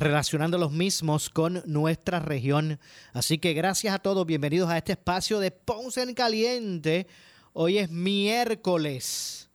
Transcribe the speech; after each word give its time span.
relacionando 0.00 0.58
los 0.58 0.72
mismos 0.72 1.30
con 1.30 1.62
nuestra 1.66 2.18
región. 2.18 2.80
Así 3.12 3.38
que 3.38 3.52
gracias 3.52 3.94
a 3.94 3.98
todos, 3.98 4.26
bienvenidos 4.26 4.70
a 4.70 4.78
este 4.78 4.92
espacio 4.92 5.38
de 5.38 5.50
Ponce 5.50 6.00
en 6.02 6.14
Caliente. 6.14 7.06
Hoy 7.52 7.76
es 7.78 7.90
miércoles 7.90 9.46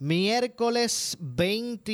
miércoles 0.00 1.16
20, 1.20 1.92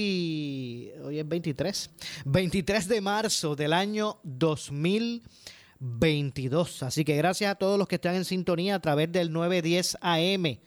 hoy 1.05 1.19
es 1.19 1.29
23, 1.29 1.91
23 2.25 2.89
de 2.89 2.99
marzo 3.01 3.55
del 3.55 3.73
año 3.73 4.19
2022. 4.25 6.83
Así 6.83 7.05
que 7.05 7.17
gracias 7.17 7.53
a 7.53 7.55
todos 7.55 7.79
los 7.79 7.87
que 7.87 7.95
están 7.97 8.15
en 8.17 8.25
sintonía 8.25 8.75
a 8.75 8.81
través 8.81 9.13
del 9.13 9.33
910 9.33 9.99
AM 10.01 10.59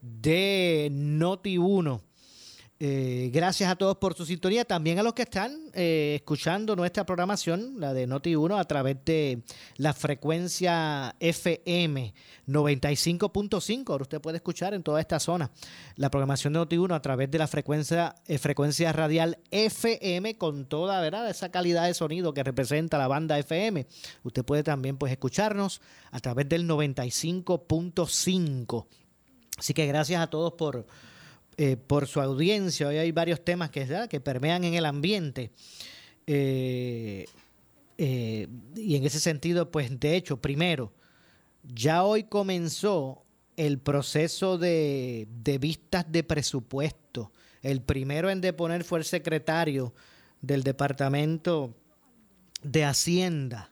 de 0.00 0.88
Noti 0.90 1.58
1 1.58 2.09
eh, 2.82 3.28
gracias 3.30 3.70
a 3.70 3.76
todos 3.76 3.98
por 3.98 4.14
su 4.14 4.24
sintonía, 4.24 4.64
también 4.64 4.98
a 4.98 5.02
los 5.02 5.12
que 5.12 5.20
están 5.20 5.54
eh, 5.74 6.14
escuchando 6.16 6.74
nuestra 6.74 7.04
programación, 7.04 7.78
la 7.78 7.92
de 7.92 8.08
Noti1, 8.08 8.58
a 8.58 8.64
través 8.64 8.96
de 9.04 9.42
la 9.76 9.92
frecuencia 9.92 11.14
FM 11.20 12.14
95.5. 12.48 13.90
Ahora 13.90 14.00
usted 14.00 14.22
puede 14.22 14.38
escuchar 14.38 14.72
en 14.72 14.82
toda 14.82 14.98
esta 14.98 15.20
zona 15.20 15.50
la 15.96 16.10
programación 16.10 16.54
de 16.54 16.60
Noti1 16.60 16.94
a 16.94 17.02
través 17.02 17.30
de 17.30 17.36
la 17.36 17.48
frecuencia, 17.48 18.14
eh, 18.26 18.38
frecuencia 18.38 18.90
radial 18.94 19.40
FM 19.50 20.38
con 20.38 20.64
toda 20.64 21.02
¿verdad? 21.02 21.28
esa 21.28 21.50
calidad 21.50 21.84
de 21.84 21.92
sonido 21.92 22.32
que 22.32 22.42
representa 22.42 22.96
la 22.96 23.08
banda 23.08 23.38
FM. 23.38 23.86
Usted 24.22 24.42
puede 24.42 24.62
también 24.62 24.96
pues, 24.96 25.12
escucharnos 25.12 25.82
a 26.12 26.20
través 26.20 26.48
del 26.48 26.66
95.5. 26.66 28.86
Así 29.58 29.74
que 29.74 29.86
gracias 29.86 30.22
a 30.22 30.28
todos 30.28 30.54
por 30.54 30.86
eh, 31.62 31.76
por 31.76 32.06
su 32.06 32.22
audiencia. 32.22 32.88
Hoy 32.88 32.96
hay 32.96 33.12
varios 33.12 33.44
temas 33.44 33.70
que, 33.70 33.86
que 34.08 34.18
permean 34.18 34.64
en 34.64 34.72
el 34.72 34.86
ambiente. 34.86 35.50
Eh, 36.26 37.26
eh, 37.98 38.48
y 38.74 38.96
en 38.96 39.04
ese 39.04 39.20
sentido, 39.20 39.70
pues 39.70 40.00
de 40.00 40.16
hecho, 40.16 40.40
primero, 40.40 40.90
ya 41.62 42.02
hoy 42.02 42.24
comenzó 42.24 43.26
el 43.58 43.78
proceso 43.78 44.56
de, 44.56 45.28
de 45.42 45.58
vistas 45.58 46.10
de 46.10 46.24
presupuesto. 46.24 47.30
El 47.60 47.82
primero 47.82 48.30
en 48.30 48.40
deponer 48.40 48.82
fue 48.82 49.00
el 49.00 49.04
secretario 49.04 49.92
del 50.40 50.62
Departamento 50.62 51.76
de 52.62 52.84
Hacienda, 52.86 53.69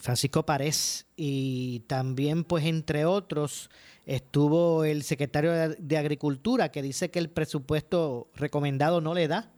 Francisco 0.00 0.44
Párez, 0.44 1.06
y 1.16 1.80
también, 1.86 2.44
pues, 2.44 2.64
entre 2.66 3.06
otros, 3.06 3.70
Estuvo 4.08 4.84
el 4.84 5.02
secretario 5.02 5.52
de 5.78 5.98
Agricultura 5.98 6.70
que 6.70 6.80
dice 6.80 7.10
que 7.10 7.18
el 7.18 7.28
presupuesto 7.28 8.30
recomendado 8.34 9.02
no 9.02 9.12
le 9.12 9.28
da. 9.28 9.52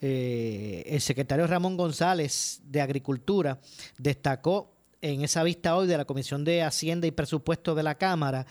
Eh, 0.00 0.84
el 0.86 1.00
secretario 1.00 1.48
Ramón 1.48 1.76
González 1.76 2.60
de 2.62 2.80
Agricultura 2.80 3.58
destacó 3.98 4.76
en 5.00 5.24
esa 5.24 5.42
vista 5.42 5.76
hoy 5.76 5.88
de 5.88 5.96
la 5.96 6.04
Comisión 6.04 6.44
de 6.44 6.62
Hacienda 6.62 7.08
y 7.08 7.10
Presupuesto 7.10 7.74
de 7.74 7.82
la 7.82 7.96
Cámara 7.96 8.46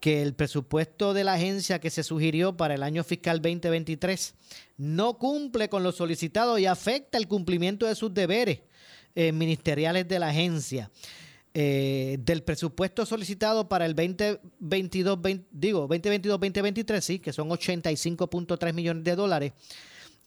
que 0.00 0.22
el 0.22 0.34
presupuesto 0.34 1.14
de 1.14 1.24
la 1.24 1.34
agencia 1.34 1.78
que 1.78 1.90
se 1.90 2.02
sugirió 2.02 2.56
para 2.56 2.74
el 2.74 2.82
año 2.82 3.04
fiscal 3.04 3.40
2023 3.40 4.34
no 4.78 5.18
cumple 5.18 5.68
con 5.68 5.82
lo 5.82 5.92
solicitado 5.92 6.58
y 6.58 6.66
afecta 6.66 7.18
el 7.18 7.28
cumplimiento 7.28 7.86
de 7.86 7.94
sus 7.94 8.12
deberes 8.12 8.60
eh, 9.14 9.32
ministeriales 9.32 10.08
de 10.08 10.18
la 10.18 10.28
agencia. 10.28 10.90
Eh, 11.52 12.18
del 12.20 12.44
presupuesto 12.44 13.04
solicitado 13.04 13.68
para 13.68 13.84
el 13.84 13.96
2022, 13.96 15.18
digo, 15.50 15.88
2022-2023, 15.88 17.00
sí, 17.00 17.18
que 17.18 17.32
son 17.32 17.48
85.3 17.48 18.72
millones 18.72 19.02
de 19.02 19.16
dólares, 19.16 19.52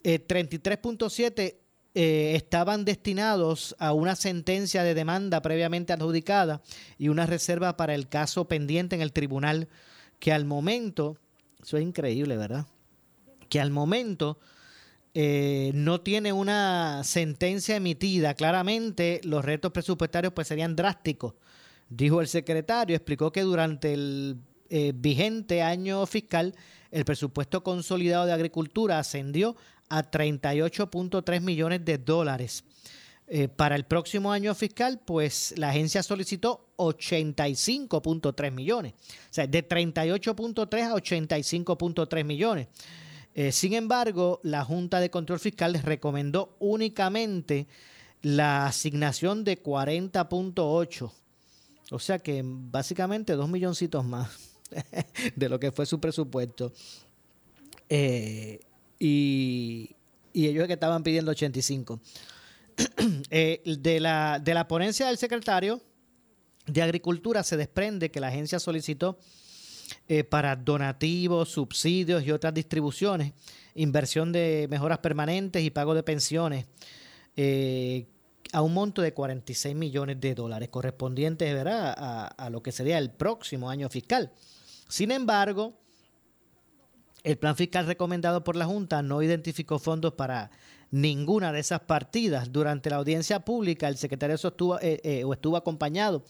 33.7 0.04 1.63
eh, 1.96 2.34
estaban 2.36 2.86
destinados 2.86 3.76
a 3.78 3.94
una 3.94 4.16
sentencia 4.16 4.84
de 4.84 4.96
demanda 4.96 5.42
previamente 5.42 5.94
adjudicada 5.94 6.62
y 6.98 7.10
una 7.10 7.28
reserva 7.28 7.78
para 7.78 7.94
el 7.94 8.10
caso 8.10 8.48
pendiente 8.48 8.96
en 8.96 9.02
el 9.02 9.14
tribunal, 9.14 9.68
que 10.20 10.34
al 10.34 10.46
momento, 10.46 11.18
eso 11.62 11.78
es 11.78 11.84
increíble, 11.84 12.36
¿verdad? 12.36 12.66
Que 13.48 13.60
al 13.62 13.70
momento 13.70 14.40
eh, 15.14 15.72
no 15.76 16.02
tiene 16.02 16.34
una 16.34 17.04
sentencia 17.04 17.76
emitida. 17.76 18.34
Claramente 18.34 19.22
los 19.24 19.46
retos 19.46 19.72
presupuestarios 19.72 20.34
pues 20.34 20.48
serían 20.48 20.76
drásticos, 20.76 21.36
dijo 21.90 22.22
el 22.22 22.28
secretario. 22.28 22.96
Explicó 22.96 23.32
que 23.32 23.42
durante 23.42 23.94
el 23.94 24.38
eh, 24.70 24.94
vigente 24.96 25.62
año 25.62 26.04
fiscal 26.08 26.56
el 26.90 27.06
presupuesto 27.06 27.62
consolidado 27.64 28.26
de 28.26 28.34
agricultura 28.34 28.98
ascendió 28.98 29.56
a 29.94 30.10
38.3 30.10 31.40
millones 31.42 31.86
de 31.86 32.00
dólares. 32.00 32.64
Eh, 33.28 33.48
para 33.48 33.76
el 33.76 33.86
próximo 33.86 34.32
año 34.32 34.54
fiscal, 34.56 35.00
pues 35.06 35.54
la 35.58 35.70
agencia 35.70 36.02
solicitó 36.02 36.74
85.3 36.78 38.52
millones. 38.52 38.94
O 38.94 39.34
sea, 39.34 39.46
de 39.48 39.68
38.3 39.68 40.84
a 40.84 40.94
85.3 40.96 42.24
millones. 42.24 42.68
Eh, 43.36 43.52
sin 43.52 43.74
embargo, 43.74 44.40
la 44.44 44.66
Junta 44.66 45.00
de 45.00 45.12
Control 45.12 45.40
Fiscal 45.40 45.74
recomendó 45.84 46.56
únicamente 46.60 47.68
la 48.24 48.66
asignación 48.66 49.44
de 49.44 49.62
40.8. 49.62 51.12
O 51.92 52.00
sea 52.00 52.18
que 52.18 52.42
básicamente 52.44 53.34
dos 53.34 53.50
milloncitos 53.50 54.04
más 54.04 54.30
de 55.36 55.50
lo 55.50 55.60
que 55.60 55.72
fue 55.72 55.86
su 55.86 56.00
presupuesto. 56.00 56.74
Eh, 57.90 58.60
y, 59.00 59.96
ellos 60.34 60.68
que 60.68 60.74
estaban 60.74 61.04
pidiendo 61.04 61.32
85. 61.32 62.00
Eh, 63.30 63.62
de, 63.66 64.00
la, 64.00 64.40
de 64.40 64.54
la 64.54 64.68
ponencia 64.68 65.08
del 65.08 65.18
secretario 65.18 65.82
de 66.66 66.82
Agricultura 66.82 67.44
se 67.44 67.58
desprende 67.58 68.10
que 68.10 68.20
la 68.20 68.28
agencia 68.28 68.60
solicitó 68.60 69.18
eh, 70.08 70.24
para 70.24 70.56
donativos, 70.56 71.50
subsidios 71.50 72.24
y 72.24 72.32
otras 72.32 72.54
distribuciones, 72.54 73.34
inversión 73.76 74.32
de 74.32 74.68
mejoras 74.70 75.00
permanentes 75.00 75.64
y 75.64 75.70
pago 75.70 75.94
de 75.94 76.04
pensiones 76.04 76.66
eh, 77.36 78.08
a 78.52 78.62
un 78.62 78.74
monto 78.74 79.02
de 79.02 79.14
46 79.14 79.76
millones 79.76 80.20
de 80.22 80.36
dólares 80.36 80.70
correspondientes 80.70 81.54
¿verdad? 81.54 81.96
A 82.38 82.50
lo 82.50 82.62
que 82.62 82.72
sería 82.72 82.98
el 82.98 83.10
próximo 83.12 83.70
año 83.70 83.90
fiscal. 83.90 84.32
Sin 84.88 85.12
embargo, 85.12 85.74
el 87.24 87.38
plan 87.38 87.56
fiscal 87.56 87.86
recomendado 87.86 88.44
por 88.44 88.56
la 88.56 88.66
Junta 88.66 89.02
no 89.02 89.22
identificó 89.22 89.80
fondos 89.80 90.14
para 90.14 90.52
ninguna 90.92 91.52
de 91.52 91.60
esas 91.60 91.82
partidas. 91.82 92.52
Durante 92.52 92.90
la 92.90 92.98
audiencia 92.98 93.40
pública, 93.40 93.88
el 93.88 93.98
secretario 93.98 94.38
sostuvo, 94.38 94.78
eh, 94.82 95.24
o 95.26 95.34
estuvo 95.34 95.58
acompañado 95.58 96.24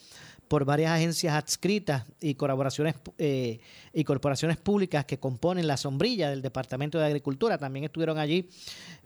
por 0.54 0.66
varias 0.66 0.92
agencias 0.92 1.34
adscritas 1.34 2.06
eh, 2.22 3.60
y 3.94 4.04
corporaciones 4.04 4.58
públicas 4.58 5.06
que 5.06 5.20
componen 5.20 5.66
la 5.66 5.78
sombrilla 5.78 6.30
del 6.30 6.44
Departamento 6.44 7.00
de 7.00 7.06
Agricultura. 7.06 7.58
También 7.58 7.86
estuvieron 7.86 8.20
allí 8.20 8.50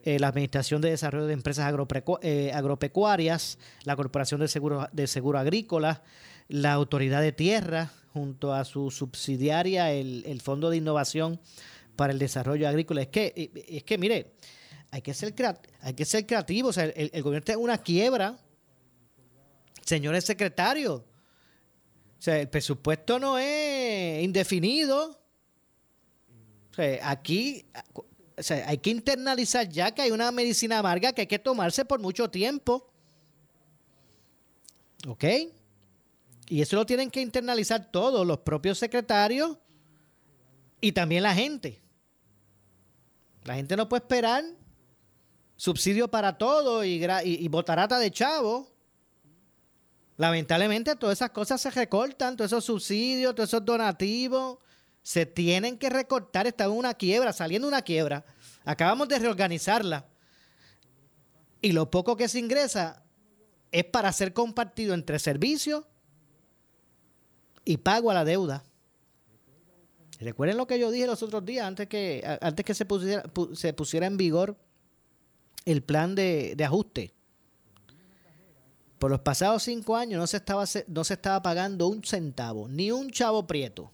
eh, 0.04 0.20
la 0.20 0.28
Administración 0.28 0.82
de 0.82 0.90
Desarrollo 0.90 1.26
de 1.26 1.32
Empresas 1.32 1.74
eh, 2.22 2.52
Agropecuarias, 2.54 3.60
la 3.86 3.96
Corporación 3.96 4.42
de 4.42 4.50
Seguro, 4.50 4.90
de 4.92 5.08
Seguro 5.08 5.40
Agrícola, 5.40 6.02
la 6.50 6.74
Autoridad 6.74 7.22
de 7.22 7.32
Tierra, 7.32 7.92
junto 8.14 8.54
a 8.54 8.66
su 8.66 8.92
subsidiaria, 8.92 9.94
el, 9.94 10.42
Fondo 10.42 10.70
de 10.70 10.78
Innovación 10.78 11.40
para 11.98 12.14
el 12.14 12.20
Desarrollo 12.20 12.70
Agrícola. 12.70 13.02
Es 13.02 13.10
que, 13.10 13.52
es 13.68 13.84
que 13.84 13.98
mire, 13.98 14.36
hay 14.92 15.02
que 15.02 15.14
ser, 15.14 15.36
hay 15.82 15.94
que 15.94 16.06
ser 16.06 16.26
creativo. 16.26 16.70
O 16.70 16.74
sea, 16.74 16.86
el, 16.86 17.10
gobierno 17.22 17.40
está 17.40 17.58
una 17.58 17.78
quiebra. 17.78 18.38
Señores 19.84 20.26
secretarios, 20.26 21.02
O 21.02 21.06
sea, 22.22 22.40
el 22.40 22.50
presupuesto 22.50 23.20
no 23.20 23.38
es 23.38 24.24
indefinido. 24.24 25.20
O 26.72 26.74
sea, 26.74 27.10
aquí 27.10 27.66
o 28.38 28.44
sea, 28.44 28.70
hay 28.70 28.78
que 28.78 28.92
internalizar 28.92 29.68
ya 29.68 29.92
que 29.92 30.04
hay 30.04 30.12
una 30.12 30.32
medicina 30.32 30.78
amarga 30.78 31.12
que 31.12 31.22
hay 31.22 31.28
que 31.28 31.40
tomarse 31.40 31.84
por 31.86 32.00
mucho 32.00 32.30
tiempo. 32.30 32.88
¿Ok? 35.08 35.24
Y 36.50 36.62
eso 36.62 36.76
lo 36.76 36.86
tienen 36.86 37.10
que 37.10 37.22
internalizar 37.22 37.92
todos, 37.92 38.26
los 38.26 38.40
propios 38.40 38.78
secretarios 38.78 39.58
y 40.80 40.92
también 40.92 41.24
la 41.24 41.34
gente. 41.34 41.82
La 43.48 43.56
gente 43.56 43.78
no 43.78 43.88
puede 43.88 44.04
esperar 44.04 44.44
subsidio 45.56 46.10
para 46.12 46.38
todo 46.38 46.84
y, 46.84 47.48
botarata 47.48 47.98
de 47.98 48.12
chavo. 48.12 48.70
Lamentablemente 50.18 50.98
todas 50.98 51.18
esas 51.18 51.30
cosas 51.30 51.62
se 51.62 51.72
recortan, 51.72 52.36
todos 52.36 52.52
esos 52.52 52.66
subsidios, 52.66 53.34
todos 53.34 53.50
esos 53.50 53.64
donativos, 53.64 54.58
se 55.02 55.26
tienen 55.26 55.78
que 55.78 55.90
recortar, 55.90 56.46
está 56.46 56.66
en 56.66 56.72
una 56.72 56.94
quiebra, 56.94 57.32
saliendo 57.32 57.70
una 57.70 57.84
quiebra. 57.84 58.26
Acabamos 58.66 59.08
de 59.08 59.18
reorganizarla. 59.18 60.06
Y 61.62 61.72
lo 61.72 61.90
poco 61.90 62.18
que 62.18 62.28
se 62.28 62.40
ingresa 62.40 63.06
es 63.72 63.86
para 63.86 64.12
ser 64.12 64.34
compartido 64.34 64.94
entre 64.94 65.20
servicios 65.20 65.86
y 67.64 67.78
pago 67.78 68.12
a 68.12 68.14
la 68.14 68.26
deuda. 68.26 68.66
Recuerden 70.20 70.58
lo 70.58 70.66
que 70.66 70.80
yo 70.80 70.90
dije 70.90 71.06
los 71.06 71.22
otros 71.22 71.46
días, 71.46 71.66
antes 71.66 71.88
que, 71.88 72.24
antes 72.42 72.66
que 72.66 72.74
se, 72.74 72.86
pusiera, 72.86 73.24
se 73.54 73.74
pusiera 73.74 74.08
en 74.08 74.18
vigor 74.18 74.58
el 75.66 75.84
plan 75.84 76.16
de, 76.16 76.56
ajuste. 76.66 77.14
Por 78.98 79.12
los 79.12 79.20
pasados 79.20 79.62
cinco 79.64 79.96
años 79.96 80.20
no 80.20 80.26
se, 80.26 80.38
estaba, 80.38 80.66
no 80.88 81.04
se 81.04 81.14
estaba 81.14 81.42
pagando 81.44 81.88
un 81.88 82.04
centavo, 82.04 82.68
ni 82.68 82.92
un 82.92 83.12
chavo 83.12 83.46
prieto. 83.46 83.92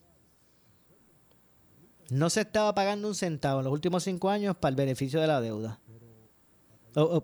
No 2.10 2.30
se 2.30 2.42
estaba 2.42 2.74
pagando 2.74 3.10
un 3.10 3.16
centavo 3.16 3.60
en 3.60 3.66
los 3.66 3.74
últimos 3.74 4.04
cinco 4.04 4.30
años 4.30 4.56
para 4.56 4.70
el 4.70 4.76
beneficio 4.76 5.20
de 5.20 5.28
la 5.28 5.42
deuda. 5.42 5.80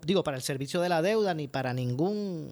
digo, 0.04 0.22
para 0.22 0.36
el 0.36 0.42
servicio 0.42 0.80
de 0.82 0.90
la 0.90 1.00
deuda, 1.00 1.32
ni 1.32 1.48
para 1.48 1.72
ningún 1.72 2.50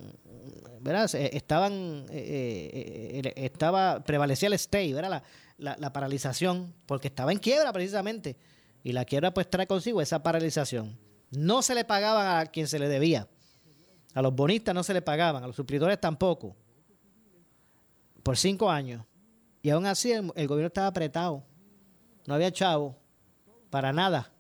¿verdad? 0.81 1.11
Estaban, 1.15 2.07
eh, 2.11 3.21
eh, 3.25 3.33
estaba, 3.37 4.01
prevalecía 4.05 4.49
el 4.49 4.55
stay, 4.55 4.93
¿verdad? 4.93 5.23
La, 5.59 5.93
paralización, 5.93 6.75
porque 6.87 7.09
estaba 7.09 7.33
en 7.33 7.39
quiebra 7.39 7.73
precisamente. 7.73 8.37
Y 8.83 8.93
la 8.93 9.05
quiebra 9.05 9.35
pues 9.35 9.51
trae 9.51 9.67
consigo 9.67 10.01
esa 10.01 10.23
paralización. 10.23 10.99
No 11.31 11.63
se 11.63 11.75
le 11.75 11.85
pagaban 11.85 12.39
a 12.39 12.47
quien 12.47 12.67
se 12.67 12.79
le 12.79 12.89
debía. 12.89 13.29
A 14.15 14.23
los 14.23 14.35
bonistas 14.35 14.75
no 14.75 14.83
se 14.83 14.95
le 14.95 15.03
pagaban, 15.03 15.45
a 15.45 15.47
los 15.47 15.57
suplidores 15.57 16.01
tampoco. 16.01 16.57
Por 18.23 18.37
cinco 18.37 18.71
años. 18.71 19.05
Y 19.63 19.71
aún 19.71 19.87
así 19.87 20.13
el, 20.13 20.33
el 20.35 20.49
gobierno 20.49 20.69
estaba 20.69 20.87
apretado. 20.87 21.45
No 22.27 22.35
había 22.35 22.51
chavo. 22.51 22.97
Para 23.71 23.93
nada. 23.93 24.33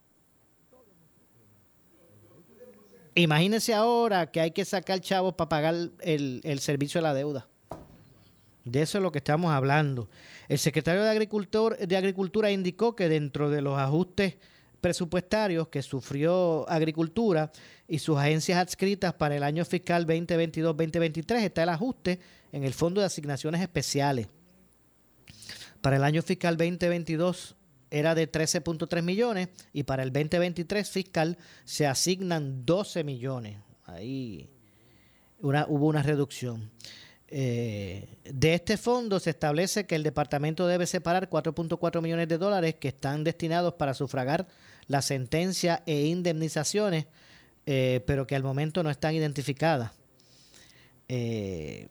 Imagínense 3.18 3.74
ahora 3.74 4.30
que 4.30 4.40
hay 4.40 4.52
que 4.52 4.64
sacar 4.64 5.00
chavos 5.00 5.34
para 5.34 5.48
pagar 5.48 5.74
el, 6.00 6.58
servicio 6.60 7.00
de 7.00 7.02
la 7.02 7.14
deuda. 7.14 7.47
De 8.70 8.82
eso 8.82 8.98
es 8.98 9.02
lo 9.02 9.12
que 9.12 9.18
estamos 9.18 9.50
hablando. 9.52 10.08
El 10.48 10.58
secretario 10.58 11.02
de, 11.02 11.96
Agricultura 11.96 12.50
indicó 12.50 12.94
que 12.94 13.08
dentro 13.08 13.50
de 13.50 13.62
los 13.62 13.78
ajustes 13.78 14.36
presupuestarios 14.80 15.68
que 15.68 15.82
sufrió 15.82 16.68
Agricultura 16.68 17.50
y 17.88 17.98
sus 17.98 18.18
agencias 18.18 18.58
adscritas 18.58 19.14
para 19.14 19.36
el 19.36 19.42
año 19.42 19.64
fiscal 19.64 20.06
2022-2023 20.06 21.42
está 21.42 21.62
el 21.62 21.68
ajuste 21.70 22.20
en 22.52 22.64
el 22.64 22.74
Fondo 22.74 23.00
de 23.00 23.06
Asignaciones 23.06 23.60
Especiales. 23.60 24.28
Para 25.80 25.96
el 25.96 26.04
año 26.04 26.22
fiscal 26.22 26.56
2022 26.56 27.56
era 27.90 28.14
de 28.14 28.30
13.3 28.30 29.02
millones 29.02 29.48
y 29.72 29.84
para 29.84 30.02
el 30.02 30.12
2023 30.12 30.88
fiscal 30.90 31.38
se 31.64 31.86
asignan 31.86 32.66
12 32.66 33.04
millones. 33.04 33.58
Ahí 33.84 34.50
hubo 35.40 35.86
una 35.86 36.02
reducción. 36.02 36.70
Eh, 37.30 38.16
de 38.25 38.54
este 38.54 38.78
fondo 38.78 39.20
se 39.20 39.30
establece 39.30 39.86
que 39.86 39.94
el 39.94 40.02
departamento 40.02 40.66
debe 40.66 40.86
separar 40.86 41.28
4.4 41.28 42.00
millones 42.00 42.26
de 42.28 42.38
dólares 42.38 42.76
que 42.76 42.88
están 42.88 43.22
destinados 43.22 43.75
para 43.75 43.92
sufragar 43.92 44.46
la 44.86 45.02
sentencia 45.02 45.82
e 45.84 46.06
indemnizaciones, 46.06 47.06
eh, 47.66 48.02
pero 48.06 48.26
que 48.26 48.34
al 48.34 48.42
momento 48.42 48.82
no 48.82 48.90
están 48.90 49.14
identificadas. 49.14 49.92
Eh, 51.08 51.88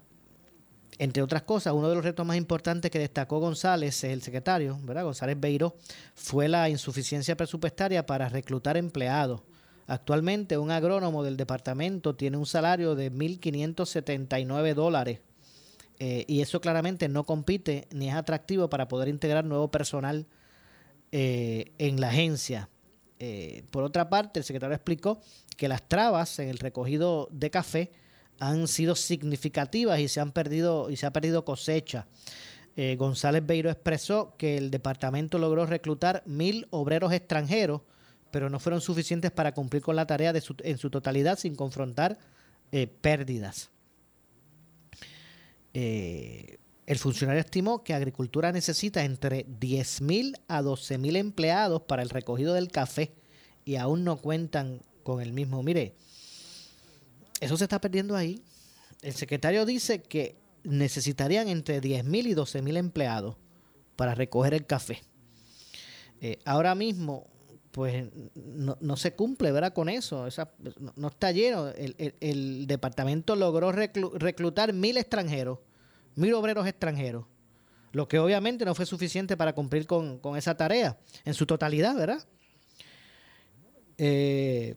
entre 0.98 1.22
otras 1.22 1.44
cosas, 1.44 1.74
uno 1.74 1.89
de 1.89 1.95
los 1.95 2.04
retos 2.04 2.25
más 2.25 2.38
importantes 2.38 2.89
que 2.89 2.98
destacó 2.98 3.39
González, 3.39 4.04
el 4.04 4.24
secretario, 4.24 4.80
¿verdad? 4.81 5.04
González 5.04 5.39
Beiró, 5.39 5.75
fue 6.16 6.48
la 6.48 6.69
insuficiencia 6.69 7.38
presupuestaria 7.38 8.04
para 8.04 8.30
reclutar 8.30 8.78
empleados. 8.78 9.42
Actualmente 9.86 10.57
un 10.57 10.72
agrónomo 10.72 11.24
del 11.24 11.38
departamento 11.38 12.16
tiene 12.16 12.38
un 12.38 12.48
salario 12.48 12.95
de 12.95 13.12
1.579 13.12 14.74
dólares 14.74 15.19
eh, 16.00 16.26
y 16.28 16.42
eso 16.42 16.62
claramente 16.62 17.10
no 17.10 17.24
compite 17.26 17.88
ni 17.92 18.10
es 18.10 18.16
atractivo 18.16 18.70
para 18.70 18.88
poder 18.88 19.08
integrar 19.08 19.46
nuevo 19.46 19.72
personal 19.72 20.28
eh, 21.12 21.72
en 21.78 22.00
la 22.00 22.10
agencia. 22.10 22.70
Eh, 23.20 23.64
por 23.72 23.84
otra 23.84 24.10
parte, 24.10 24.40
el 24.40 24.46
secretario 24.46 24.76
explicó 24.76 25.20
que 25.56 25.68
las 25.68 25.88
trabas 25.88 26.38
en 26.38 26.50
el 26.50 26.60
recogido 26.60 27.28
de 27.32 27.50
café 27.50 27.92
han 28.40 28.68
sido 28.68 28.96
significativas 28.96 30.00
y 30.00 30.08
se 30.08 30.20
han 30.20 30.32
perdido 30.32 30.92
y 30.92 30.98
se 30.98 31.08
ha 31.08 31.14
perdido 31.14 31.46
cosecha. 31.46 32.08
González 32.96 33.44
Beiro 33.44 33.72
expresó 33.72 34.36
que 34.38 34.56
el 34.56 34.70
departamento 34.70 35.40
logró 35.40 35.66
reclutar 35.66 36.22
mil 36.28 36.68
obreros 36.70 37.12
extranjeros, 37.12 37.82
pero 38.30 38.52
no 38.52 38.60
fueron 38.60 38.82
suficientes 38.82 39.32
para 39.32 39.56
cumplir 39.56 39.82
con 39.82 39.96
la 39.96 40.06
tarea 40.06 40.32
de 40.32 40.44
en 40.62 40.78
su 40.78 40.92
totalidad 40.92 41.40
sin 41.40 41.56
confrontar 41.56 42.20
pérdidas. 43.02 43.72
Eh, 45.79 46.57
el 46.88 46.97
funcionario 46.97 47.39
estimó 47.39 47.83
que 47.83 47.94
Agricultura 47.94 48.51
necesita 48.51 49.03
entre 49.03 49.45
10.000 49.45 50.39
a 50.47 50.63
12.000 50.63 51.18
empleados 51.18 51.83
para 51.83 52.01
el 52.01 52.09
recogido 52.09 52.56
del 52.56 52.71
café 52.71 53.13
y 53.63 53.75
aún 53.75 54.03
no 54.03 54.18
cuentan 54.18 54.81
con 55.03 55.21
el 55.21 55.33
mismo. 55.33 55.62
Mire, 55.62 55.94
eso 57.41 57.57
se 57.57 57.65
está 57.65 57.79
perdiendo 57.79 58.15
ahí. 58.15 58.41
El 59.03 59.13
secretario 59.13 59.68
dice 59.68 60.01
que 60.01 60.35
necesitarían 60.63 61.47
entre 61.47 61.79
10.000 61.79 62.25
y 62.25 62.33
12.000 62.33 62.77
empleados 62.77 63.36
para 63.96 64.15
recoger 64.15 64.55
el 64.55 64.65
café. 64.65 65.03
Eh, 66.22 66.39
ahora 66.43 66.74
mismo, 66.74 67.27
pues 67.77 68.07
no, 68.34 68.98
se 68.98 69.13
cumple, 69.13 69.51
¿verdad? 69.51 69.72
Con 69.72 69.88
eso. 69.88 70.27
no, 70.96 71.10
está 71.10 71.31
lleno. 71.31 71.67
El, 71.67 72.65
departamento 72.65 73.36
logró 73.36 73.72
reclutar 73.72 74.74
mil 74.74 74.98
extranjeros, 74.98 75.60
mil 76.17 76.33
obreros 76.33 76.67
extranjeros, 76.67 77.25
lo 77.93 78.07
que 78.07 78.19
obviamente 78.19 78.65
no 78.65 78.75
fue 78.75 78.86
suficiente 78.86 79.38
para 79.38 79.53
cumplir 79.53 79.88
con, 79.88 80.19
con 80.19 80.36
esa 80.36 80.55
tarea 80.57 80.97
en 81.24 81.33
su 81.33 81.45
totalidad, 81.45 81.95
¿verdad? 81.95 82.25
Eh, 83.97 84.75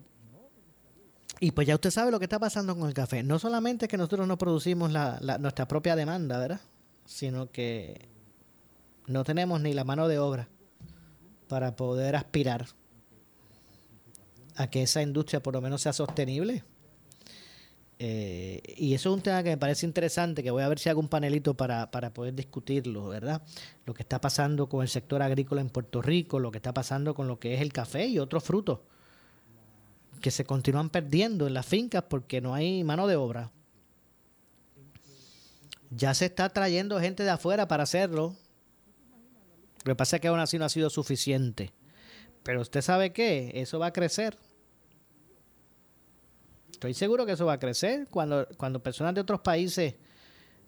y 1.43 1.53
pues 1.53 1.67
ya 1.67 1.75
usted 1.75 1.91
sabe 1.91 2.11
lo 2.11 2.19
que 2.19 2.27
está 2.27 2.39
pasando 2.39 2.77
con 2.77 2.87
el 2.87 2.95
café. 2.95 3.23
No 3.23 3.39
solamente 3.39 3.89
que 3.89 3.97
nosotros 3.97 4.29
no 4.29 4.37
producimos 4.37 4.93
la, 4.93 5.19
nuestra 5.41 5.67
propia 5.67 5.97
demanda, 5.97 6.39
¿verdad? 6.39 6.61
Sino 7.07 7.51
que 7.51 8.09
no 9.07 9.25
tenemos 9.25 9.61
ni 9.61 9.73
la 9.73 9.85
mano 9.85 10.07
de 10.07 10.19
obra 10.19 10.49
para 11.49 11.77
poder 11.77 12.15
aspirar 12.15 12.67
a 14.57 14.69
que 14.69 14.83
esa 14.83 15.01
industria 15.01 15.43
por 15.43 15.55
lo 15.55 15.63
menos 15.63 15.81
sea 15.81 15.95
sostenible. 15.95 16.63
Eh, 18.03 18.63
y 18.79 18.95
eso 18.95 19.11
es 19.11 19.17
un 19.17 19.21
tema 19.21 19.43
que 19.43 19.51
me 19.51 19.59
parece 19.59 19.85
interesante, 19.85 20.43
que 20.43 20.51
voy 20.51 20.63
a 20.63 20.69
ver 20.69 20.79
si 20.79 20.89
hago 20.89 21.01
un 21.01 21.09
panelito 21.09 21.55
para, 21.55 21.91
para 21.91 22.15
poder 22.15 22.35
discutirlo, 22.35 23.09
¿verdad? 23.09 23.43
Lo 23.85 23.93
que 23.93 24.03
está 24.03 24.23
pasando 24.23 24.71
con 24.71 24.81
el 24.81 24.89
sector 24.89 25.21
agrícola 25.21 25.61
en 25.61 25.69
Puerto 25.69 26.01
Rico, 26.01 26.39
lo 26.41 26.51
que 26.51 26.57
está 26.57 26.73
pasando 26.73 27.15
con 27.15 27.29
lo 27.29 27.39
que 27.39 27.55
es 27.55 27.61
el 27.61 27.75
café 27.75 28.07
y 28.07 28.19
otros 28.19 28.43
frutos 28.43 28.79
que 30.23 30.31
se 30.31 30.45
continúan 30.45 30.89
perdiendo 30.89 31.47
en 31.47 31.53
las 31.53 31.67
fincas 31.67 32.05
porque 32.09 32.41
no 32.41 32.55
hay 32.55 32.85
mano 32.85 33.07
de 33.07 33.17
obra. 33.17 33.51
Ya 35.91 36.15
se 36.15 36.27
está 36.27 36.49
trayendo 36.49 37.01
gente 37.01 37.23
de 37.23 37.31
afuera 37.31 37.69
para 37.69 37.83
hacerlo. 37.83 38.35
Lo 39.85 39.93
que 39.93 39.97
pasa 39.97 40.17
es 40.17 40.23
que 40.23 40.29
aún 40.29 40.39
así 40.39 40.59
no 40.59 40.65
ha 40.65 40.71
sido 40.71 40.89
suficiente. 40.89 41.73
Pero 42.45 42.63
usted 42.63 42.81
sabe 42.81 43.13
qué, 43.13 43.51
eso 43.55 43.79
va 43.79 43.87
a 43.87 43.93
crecer. 43.93 44.39
Estoy 46.81 46.95
seguro 46.95 47.27
que 47.27 47.33
eso 47.33 47.45
va 47.45 47.53
a 47.53 47.59
crecer 47.59 48.09
cuando, 48.11 48.49
cuando 48.57 48.83
personas 48.83 49.15
de 49.15 49.21
otros 49.21 49.41
países 49.41 49.97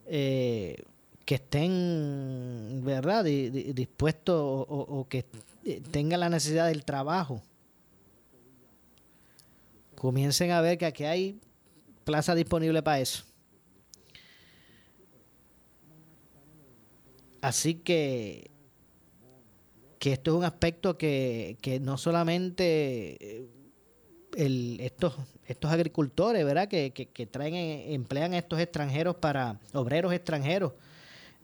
eh, 0.05 0.83
que 1.25 1.35
estén, 1.35 2.81
¿verdad?, 2.83 3.25
dispuestos 3.25 4.35
o 4.37 5.07
que 5.09 5.25
tengan 5.89 6.19
la 6.19 6.29
necesidad 6.29 6.67
del 6.67 6.85
trabajo 6.85 7.41
comiencen 9.95 10.51
a 10.51 10.61
ver 10.61 10.77
que 10.77 10.85
aquí 10.85 11.05
hay 11.05 11.39
plaza 12.03 12.35
disponible 12.35 12.83
para 12.83 12.99
eso. 12.99 13.23
así 17.43 17.75
que, 17.75 18.49
que 19.99 20.13
esto 20.13 20.31
es 20.31 20.37
un 20.37 20.45
aspecto 20.45 20.97
que, 20.97 21.57
que 21.61 21.79
no 21.81 21.97
solamente 21.97 23.17
eh, 23.19 23.47
el, 24.37 24.79
estos, 24.79 25.13
estos 25.47 25.71
agricultores, 25.71 26.45
¿verdad? 26.45 26.67
Que, 26.67 26.91
que, 26.91 27.25
traen, 27.25 27.55
eh, 27.55 27.93
emplean 27.93 28.33
a 28.33 28.37
estos 28.37 28.59
extranjeros 28.59 29.15
para, 29.15 29.59
obreros 29.73 30.13
extranjeros, 30.13 30.73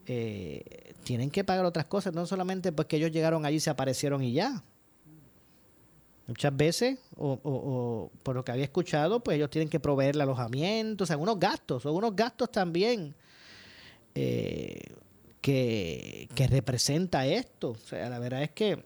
eh, 0.06 0.94
tienen 1.04 1.30
que 1.30 1.44
pagar 1.44 1.66
otras 1.66 1.86
cosas, 1.86 2.14
no 2.14 2.26
solamente 2.26 2.72
porque 2.72 2.98
ellos 2.98 3.12
llegaron 3.12 3.46
allí 3.46 3.60
se 3.60 3.70
aparecieron 3.70 4.24
y 4.24 4.34
ya. 4.34 4.64
Muchas 6.28 6.56
veces, 6.56 7.00
o, 7.16 8.12
por 8.22 8.36
lo 8.36 8.46
que 8.46 8.52
había 8.52 8.64
escuchado, 8.64 9.20
pues 9.22 9.36
ellos 9.38 9.50
tienen 9.50 9.68
que 9.68 9.80
proveerle 9.80 10.22
alojamiento, 10.22 11.04
o 11.04 11.08
sea, 11.08 11.18
unos 11.18 11.40
gastos, 11.40 11.88
o 11.88 11.92
unos 11.92 12.16
gastos 12.16 12.52
también 12.52 13.16
eh, 14.14 14.80
que, 15.42 16.30
que, 16.36 16.48
representa 16.48 17.26
esto. 17.26 17.72
O 17.72 17.76
sea, 17.76 18.10
la 18.10 18.20
verdad 18.20 18.44
es 18.44 18.52
que, 18.52 18.84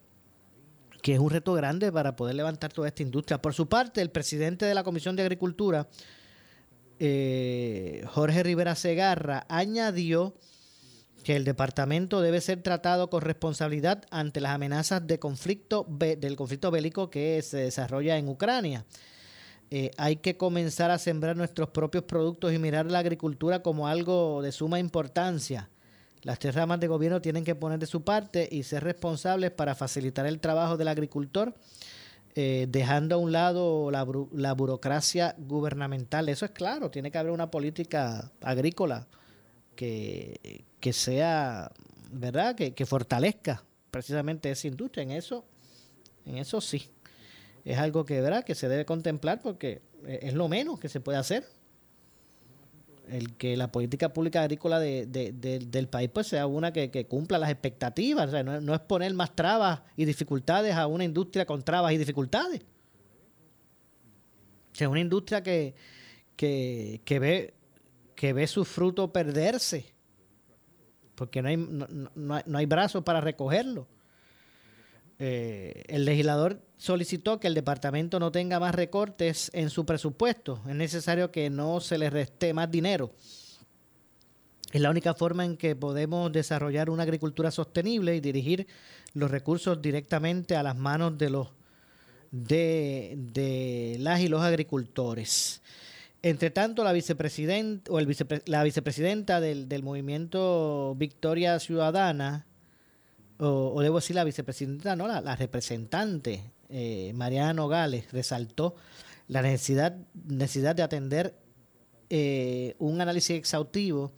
que 1.04 1.14
es 1.14 1.20
un 1.20 1.30
reto 1.30 1.54
grande 1.54 1.92
para 1.92 2.16
poder 2.16 2.34
levantar 2.34 2.72
toda 2.72 2.88
esta 2.88 3.04
industria. 3.04 3.42
Por 3.42 3.54
su 3.54 3.68
parte, 3.68 4.02
el 4.02 4.10
presidente 4.10 4.66
de 4.66 4.74
la 4.74 4.86
Comisión 4.86 5.18
de 5.18 5.24
Agricultura, 5.24 5.90
eh, 6.98 8.06
Jorge 8.08 8.42
Rivera 8.42 8.74
Segarra, 8.74 9.46
añadió 9.50 10.34
que 11.26 11.36
el 11.36 11.44
departamento 11.44 12.22
debe 12.22 12.40
ser 12.40 12.64
tratado 12.64 13.10
con 13.10 13.22
responsabilidad 13.22 14.06
ante 14.12 14.40
las 14.40 14.54
amenazas 14.54 15.06
de 15.06 15.20
conflicto 15.20 15.86
del 15.90 16.38
conflicto 16.38 16.72
bélico 16.72 17.10
que 17.10 17.42
se 17.42 17.58
desarrolla 17.58 18.18
en 18.18 18.30
Ucrania. 18.30 18.86
Eh, 19.72 19.92
hay 19.98 20.16
que 20.16 20.38
comenzar 20.38 20.90
a 20.90 21.00
sembrar 21.00 21.36
nuestros 21.36 21.68
propios 21.70 22.06
productos 22.06 22.54
y 22.54 22.60
mirar 22.60 22.86
la 22.86 23.00
agricultura 23.00 23.62
como 23.62 23.90
algo 23.90 24.42
de 24.42 24.54
suma 24.54 24.80
importancia. 24.80 25.70
Las 26.24 26.40
tres 26.40 26.56
ramas 26.56 26.80
de 26.80 26.88
gobierno 26.88 27.22
tienen 27.22 27.44
que 27.44 27.54
poner 27.54 27.80
de 27.80 27.86
su 27.86 28.04
parte 28.04 28.48
y 28.50 28.64
ser 28.64 28.84
responsables 28.84 29.52
para 29.52 29.76
facilitar 29.76 30.26
el 30.26 30.40
trabajo 30.40 30.78
del 30.78 30.88
agricultor, 30.88 31.54
eh, 32.36 32.66
dejando 32.70 33.16
a 33.16 33.18
un 33.18 33.34
lado 33.34 33.92
la, 33.92 34.08
la 34.32 34.54
burocracia 34.54 35.36
gubernamental. 35.38 36.30
Eso 36.30 36.46
es 36.46 36.52
claro, 36.52 36.90
tiene 36.90 37.12
que 37.12 37.18
haber 37.18 37.34
una 37.34 37.52
política 37.52 38.32
agrícola 38.42 39.06
que, 39.76 40.64
que 40.80 40.94
sea, 40.94 41.72
¿verdad? 42.12 42.56
Que, 42.56 42.74
que, 42.74 42.86
fortalezca 42.86 43.64
precisamente 43.92 44.50
esa 44.50 44.68
industria. 44.68 45.04
En 45.04 45.12
eso, 45.12 45.46
en 46.26 46.38
eso 46.38 46.62
sí. 46.62 46.90
Es 47.66 47.78
algo 47.78 48.06
que, 48.06 48.22
¿verdad? 48.22 48.46
Que 48.46 48.56
se 48.56 48.70
debe 48.70 48.86
contemplar 48.86 49.42
porque 49.42 49.82
es 50.06 50.34
lo 50.34 50.48
menos 50.48 50.80
que 50.80 50.90
se 50.90 51.02
puede 51.02 51.18
hacer. 51.18 51.46
El 53.14 53.36
que 53.36 53.56
la 53.56 53.72
política 53.72 54.12
pública 54.12 54.42
agrícola 54.42 54.80
de, 54.80 55.06
del 55.06 55.88
país 55.88 56.10
pues 56.14 56.28
sea 56.28 56.48
una 56.48 56.74
que, 56.74 57.06
cumpla 57.08 57.38
las 57.38 57.52
expectativas. 57.52 58.28
O 58.28 58.32
sea, 58.32 58.44
no, 58.44 58.60
no, 58.60 58.74
es 58.74 58.82
poner 58.82 59.14
más 59.14 59.36
trabas 59.36 59.82
y 59.96 60.06
dificultades 60.06 60.76
a 60.76 60.88
una 60.88 61.04
industria 61.04 61.46
con 61.46 61.62
trabas 61.64 61.94
y 61.94 61.98
dificultades. 61.98 62.62
O 64.72 64.76
sea, 64.76 64.90
una 64.90 65.00
industria 65.00 65.44
que, 65.44 65.76
que, 66.36 67.02
que 67.06 67.20
ve 67.20 67.54
que 68.16 68.34
ve 68.34 68.48
su 68.48 68.64
fruto 68.64 69.12
perderse, 69.12 69.94
porque 71.16 71.42
no 71.42 71.50
hay, 71.50 71.58
no, 71.58 72.58
hay, 72.58 72.66
brazos 72.66 73.04
para 73.04 73.22
recogerlo. 73.22 73.88
Eh, 75.20 75.84
el 75.88 76.06
legislador 76.06 76.62
solicitó 76.84 77.40
que 77.40 77.48
el 77.48 77.54
departamento 77.54 78.20
no 78.20 78.30
tenga 78.30 78.60
más 78.60 78.76
recortes 78.76 79.50
en 79.54 79.70
su 79.70 79.86
presupuesto. 79.86 80.60
Es 80.68 80.76
necesario 80.76 81.32
que 81.32 81.50
no 81.50 81.80
se 81.80 81.98
le 81.98 82.10
reste 82.10 82.54
más 82.54 82.70
dinero. 82.70 83.14
Es 84.70 84.82
la 84.82 84.90
única 84.90 85.14
forma 85.14 85.46
en 85.46 85.56
que 85.56 85.78
podemos 85.78 86.30
desarrollar 86.34 86.90
una 86.90 87.04
agricultura 87.04 87.52
sostenible 87.52 88.18
y 88.18 88.20
dirigir 88.20 88.68
los 89.14 89.32
recursos 89.32 89.82
directamente 89.82 90.58
a 90.58 90.64
las 90.64 90.76
manos 90.76 91.18
de 91.18 91.30
los 91.30 91.48
de, 92.32 93.14
de 93.32 93.96
las 94.02 94.20
y 94.20 94.28
los 94.28 94.42
agricultores. 94.42 95.62
Entre 96.22 96.52
tanto, 96.52 96.84
la 96.84 96.92
vicepresidenta 96.92 97.94
o 97.94 98.00
el 98.00 98.14
la 98.48 98.62
vicepresidenta 98.62 99.40
del, 99.40 99.70
del, 99.70 99.84
movimiento 99.84 100.96
Victoria 100.98 101.62
Ciudadana, 101.62 102.46
o, 103.38 103.82
debo 103.82 103.98
decir 103.98 104.18
la 104.18 104.26
vicepresidenta, 104.26 104.98
no, 104.98 105.08
la, 105.08 105.36
representante 105.38 106.44
eh, 106.70 107.12
Mariana 107.14 107.54
Nogales, 107.54 108.12
resaltó 108.12 108.76
la 109.28 109.42
necesidad, 109.42 109.96
necesidad 110.26 110.76
de 110.76 110.84
atender 110.84 111.36
eh, 112.10 112.76
un 112.80 113.00
análisis 113.02 113.38
exhaustivo 113.38 114.12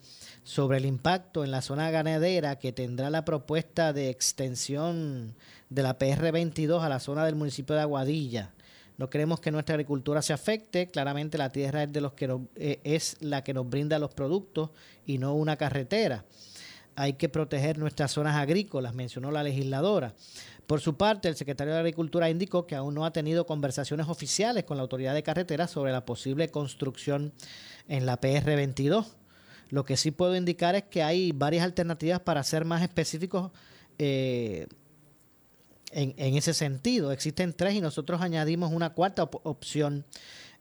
sobre 0.44 0.78
el 0.78 0.86
impacto 0.86 1.44
en 1.44 1.52
la 1.52 1.62
zona 1.62 1.90
ganadera 1.92 2.60
que 2.60 2.72
tendrá 2.72 3.10
la 3.10 3.26
propuesta 3.26 3.94
de 3.94 4.10
extensión 4.10 5.36
de 5.70 5.84
la 5.84 5.98
PR22 5.98 6.82
a 6.82 6.90
la 6.90 7.00
zona 7.00 7.26
del 7.26 7.36
municipio 7.36 7.76
de 7.76 7.82
Aguadilla 7.82 8.54
no 8.98 9.10
queremos 9.10 9.40
que 9.40 9.52
nuestra 9.52 9.76
agricultura 9.76 10.22
se 10.22 10.34
afecte. 10.34 10.88
Claramente 10.88 11.38
la 11.38 11.52
tierra 11.52 11.84
es 11.84 11.92
de 11.92 12.02
los 12.02 12.14
que 12.14 12.34
eh, 12.56 12.80
es 12.84 13.18
la 13.20 13.44
que 13.44 13.54
nos 13.54 13.70
brinda 13.70 14.00
los 14.00 14.14
productos 14.14 14.70
y 15.06 15.18
no 15.18 15.34
una 15.34 15.58
carretera. 15.58 16.24
Hay 16.96 17.14
que 17.14 17.30
proteger 17.30 17.78
nuestras 17.78 18.12
zonas 18.12 18.36
agrícolas, 18.36 18.94
mencionó 18.94 19.32
la 19.32 19.44
legisladora. 19.44 20.14
Por 20.68 20.82
su 20.82 20.96
parte, 20.96 21.28
el 21.28 21.36
secretario 21.36 21.74
de 21.74 21.80
Agricultura 21.80 22.30
indicó 22.30 22.66
que 22.66 22.76
aún 22.76 22.96
no 22.96 23.06
ha 23.06 23.12
tenido 23.12 23.46
conversaciones 23.46 24.08
oficiales 24.08 24.64
con 24.64 24.78
la 24.78 24.84
autoridad 24.84 25.14
de 25.14 25.24
carreteras 25.24 25.70
sobre 25.70 25.92
la 25.92 26.06
posible 26.06 26.50
construcción 26.50 27.34
en 27.88 28.06
la 28.06 28.20
PR22. 28.20 29.06
Lo 29.70 29.86
que 29.86 29.98
sí 29.98 30.12
puedo 30.12 30.36
indicar 30.36 30.76
es 30.76 30.84
que 30.84 31.04
hay 31.04 31.32
varias 31.32 31.64
alternativas 31.64 32.20
para 32.20 32.44
ser 32.44 32.66
más 32.66 32.82
específicos 32.82 33.52
eh, 34.00 34.68
en, 35.92 36.36
ese 36.36 36.54
sentido. 36.54 37.12
Existen 37.12 37.54
tres 37.54 37.74
y 37.76 37.82
nosotros 37.82 38.22
añadimos 38.22 38.72
una 38.72 38.92
cuarta 38.92 39.24
opción. 39.24 40.06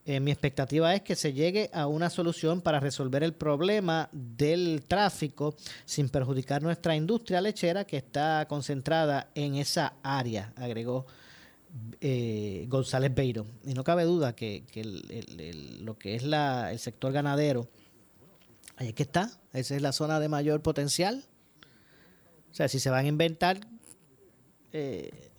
Eh, 0.07 0.21
mi 0.21 0.31
expectativa 0.31 0.95
es 0.95 1.01
que 1.01 1.17
se 1.17 1.33
llegue 1.33 1.71
a 1.73 1.87
una 1.87 2.11
solución 2.11 2.61
para 2.61 2.79
resolver 2.79 3.23
el 3.23 3.33
problema 3.33 4.11
del 4.13 4.85
tráfico 4.87 5.57
sin 5.87 6.11
perjudicar 6.11 6.63
nuestra 6.63 6.95
industria 6.95 7.41
lechera 7.41 7.87
que 7.87 7.97
está 7.97 8.45
concentrada 8.47 9.31
en 9.35 9.55
esa 9.55 9.95
área, 10.03 10.53
agregó 10.57 11.07
eh, 12.03 12.67
González 12.69 13.15
Beiro. 13.15 13.47
Y 13.65 13.73
no 13.73 13.83
cabe 13.83 14.05
duda 14.05 14.37
que, 14.37 14.65
lo 15.81 15.97
que 15.97 16.17
es 16.17 16.23
la, 16.23 16.71
el 16.71 16.79
sector 16.79 17.11
ganadero, 17.11 17.67
ahí 18.77 18.89
es 18.89 18.95
que 18.95 19.05
está, 19.05 19.31
esa 19.55 19.75
es 19.75 19.81
la 19.81 19.93
zona 19.93 20.21
de 20.21 20.29
mayor 20.29 20.61
potencial. 20.61 21.25
O 22.51 22.55
sea, 22.55 22.69
si 22.69 22.79
se 22.79 22.91
van 22.91 23.07
a 23.07 23.09
inventar 23.09 23.59
eh, 24.73 25.31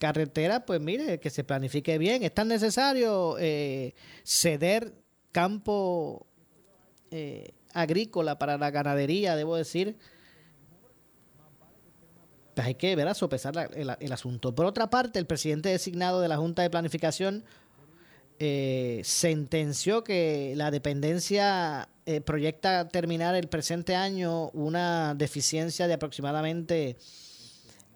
carretera, 0.00 0.64
pues 0.66 0.80
mire, 0.80 1.20
que 1.20 1.30
se 1.30 1.44
planifique 1.44 1.98
bien. 1.98 2.24
Es 2.24 2.34
tan 2.34 2.48
necesario 2.48 3.36
eh, 3.38 3.94
ceder 4.24 4.94
campo 5.30 6.26
eh, 7.12 7.52
agrícola 7.72 8.38
para 8.38 8.58
la 8.58 8.70
ganadería, 8.70 9.36
debo 9.36 9.54
decir. 9.54 9.96
Pues 12.54 12.66
hay 12.66 12.74
que 12.74 12.96
ver 12.96 13.06
a 13.06 13.14
sopesar 13.14 13.70
el, 13.74 14.12
asunto. 14.12 14.54
Por 14.54 14.66
otra 14.66 14.90
parte, 14.90 15.18
el 15.18 15.26
presidente 15.26 15.68
designado 15.68 16.20
de 16.20 16.28
la 16.28 16.36
Junta 16.36 16.62
de 16.62 16.70
Planificación 16.70 17.44
sentenció 19.02 20.02
que 20.02 20.54
la 20.56 20.70
dependencia 20.70 21.90
proyecta 22.24 22.88
terminar 22.88 23.34
el 23.34 23.48
presente 23.48 23.94
año 23.94 24.48
una 24.48 25.14
deficiencia 25.14 25.86
de 25.86 25.94
aproximadamente 25.94 26.96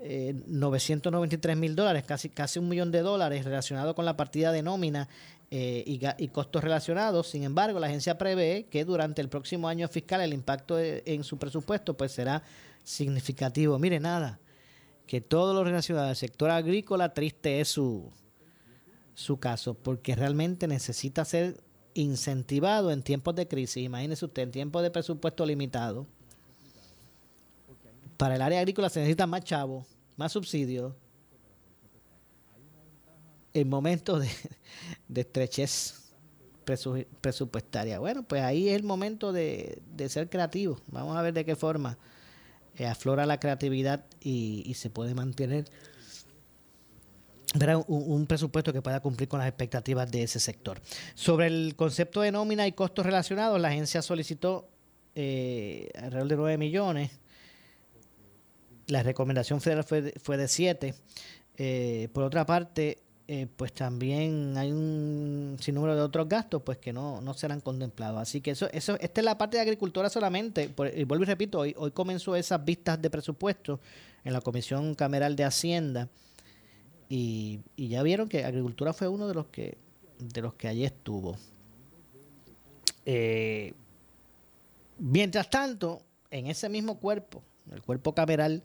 993 0.01 1.53
eh, 1.53 1.57
mil 1.59 1.77
dólares, 1.77 2.05
casi, 2.05 2.29
casi 2.29 2.59
un 2.59 2.69
millón 2.69 2.91
de 2.91 3.01
dólares 3.01 3.45
relacionado 3.45 3.95
con 3.95 4.05
la 4.05 4.17
partida 4.17 4.53
de 4.53 4.63
nómina 4.63 5.09
eh, 5.51 5.85
y, 6.19 6.29
costos 6.29 6.65
relacionados. 6.65 7.29
Sin 7.29 7.45
embargo, 7.45 7.79
la 7.79 7.87
agencia 7.87 8.19
prevé 8.19 8.67
que 8.71 8.85
durante 8.85 9.23
el 9.23 9.29
próximo 9.29 9.69
año 9.69 9.89
fiscal 9.89 10.21
el 10.21 10.33
impacto 10.33 10.79
en 10.81 11.25
su 11.25 11.39
presupuesto 11.39 11.97
pues 11.97 12.13
será 12.13 12.43
significativo. 12.83 13.79
Mire, 13.79 14.01
nada, 14.01 14.41
que 15.07 15.21
todo 15.21 15.55
lo 15.55 15.65
relacionado 15.65 16.09
al 16.09 16.17
sector 16.17 16.51
agrícola, 16.51 17.15
triste 17.15 17.61
es 17.61 17.69
su, 17.69 18.11
su 19.15 19.39
caso, 19.39 19.75
porque 19.75 20.15
realmente 20.17 20.67
necesita 20.67 21.25
ser 21.25 21.63
incentivado 21.95 22.91
en 22.91 23.03
tiempos 23.03 23.35
de 23.35 23.49
crisis. 23.49 23.85
Imagínese 23.85 24.25
usted, 24.25 24.43
en 24.43 24.51
tiempos 24.51 24.83
de 24.83 24.91
presupuesto 24.91 25.47
limitado. 25.47 26.07
Para 28.17 28.37
el 28.37 28.43
área 28.43 28.61
agrícola 28.61 28.89
se 28.89 29.01
necesita 29.01 29.27
más 29.27 29.45
chavos 29.45 29.87
más 30.17 30.33
subsidios 30.33 30.95
en 33.53 33.69
momentos 33.69 34.23
de, 35.09 35.21
estrechez 35.21 36.13
presupuestaria. 37.21 37.99
Bueno, 37.99 38.23
pues 38.23 38.43
ahí 38.43 38.69
es 38.69 38.77
el 38.77 38.85
momento 38.85 39.33
de, 39.33 39.83
ser 40.09 40.29
creativo. 40.29 40.81
Vamos 40.89 41.17
a 41.17 41.23
ver 41.23 41.35
de 41.35 41.45
qué 41.45 41.57
forma 41.57 41.99
eh, 42.77 42.87
aflora 42.87 43.27
la 43.27 43.39
creatividad 43.39 44.05
y, 44.21 44.73
se 44.75 44.91
puede 44.91 45.15
mantener 45.15 45.67
un, 47.87 48.27
presupuesto 48.27 48.73
que 48.73 48.83
pueda 48.83 49.01
cumplir 49.01 49.29
con 49.29 49.39
las 49.39 49.49
expectativas 49.49 50.11
de 50.11 50.25
ese 50.25 50.41
sector. 50.41 50.81
Sobre 51.15 51.47
el 51.47 51.77
concepto 51.77 52.23
de 52.23 52.33
nómina 52.33 52.67
y 52.67 52.73
costos 52.73 53.07
relacionados, 53.07 53.61
la 53.61 53.69
agencia 53.69 54.03
solicitó 54.03 54.69
eh, 55.15 55.91
alrededor 55.95 56.29
de 56.29 56.37
9 56.37 56.59
millones 56.59 57.11
la 58.87 59.03
recomendación 59.03 59.61
federal 59.61 59.85
fue, 59.85 60.13
fue 60.23 60.37
de 60.37 60.49
7. 60.49 60.95
por 62.13 62.25
otra 62.25 62.45
parte, 62.45 62.99
eh, 63.27 63.47
pues 63.57 63.73
también 63.73 64.55
hay 64.59 64.71
un 64.71 65.57
sinnúmero 65.59 65.97
de 65.97 66.03
otros 66.03 66.29
gastos 66.29 66.61
pues 66.63 66.77
que 66.77 66.93
no, 66.93 67.23
no 67.23 67.33
serán 67.33 67.63
contemplados. 67.63 68.21
Así 68.21 68.43
que 68.43 68.51
eso, 68.51 68.69
eso, 68.71 68.99
esta 69.01 69.21
es 69.21 69.25
la 69.25 69.39
parte 69.39 69.57
de 69.57 69.63
agricultura 69.63 70.11
solamente. 70.11 70.75
y 70.95 71.05
vuelvo 71.05 71.25
y 71.25 71.27
repito, 71.27 71.61
hoy, 71.61 71.75
hoy 71.79 71.91
comenzó 71.93 72.37
esas 72.37 72.63
vistas 72.63 73.01
de 73.01 73.09
presupuesto 73.09 73.81
en 74.25 74.35
la 74.35 74.43
Comisión 74.43 74.95
Cameral 74.95 75.37
de 75.37 75.45
Hacienda 75.45 76.09
y, 77.09 77.61
ya 77.77 78.03
vieron 78.03 78.29
que 78.29 78.45
agricultura 78.45 78.93
fue 78.93 79.09
uno 79.09 79.27
de 79.27 79.35
los 79.35 79.47
que 79.47 79.79
de 80.19 80.43
los 80.43 80.55
que 80.55 80.69
allí 80.69 80.85
estuvo. 80.85 81.37
Eh, 83.07 83.73
mientras 84.99 85.49
tanto, 85.49 86.03
en 86.31 86.47
ese 86.47 86.69
mismo 86.69 86.99
cuerpo, 86.99 87.43
el 87.73 87.83
cuerpo 87.83 88.15
cameral, 88.15 88.63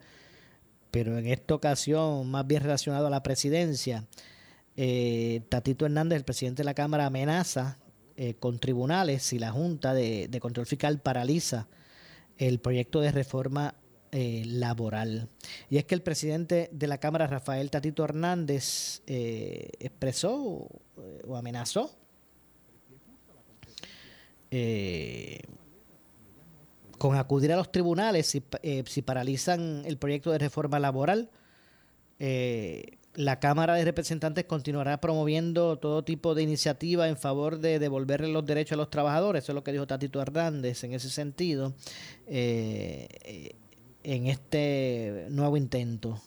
pero 0.91 1.17
en 1.17 1.27
esta 1.27 1.53
ocasión 1.53 2.29
más 2.29 2.45
bien 2.47 2.63
relacionado 2.63 3.07
a 3.07 3.09
la 3.09 3.23
presidencia, 3.23 4.05
eh, 4.75 5.41
Tatito 5.49 5.85
Hernández, 5.85 6.17
el 6.17 6.23
presidente 6.23 6.61
de 6.61 6.65
la 6.65 6.73
Cámara, 6.73 7.05
amenaza 7.05 7.77
eh, 8.15 8.35
con 8.35 8.59
tribunales 8.59 9.23
si 9.23 9.39
la 9.39 9.51
Junta 9.51 9.93
de, 9.93 10.37
Control 10.41 10.65
Fiscal 10.65 10.99
paraliza 10.99 11.67
el 12.37 12.59
proyecto 12.59 13.01
de 13.01 13.11
reforma 13.11 13.75
eh, 14.11 14.43
laboral. 14.45 15.29
Y 15.69 15.77
es 15.77 15.85
que 15.85 15.95
el 15.95 16.01
presidente 16.01 16.69
de 16.71 16.87
la 16.87 16.97
Cámara, 16.97 17.27
Rafael 17.27 17.69
Tatito 17.69 18.03
Hernández, 18.03 19.01
expresó 19.05 20.67
o 21.27 21.35
amenazó 21.35 21.95
con 26.99 27.17
acudir 27.17 27.51
a 27.51 27.55
los 27.55 27.71
tribunales 27.71 28.27
si, 28.27 28.43
si, 28.85 29.01
paralizan 29.01 29.83
el 29.85 29.97
proyecto 29.97 30.31
de 30.31 30.37
reforma 30.37 30.79
laboral. 30.79 31.31
Eh, 32.19 32.97
la 33.15 33.39
Cámara 33.39 33.73
de 33.73 33.83
Representantes 33.83 34.45
continuará 34.45 35.01
promoviendo 35.01 35.79
todo 35.79 36.03
tipo 36.03 36.35
de 36.35 36.43
iniciativa 36.43 37.09
en 37.09 37.17
favor 37.17 37.57
de 37.59 37.79
devolverle 37.79 38.27
los 38.27 38.45
derechos 38.45 38.73
a 38.73 38.77
los 38.77 38.91
trabajadores. 38.91 39.43
Eso 39.43 39.53
es 39.53 39.55
lo 39.55 39.63
que 39.63 39.71
dijo 39.71 39.87
Tatito 39.87 40.21
Hernández 40.21 40.83
en 40.83 40.93
ese 40.93 41.09
sentido, 41.09 41.73
eh, 42.27 43.55
en 44.03 44.27
este 44.27 45.25
nuevo 45.31 45.57
intento 45.57 46.21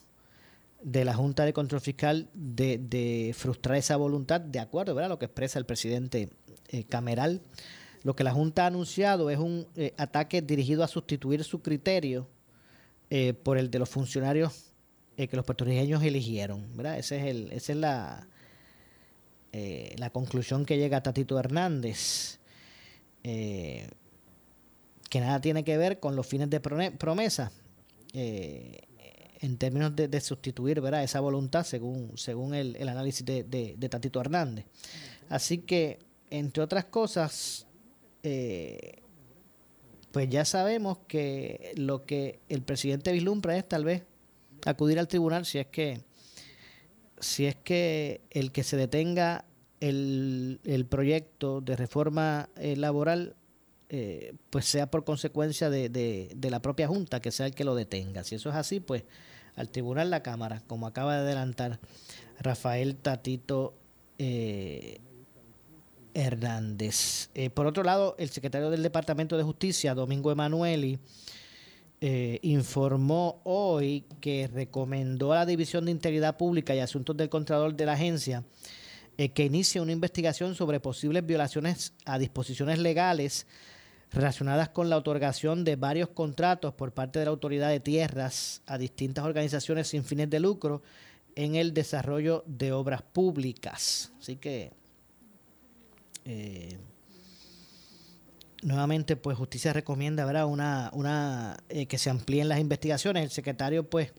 de 0.83 1.05
la 1.05 1.15
Junta 1.15 1.45
de 1.45 1.53
Control 1.53 1.81
Fiscal 1.81 2.29
de, 2.35 3.33
frustrar 3.37 3.77
esa 3.77 3.97
voluntad, 3.97 4.41
de 4.41 4.59
acuerdo 4.59 4.99
a 4.99 5.09
lo 5.09 5.19
que 5.19 5.27
expresa 5.27 5.59
el 5.59 5.67
presidente 5.67 6.31
eh, 6.69 6.85
Cameral. 6.85 7.41
Lo 8.03 8.17
que 8.17 8.25
la 8.25 8.33
Junta 8.33 8.65
ha 8.65 8.67
anunciado 8.67 9.31
es 9.31 9.39
un 9.39 9.67
eh, 9.77 9.95
ataque 9.97 10.43
dirigido 10.43 10.83
a 10.83 10.89
sustituir 10.89 11.45
su 11.45 11.63
criterio 11.63 12.29
por 13.43 13.59
el 13.59 13.71
de 13.71 13.79
los 13.79 13.91
funcionarios 13.91 14.73
eh, 15.19 15.29
que 15.29 15.37
los 15.37 15.45
puertorriqueños 15.45 16.03
eligieron. 16.03 16.75
¿verdad? 16.75 16.99
Ese 16.99 17.19
es 17.19 17.25
el, 17.25 17.53
esa 17.53 17.73
es 17.73 17.79
la, 17.79 18.27
eh, 19.53 19.95
la 19.99 20.09
conclusión 20.11 20.65
que 20.65 20.79
llega 20.79 21.03
Tatito 21.03 21.39
Hernández, 21.39 22.39
eh, 23.23 23.91
que 25.11 25.21
nada 25.21 25.39
tiene 25.41 25.65
que 25.65 25.77
ver 25.77 26.01
con 26.01 26.17
los 26.17 26.27
fines 26.27 26.49
de 26.49 26.61
promesa. 26.61 27.53
en 28.15 29.59
términos 29.59 29.95
de, 29.95 30.21
sustituir 30.21 30.81
¿verdad? 30.81 31.03
esa 31.03 31.21
voluntad 31.21 31.65
según, 31.65 32.17
según 32.17 32.55
el, 32.55 32.77
el 32.77 32.89
análisis 32.89 33.25
de, 33.27 33.89
Tatito 33.91 34.19
Hernández. 34.21 34.65
Así 35.29 35.59
que, 35.59 35.99
entre 36.31 36.63
otras 36.63 36.87
cosas, 36.87 37.67
pues 38.23 39.03
ya 40.29 40.45
sabemos 40.45 40.99
que 41.09 41.73
lo 41.77 42.05
que 42.05 42.41
el 42.49 42.63
presidente 42.63 43.13
vislumbra 43.13 43.57
es 43.57 43.69
tal 43.69 43.85
vez 43.85 44.05
acudir 44.65 44.99
al 44.99 45.09
tribunal 45.09 45.45
si 45.45 45.59
es 45.59 45.67
que 45.67 46.01
si 47.19 47.47
es 47.47 47.57
que 47.57 48.21
el 48.31 48.53
que 48.53 48.65
se 48.65 48.77
detenga 48.77 49.45
el, 49.81 50.61
el 50.65 50.87
proyecto 50.87 51.61
de 51.61 51.77
reforma 51.77 52.49
eh, 52.57 52.77
laboral 52.77 53.37
eh, 53.89 54.35
pues 54.51 54.65
sea 54.65 54.91
por 54.91 55.05
consecuencia 55.05 55.69
de, 55.69 55.89
de, 55.89 56.51
la 56.51 56.63
propia 56.63 56.89
Junta, 56.89 57.21
que 57.21 57.31
sea 57.31 57.45
el 57.45 57.55
que 57.55 57.65
lo 57.65 57.75
detenga. 57.75 58.25
Si 58.25 58.37
eso 58.37 58.49
es 58.49 58.55
así, 58.55 58.81
pues 58.81 59.05
al 59.55 59.69
tribunal 59.69 60.09
la 60.09 60.23
Cámara, 60.23 60.63
como 60.67 60.87
acaba 60.87 61.15
de 61.15 61.21
adelantar 61.21 61.79
Rafael 62.41 62.97
Tatito 62.97 63.75
eh, 64.19 65.01
Hernández. 66.15 67.31
por 67.55 67.67
otro 67.67 67.83
lado, 67.83 68.15
el 68.19 68.31
secretario 68.31 68.71
del 68.71 68.83
Departamento 68.83 69.37
de 69.37 69.43
Justicia, 69.43 69.95
Domingo 69.95 70.31
Emanueli, 70.31 70.99
eh, 72.05 72.41
informó 72.43 73.41
hoy 73.45 74.05
que 74.21 74.51
recomendó 74.53 75.33
a 75.33 75.37
la 75.37 75.47
División 75.47 75.85
de 75.85 75.93
Integridad 75.93 76.37
Pública 76.37 76.75
y 76.75 76.81
Asuntos 76.81 77.17
del 77.17 77.29
Contralor 77.29 77.77
de 77.77 77.87
la 77.87 77.93
agencia 77.93 78.43
eh, 79.19 79.29
que 79.29 79.45
inicie 79.45 79.81
una 79.81 79.93
investigación 79.93 80.57
sobre 80.57 80.81
posibles 80.81 81.25
violaciones 81.25 81.93
a 82.05 82.19
disposiciones 82.19 82.81
legales 82.81 83.47
relacionadas 84.11 84.71
con 84.71 84.91
la 84.91 84.97
otorgación 84.97 85.63
de 85.63 85.77
varios 85.77 86.09
contratos 86.09 86.75
por 86.75 86.93
parte 86.93 87.21
de 87.21 87.27
la 87.27 87.31
Autoridad 87.31 87.69
de 87.69 87.79
Tierras 87.79 88.63
a 88.67 88.79
distintas 88.79 89.25
organizaciones 89.25 89.87
sin 89.87 90.03
fines 90.03 90.29
de 90.29 90.41
lucro 90.41 90.83
en 91.37 91.55
el 91.55 91.73
desarrollo 91.73 92.43
de 92.49 92.73
obras 92.73 93.03
públicas. 93.03 94.11
Así 94.19 94.35
que 94.35 94.73
eh, 96.25 96.79
nuevamente 98.63 99.17
pues 99.17 99.37
justicia 99.37 99.73
recomienda 99.73 100.47
una, 100.47 100.91
una 100.95 101.57
eh, 101.69 101.87
que 101.87 101.99
se 101.99 102.11
amplíen 102.11 102.49
las 102.49 102.61
investigaciones. 102.61 103.25
El 103.25 103.31
secretario 103.31 103.89
pues 103.89 104.13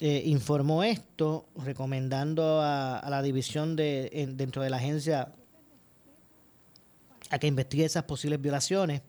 eh, 0.00 0.22
informó 0.26 0.82
esto 0.82 1.46
recomendando 1.56 2.60
a, 2.62 3.04
la 3.08 3.22
división 3.22 3.76
de 3.76 4.32
dentro 4.34 4.62
de 4.62 4.70
la 4.70 4.78
agencia 4.78 5.32
a 7.30 7.38
que 7.38 7.46
investigue 7.46 7.84
esas 7.84 8.04
posibles 8.04 8.40
violaciones. 8.40 9.02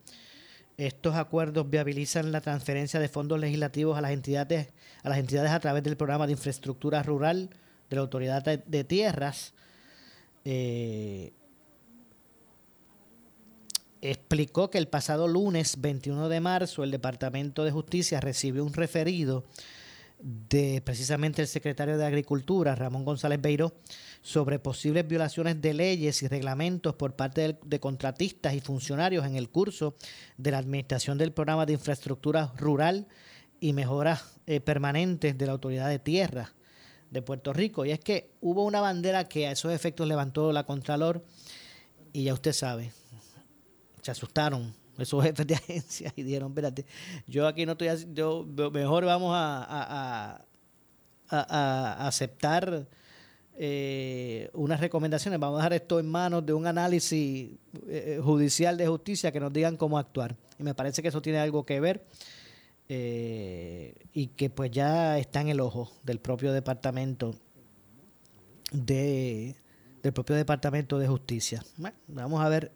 Estos 0.77 1.15
acuerdos 1.15 1.69
viabilizan 1.69 2.33
la 2.33 2.41
transferencia 2.41 2.99
de 2.99 3.07
fondos 3.07 3.39
legislativos 3.39 3.97
a 3.97 4.01
las 4.01 4.11
entidades 4.11 4.73
a 5.03 5.09
las 5.09 5.19
entidades 5.19 5.51
a 5.51 5.59
través 5.59 5.83
del 5.83 5.95
programa 5.95 6.25
de 6.25 6.33
infraestructura 6.33 7.01
rural 7.01 7.49
de 7.89 7.95
la 7.95 8.01
autoridad 8.01 8.43
de, 8.43 8.83
tierras 8.83 9.53
explicó 14.11 14.69
que 14.69 14.77
el 14.77 14.87
pasado 14.87 15.27
lunes 15.27 15.81
21 15.81 16.29
de 16.29 16.39
marzo 16.39 16.83
el 16.83 16.91
Departamento 16.91 17.63
de 17.63 17.71
Justicia 17.71 18.19
recibió 18.19 18.63
un 18.63 18.73
referido 18.73 19.43
de 20.19 20.81
precisamente 20.83 21.41
el 21.41 21.47
secretario 21.47 21.97
de 21.97 22.05
Agricultura, 22.05 22.75
Ramón 22.75 23.05
González 23.05 23.41
Beiró, 23.41 23.73
sobre 24.21 24.59
posibles 24.59 25.07
violaciones 25.07 25.61
de 25.61 25.73
leyes 25.73 26.23
y 26.23 26.27
reglamentos 26.27 26.95
por 26.95 27.15
parte 27.15 27.57
de, 27.63 27.79
contratistas 27.79 28.53
y 28.53 28.61
funcionarios 28.61 29.25
en 29.25 29.35
el 29.35 29.49
curso 29.49 29.95
de 30.37 30.51
la 30.51 30.57
administración 30.57 31.17
del 31.17 31.31
programa 31.31 31.65
de 31.65 31.73
infraestructura 31.73 32.53
rural 32.57 33.07
y 33.59 33.73
mejoras 33.73 34.39
eh, 34.47 34.61
permanentes 34.61 35.37
de 35.37 35.45
la 35.45 35.51
Autoridad 35.51 35.89
de 35.89 35.99
Tierra 35.99 36.53
de 37.11 37.21
Puerto 37.21 37.53
Rico. 37.53 37.85
Y 37.85 37.91
es 37.91 37.99
que 37.99 38.31
hubo 38.41 38.63
una 38.63 38.81
bandera 38.81 39.25
que 39.25 39.47
a 39.47 39.51
esos 39.51 39.73
efectos 39.73 40.07
levantó 40.07 40.51
la 40.51 40.65
Contralor 40.65 41.23
y 42.13 42.23
ya 42.23 42.33
usted 42.33 42.53
sabe, 42.53 42.91
se 44.05 44.11
asustaron 44.11 44.71
esos 44.99 45.23
jefes 45.23 45.47
de 45.47 45.55
agencia 45.55 46.13
y 46.15 46.21
dijeron, 46.21 46.51
espérate, 46.51 46.85
yo 47.25 47.47
aquí 47.47 47.65
no 47.65 47.71
estoy, 47.71 47.89
yo 48.13 48.45
mejor 48.71 49.03
vamos 49.03 49.31
a, 49.33 50.45
a, 51.27 52.07
aceptar 52.07 52.87
eh, 53.57 54.47
unas 54.53 54.79
recomendaciones, 54.79 55.39
vamos 55.39 55.55
a 55.55 55.63
dejar 55.63 55.73
esto 55.73 55.99
en 55.99 56.07
manos 56.07 56.45
de 56.45 56.53
un 56.53 56.67
análisis 56.67 57.49
eh, 57.87 58.19
judicial 58.23 58.77
de 58.77 58.85
justicia 58.85 59.31
que 59.31 59.39
nos 59.39 59.51
digan 59.51 59.75
cómo 59.75 59.97
actuar. 59.97 60.35
Y 60.59 60.63
me 60.63 60.75
parece 60.75 61.01
que 61.01 61.07
eso 61.07 61.19
tiene 61.19 61.39
algo 61.39 61.65
que 61.65 61.79
ver 61.79 62.05
eh, 62.87 63.95
y 64.13 64.27
que 64.27 64.51
pues 64.51 64.69
ya 64.69 65.17
está 65.17 65.41
en 65.41 65.47
el 65.47 65.61
ojo 65.61 65.91
del 66.03 66.19
propio 66.19 66.53
departamento 66.53 67.33
de 68.71 69.55
del 70.03 70.13
propio 70.13 70.35
departamento 70.35 70.99
de 70.99 71.07
justicia. 71.07 71.65
vamos 72.07 72.45
a 72.45 72.49
ver 72.49 72.71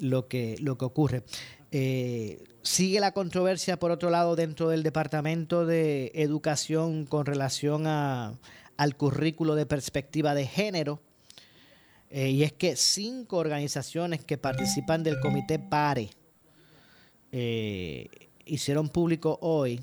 lo 0.00 0.28
que, 0.28 0.56
lo 0.60 0.78
que 0.78 0.84
ocurre. 0.84 1.22
Eh, 1.70 2.42
sigue 2.62 3.00
la 3.00 3.12
controversia, 3.12 3.78
por 3.78 3.90
otro 3.90 4.10
lado, 4.10 4.36
dentro 4.36 4.68
del 4.68 4.82
Departamento 4.82 5.66
de 5.66 6.12
Educación 6.14 7.04
con 7.04 7.26
relación 7.26 7.86
a, 7.86 8.38
al 8.76 8.96
currículo 8.96 9.54
de 9.54 9.66
perspectiva 9.66 10.34
de 10.34 10.46
género. 10.46 11.00
Eh, 12.10 12.30
y 12.30 12.42
es 12.42 12.52
que 12.52 12.74
cinco 12.76 13.36
organizaciones 13.36 14.24
que 14.24 14.38
participan 14.38 15.02
del 15.02 15.20
Comité 15.20 15.58
PARE 15.58 16.10
eh, 17.32 18.08
hicieron 18.46 18.88
público 18.88 19.38
hoy 19.42 19.82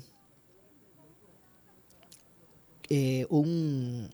un, 3.28 4.10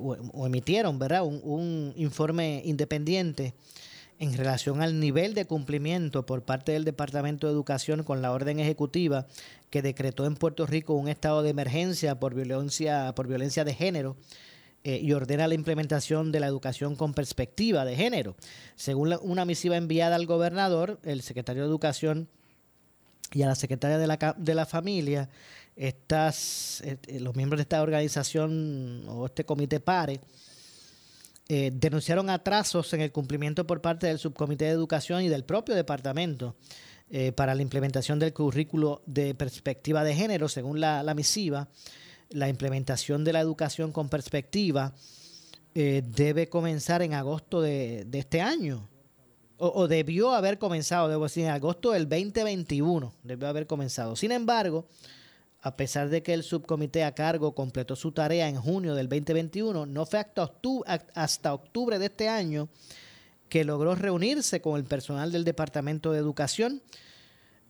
o, 0.00 0.46
emitieron 0.46 0.98
¿verdad? 0.98 1.24
un 1.24 1.92
informe 1.96 2.62
independiente 2.64 3.54
en 4.18 4.36
relación 4.36 4.82
al 4.82 4.98
nivel 4.98 5.34
de 5.34 5.44
cumplimiento 5.44 6.24
por 6.24 6.42
parte 6.42 6.72
del 6.72 6.84
Departamento 6.84 7.46
de 7.46 7.52
Educación 7.52 8.02
con 8.02 8.22
la 8.22 8.32
orden 8.32 8.60
ejecutiva 8.60 9.26
que 9.70 9.82
decretó 9.82 10.26
en 10.26 10.36
Puerto 10.36 10.66
Rico 10.66 10.94
un 10.94 11.08
estado 11.08 11.42
de 11.42 11.50
emergencia 11.50 12.18
por 12.18 12.34
violencia, 12.34 13.14
por 13.14 13.28
violencia 13.28 13.64
de 13.64 13.74
género 13.74 14.16
eh, 14.84 15.00
y 15.02 15.12
ordena 15.12 15.48
la 15.48 15.54
implementación 15.54 16.32
de 16.32 16.40
la 16.40 16.46
educación 16.46 16.96
con 16.96 17.12
perspectiva 17.12 17.84
de 17.84 17.96
género. 17.96 18.36
Según 18.76 19.18
una 19.22 19.44
misiva 19.44 19.76
enviada 19.76 20.16
al 20.16 20.26
gobernador, 20.26 21.00
el 21.02 21.22
secretario 21.22 21.62
de 21.62 21.68
Educación 21.68 22.28
y 23.32 23.42
a 23.42 23.48
la 23.48 23.56
secretaria 23.56 23.98
de 23.98 24.54
la, 24.54 24.66
familia, 24.66 25.28
estas, 25.74 26.80
eh, 26.82 27.18
los 27.20 27.34
miembros 27.34 27.58
de 27.58 27.62
esta 27.62 27.82
organización 27.82 29.04
o 29.08 29.26
este 29.26 29.44
comité 29.44 29.80
PARE, 29.80 30.20
eh, 31.48 31.70
denunciaron 31.72 32.28
atrasos 32.28 32.92
en 32.92 33.00
el 33.02 33.12
cumplimiento 33.12 33.66
por 33.66 33.80
parte 33.80 34.08
del 34.08 34.18
Subcomité 34.18 34.64
de 34.64 34.72
Educación 34.72 35.22
y 35.22 35.28
del 35.28 35.44
propio 35.44 35.76
departamento 35.76 36.56
eh, 37.08 37.30
para 37.30 37.54
la 37.54 37.62
implementación 37.62 38.18
del 38.18 38.32
currículo 38.32 39.02
de 39.06 39.32
perspectiva 39.36 40.02
de 40.02 40.16
género, 40.16 40.48
según 40.48 40.80
la, 40.80 41.14
misiva. 41.14 41.68
La 42.30 42.48
implementación 42.48 43.22
de 43.22 43.32
la 43.32 43.38
educación 43.38 43.92
con 43.92 44.08
perspectiva 44.08 44.92
eh, 45.76 46.02
debe 46.04 46.48
comenzar 46.48 47.02
en 47.02 47.14
agosto 47.14 47.60
de, 47.60 48.08
este 48.12 48.40
año. 48.40 48.88
O, 49.56 49.68
o, 49.68 49.86
debió 49.86 50.34
haber 50.34 50.58
comenzado, 50.58 51.08
debo 51.08 51.24
decir, 51.24 51.44
en 51.44 51.50
agosto 51.50 51.92
del 51.92 52.08
2021, 52.08 53.14
debió 53.22 53.46
haber 53.46 53.68
comenzado. 53.68 54.16
Sin 54.16 54.32
embargo, 54.32 54.88
a 55.66 55.76
pesar 55.76 56.10
de 56.10 56.22
que 56.22 56.32
el 56.32 56.44
subcomité 56.44 57.02
a 57.02 57.16
cargo 57.16 57.52
completó 57.52 57.96
su 57.96 58.12
tarea 58.12 58.48
en 58.48 58.54
junio 58.54 58.94
del 58.94 59.08
2021, 59.08 59.84
no 59.84 60.06
fue 60.06 60.20
hasta 60.20 61.52
octubre, 61.52 61.98
de 61.98 62.06
este 62.06 62.28
año 62.28 62.68
que 63.48 63.64
logró 63.64 63.96
reunirse 63.96 64.60
con 64.60 64.76
el 64.78 64.84
personal 64.84 65.32
del 65.32 65.42
Departamento 65.42 66.12
de 66.12 66.20
Educación, 66.20 66.82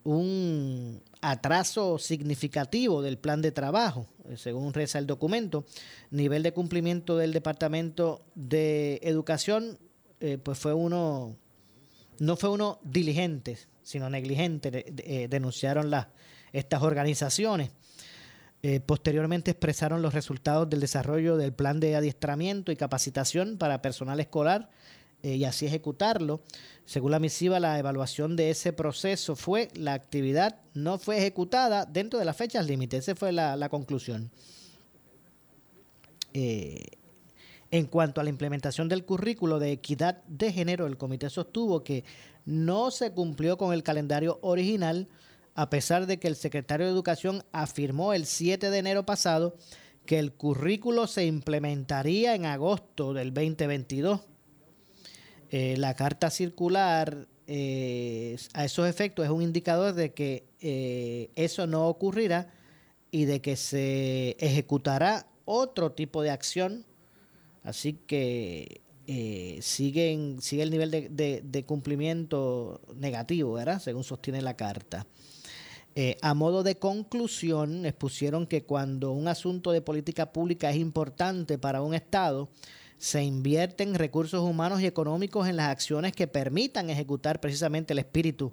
un 0.03 1.01
atraso 1.21 1.97
significativo 1.97 3.01
del 3.01 3.17
plan 3.17 3.41
de 3.41 3.51
trabajo, 3.51 4.05
según 4.35 4.75
reza 4.75 4.99
el 4.99 5.07
documento, 5.07 5.65
nivel 6.11 6.43
de 6.43 6.53
cumplimiento 6.53 7.17
del 7.17 7.33
Departamento 7.33 8.21
de 8.35 8.99
Educación, 9.01 9.79
eh, 10.19 10.37
pues 10.37 10.59
fue 10.59 10.75
uno, 10.75 11.35
no 12.19 12.37
fue 12.37 12.51
uno 12.51 12.77
diligente, 12.83 13.57
sino 13.81 14.07
negligente, 14.07 14.85
eh, 14.85 15.27
denunciaron 15.27 15.89
las 15.89 16.09
estas 16.53 16.81
organizaciones. 16.81 17.71
Eh, 18.63 18.79
posteriormente 18.79 19.51
expresaron 19.51 20.01
los 20.01 20.13
resultados 20.13 20.69
del 20.69 20.79
desarrollo 20.79 21.37
del 21.37 21.53
plan 21.53 21.79
de 21.79 21.95
adiestramiento 21.95 22.71
y 22.71 22.75
capacitación 22.75 23.57
para 23.57 23.81
personal 23.83 24.19
escolar 24.19 24.69
eh, 25.21 25.35
y 25.35 25.45
así 25.45 25.67
ejecutarlo. 25.67 26.41
Según 26.85 27.11
la 27.11 27.19
misiva, 27.19 27.59
la 27.59 27.77
evaluación 27.77 28.35
de 28.35 28.49
ese 28.49 28.73
proceso 28.73 29.35
fue 29.35 29.69
la 29.75 29.93
actividad 29.93 30.59
no 30.73 30.97
fue 30.97 31.17
ejecutada 31.17 31.85
dentro 31.85 32.17
de 32.17 32.25
las 32.25 32.35
fechas 32.35 32.65
límites. 32.65 33.07
Esa 33.07 33.15
fue 33.15 33.31
la, 33.31 33.69
conclusión. 33.69 34.31
Eh, 36.33 36.85
en 37.69 37.85
cuanto 37.85 38.21
a 38.21 38.23
la 38.23 38.29
implementación 38.29 38.87
del 38.89 39.05
currículo 39.05 39.59
de 39.59 39.71
equidad 39.71 40.23
de 40.27 40.51
género, 40.51 40.87
el 40.87 40.97
comité 40.97 41.29
sostuvo 41.29 41.83
que 41.83 42.05
no 42.45 42.91
se 42.91 43.11
cumplió 43.11 43.57
con 43.57 43.73
el 43.73 43.83
calendario 43.83 44.39
original 44.41 45.07
a 45.57 45.71
pesar 45.71 46.05
de 46.05 46.19
que 46.19 46.27
el 46.27 46.35
secretario 46.35 46.85
de 46.85 46.91
Educación 46.91 47.43
afirmó 47.51 48.13
el 48.13 48.27
7 48.27 48.69
de 48.69 48.77
enero 48.77 49.07
pasado 49.07 49.57
que 50.05 50.19
el 50.19 50.31
currículo 50.31 51.07
se 51.07 51.25
implementaría 51.25 52.35
en 52.35 52.45
agosto 52.45 53.11
del 53.11 53.33
2022. 53.33 54.21
Eh, 55.49 55.75
la 55.77 55.95
carta 55.95 56.29
circular 56.29 57.27
eh, 57.47 58.37
a 58.53 58.65
esos 58.65 58.87
efectos 58.87 59.25
es 59.25 59.31
un 59.31 59.41
indicador 59.41 59.95
de 59.95 60.13
que 60.13 60.45
eh, 60.61 61.31
eso 61.35 61.65
no 61.65 61.87
ocurrirá 61.87 62.53
y 63.09 63.25
de 63.25 63.41
que 63.41 63.55
se 63.55 64.37
ejecutará 64.39 65.25
otro 65.45 65.91
tipo 65.91 66.21
de 66.21 66.29
acción. 66.29 66.85
Así 67.63 67.93
que 67.93 68.81
sigue 69.61 70.13
el 70.13 70.69
nivel 70.69 70.91
de, 70.91 71.41
de, 71.43 71.65
cumplimiento 71.65 72.79
negativo, 72.95 73.53
¿verdad? 73.53 73.81
Según 73.81 74.03
sostiene 74.03 74.43
la 74.43 74.55
carta. 74.55 75.07
Eh, 75.99 76.15
a 76.21 76.35
modo 76.35 76.61
de 76.61 76.75
conclusión, 76.75 77.83
expusieron 77.87 78.45
que 78.45 78.61
cuando 78.61 79.13
un 79.13 79.27
asunto 79.27 79.71
de 79.71 79.81
política 79.81 80.31
pública 80.31 80.69
es 80.69 80.75
importante 80.75 81.57
para 81.57 81.81
un 81.81 81.95
Estado, 81.95 82.49
se 82.99 83.23
invierten 83.23 83.95
recursos 83.95 84.43
humanos 84.43 84.79
y 84.79 84.85
económicos 84.85 85.47
en 85.47 85.55
las 85.55 85.69
acciones 85.69 86.13
que 86.13 86.27
permitan 86.27 86.91
ejecutar 86.91 87.41
precisamente 87.41 87.93
el 87.93 87.97
espíritu 87.97 88.51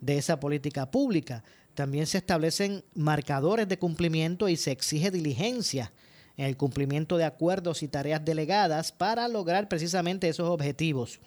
de 0.00 0.16
esa 0.16 0.40
política 0.40 0.90
pública. 0.90 1.44
También 1.74 2.06
se 2.06 2.16
establecen 2.16 2.82
marcadores 2.94 3.68
de 3.68 3.78
cumplimiento 3.78 4.48
y 4.48 4.56
se 4.56 4.72
exige 4.72 5.10
diligencia 5.10 5.92
en 6.38 6.46
el 6.46 6.56
cumplimiento 6.56 7.18
de 7.18 7.24
acuerdos 7.24 7.82
y 7.82 7.88
tareas 7.88 8.24
delegadas 8.24 8.90
para 8.90 9.28
lograr 9.28 9.68
precisamente 9.68 10.30
esos 10.30 10.48
objetivos. 10.48 11.20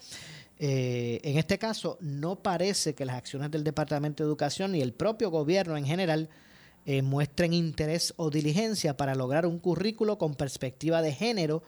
Eh, 0.60 1.22
en 1.24 1.38
este 1.38 1.58
caso, 1.58 1.98
no 2.02 2.44
parece 2.44 2.94
que 2.94 3.06
las 3.06 3.16
acciones 3.16 3.50
del 3.50 3.64
Departamento 3.64 4.24
de 4.24 4.28
Educación 4.28 4.76
y 4.76 4.82
el 4.82 4.94
propio 4.94 5.32
gobierno 5.32 5.78
en 5.78 5.86
general 5.86 6.30
eh, 6.86 7.02
muestren 7.02 7.54
interés 7.54 8.14
o 8.18 8.30
diligencia 8.30 8.98
para 8.98 9.16
lograr 9.16 9.46
un 9.46 9.60
currículo 9.60 10.18
con 10.18 10.36
perspectiva 10.36 11.02
de 11.02 11.14
género 11.14 11.64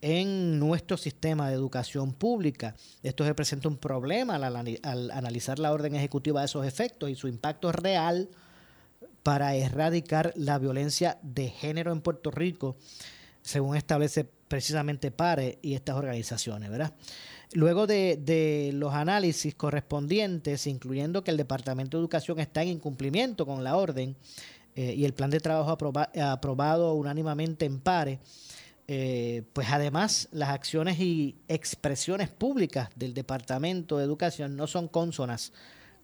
en 0.00 0.60
nuestro 0.60 0.96
sistema 0.96 1.48
de 1.48 1.54
educación 1.54 2.12
pública. 2.12 2.76
Esto 3.02 3.24
representa 3.24 3.68
un 3.68 3.76
problema 3.76 4.36
al, 4.36 4.44
analizar 5.10 5.58
la 5.58 5.72
orden 5.72 5.96
ejecutiva 5.96 6.40
de 6.40 6.46
esos 6.46 6.64
efectos 6.64 7.10
y 7.10 7.16
su 7.16 7.26
impacto 7.26 7.72
real 7.72 8.28
para 9.24 9.56
erradicar 9.56 10.32
la 10.36 10.58
violencia 10.58 11.18
de 11.22 11.48
género 11.48 11.92
en 11.92 12.00
Puerto 12.00 12.30
Rico, 12.30 12.76
según 13.42 13.76
establece 13.76 14.24
precisamente 14.24 15.10
PARE 15.10 15.58
y 15.60 15.74
estas 15.74 15.96
organizaciones, 15.96 16.70
¿verdad? 16.70 16.94
Luego 17.52 17.86
de, 17.86 18.70
los 18.74 18.92
análisis 18.92 19.54
correspondientes, 19.54 20.66
incluyendo 20.66 21.24
que 21.24 21.30
el 21.30 21.38
Departamento 21.38 21.96
de 21.96 22.02
Educación 22.02 22.38
está 22.40 22.62
en 22.62 22.68
incumplimiento 22.68 23.46
con 23.46 23.64
la 23.64 23.76
orden 23.76 24.16
eh, 24.76 24.94
y 24.94 25.04
el 25.04 25.14
plan 25.14 25.30
de 25.30 25.40
trabajo 25.40 25.70
aprobado 25.70 26.92
unánimemente 26.92 27.64
en 27.64 27.80
pare, 27.80 28.20
eh, 28.86 29.42
pues 29.52 29.68
además 29.70 30.28
las 30.30 30.50
acciones 30.50 31.00
y 31.00 31.36
expresiones 31.48 32.28
públicas 32.28 32.90
del 32.96 33.14
Departamento 33.14 33.98
de 33.98 34.04
Educación 34.04 34.56
no 34.56 34.66
son 34.66 34.88
consonas 34.88 35.52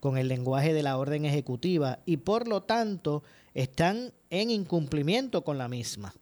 con 0.01 0.19
el 0.19 0.29
lenguaje 0.29 0.75
de 0.75 0.83
la 0.83 0.99
orden 0.99 1.25
ejecutiva 1.25 2.01
y 2.05 2.19
por 2.19 2.47
lo 2.47 2.63
tanto 2.63 3.23
están 3.55 4.13
en 4.29 4.51
incumplimiento 4.51 5.45
con 5.45 5.57
la 5.57 5.69
misma. 5.69 6.15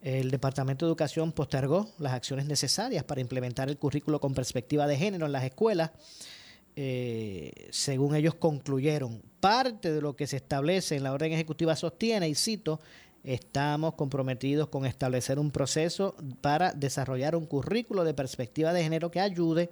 El 0.00 0.30
Departamento 0.30 0.86
de 0.86 0.90
Educación 0.90 1.32
postergó 1.32 1.88
las 1.98 2.12
acciones 2.12 2.46
necesarias 2.46 3.02
para 3.04 3.20
implementar 3.20 3.68
el 3.68 3.78
currículo 3.78 4.20
con 4.20 4.34
perspectiva 4.34 4.86
de 4.86 4.96
género 4.96 5.26
en 5.26 5.32
las 5.32 5.44
escuelas. 5.44 5.90
Eh, 6.76 7.68
según 7.70 8.14
ellos 8.14 8.36
concluyeron, 8.36 9.20
parte 9.40 9.92
de 9.92 10.00
lo 10.00 10.14
que 10.14 10.28
se 10.28 10.36
establece 10.36 10.94
en 10.94 11.02
la 11.02 11.12
orden 11.12 11.32
ejecutiva 11.32 11.74
sostiene, 11.74 12.28
y 12.28 12.36
cito, 12.36 12.80
estamos 13.24 13.94
comprometidos 13.94 14.68
con 14.68 14.86
establecer 14.86 15.40
un 15.40 15.50
proceso 15.50 16.14
para 16.40 16.72
desarrollar 16.72 17.34
un 17.34 17.46
currículo 17.46 18.04
de 18.04 18.14
perspectiva 18.14 18.72
de 18.72 18.84
género 18.84 19.10
que 19.10 19.18
ayude 19.18 19.70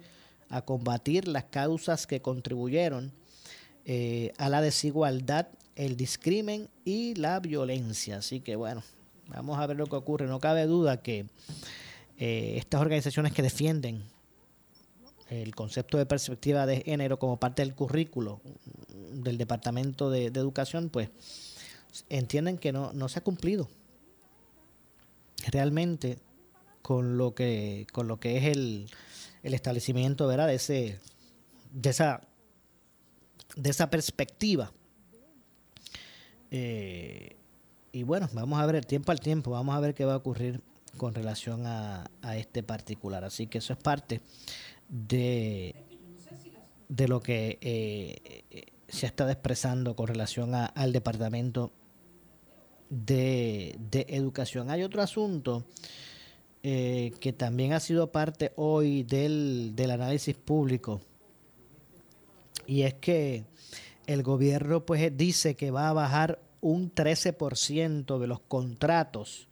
a 0.49 0.63
combatir 0.63 1.29
las 1.29 1.45
causas 1.45 2.07
que 2.07 2.21
contribuyeron 2.21 3.13
eh, 3.85 4.33
a 4.37 4.49
la 4.49 4.59
desigualdad, 4.59 5.47
el 5.77 5.95
discrimen 5.95 6.69
y 6.83 7.15
la 7.15 7.39
violencia. 7.39 8.17
Así 8.17 8.41
que 8.41 8.57
bueno, 8.57 8.83
Vamos 9.29 9.59
a 9.59 9.67
ver 9.67 9.77
lo 9.77 9.87
que 9.87 9.95
ocurre. 9.95 10.27
No 10.27 10.39
cabe 10.39 10.65
duda 10.65 11.01
que 11.01 11.25
eh, 12.17 12.55
estas 12.57 12.81
organizaciones 12.81 13.33
que 13.33 13.41
defienden 13.41 14.03
el 15.29 15.53
concepto 15.55 15.97
de 15.97 16.05
perspectiva 16.05 16.65
de 16.65 16.81
género 16.81 17.19
como 17.19 17.37
parte 17.37 17.61
del 17.61 17.75
currículo 17.75 18.41
del 19.11 19.37
Departamento 19.37 20.09
de, 20.09 20.27
Educación, 20.27 20.89
pues 20.89 21.09
entienden 22.09 22.57
que 22.57 22.71
no, 22.71 22.93
no 22.93 23.09
se 23.09 23.19
ha 23.19 23.23
cumplido 23.23 23.67
realmente 25.51 26.19
con 26.81 27.17
lo 27.17 27.33
que 27.33 27.87
con 27.91 28.07
lo 28.07 28.19
que 28.19 28.37
es 28.37 28.45
el, 28.45 28.89
el 29.43 29.53
establecimiento 29.53 30.27
¿verdad? 30.27 30.47
de 30.47 30.55
ese 30.55 30.99
de 31.71 31.89
esa 31.89 32.21
de 33.55 33.69
esa 33.69 33.89
perspectiva 33.89 34.71
eh, 36.51 37.35
y 37.97 38.03
bueno, 38.03 38.29
vamos 38.33 38.59
a 38.59 38.65
ver 38.67 38.85
tiempo 38.85 39.11
al 39.11 39.19
tiempo, 39.19 39.49
vamos 39.49 39.75
a 39.75 39.79
ver 39.79 39.95
qué 39.95 40.05
va 40.05 40.13
a 40.13 40.17
ocurrir 40.17 40.61
con 40.97 41.15
relación 41.15 41.65
a, 41.65 42.07
este 42.35 42.61
particular. 42.61 43.23
Así 43.23 43.47
que 43.47 43.57
eso 43.57 43.73
es 43.73 43.79
parte 43.79 44.21
de, 44.87 45.73
de 46.89 47.07
lo 47.07 47.21
que 47.21 47.57
eh, 47.59 48.75
se 48.87 49.07
ha 49.07 49.09
estado 49.09 49.31
expresando 49.31 49.95
con 49.95 50.05
relación 50.05 50.53
al 50.53 50.93
Departamento 50.93 51.71
de, 52.91 53.79
Educación. 53.91 54.69
Hay 54.69 54.83
otro 54.83 55.01
asunto 55.01 55.65
eh, 56.61 57.13
que 57.19 57.33
también 57.33 57.73
ha 57.73 57.79
sido 57.79 58.11
parte 58.11 58.53
hoy 58.57 59.01
del, 59.05 59.71
del 59.75 59.89
análisis 59.89 60.35
público 60.35 61.01
Y 62.67 62.83
es 62.83 62.93
que 62.93 63.45
el 64.05 64.21
gobierno 64.21 64.85
pues 64.85 65.17
dice 65.17 65.55
que 65.55 65.71
va 65.71 65.89
a 65.89 65.93
bajar 65.93 66.46
un 66.61 66.93
13% 66.93 68.19
de 68.19 68.27
los 68.27 68.39
contratos 68.41 69.47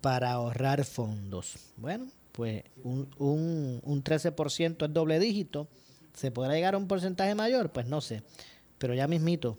para 0.00 0.32
ahorrar 0.32 0.84
fondos. 0.84 1.56
Bueno, 1.76 2.06
pues 2.32 2.64
un, 2.82 3.08
un, 3.18 3.80
un 3.82 4.04
13% 4.04 4.86
es 4.86 4.92
doble 4.92 5.18
dígito. 5.18 5.68
¿Se 6.14 6.30
podrá 6.30 6.54
llegar 6.54 6.74
a 6.74 6.78
un 6.78 6.88
porcentaje 6.88 7.34
mayor? 7.34 7.70
Pues 7.70 7.86
no 7.86 8.00
sé. 8.00 8.22
Pero 8.78 8.94
ya 8.94 9.06
mismito. 9.06 9.58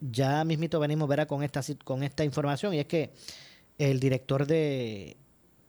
Ya 0.00 0.44
mismito 0.44 0.78
venimos 0.80 1.08
verá 1.08 1.26
con 1.26 1.42
esta, 1.42 1.62
con 1.84 2.02
esta 2.02 2.24
información. 2.24 2.74
Y 2.74 2.78
es 2.78 2.86
que 2.86 3.12
el 3.78 4.00
director 4.00 4.46
de 4.46 5.16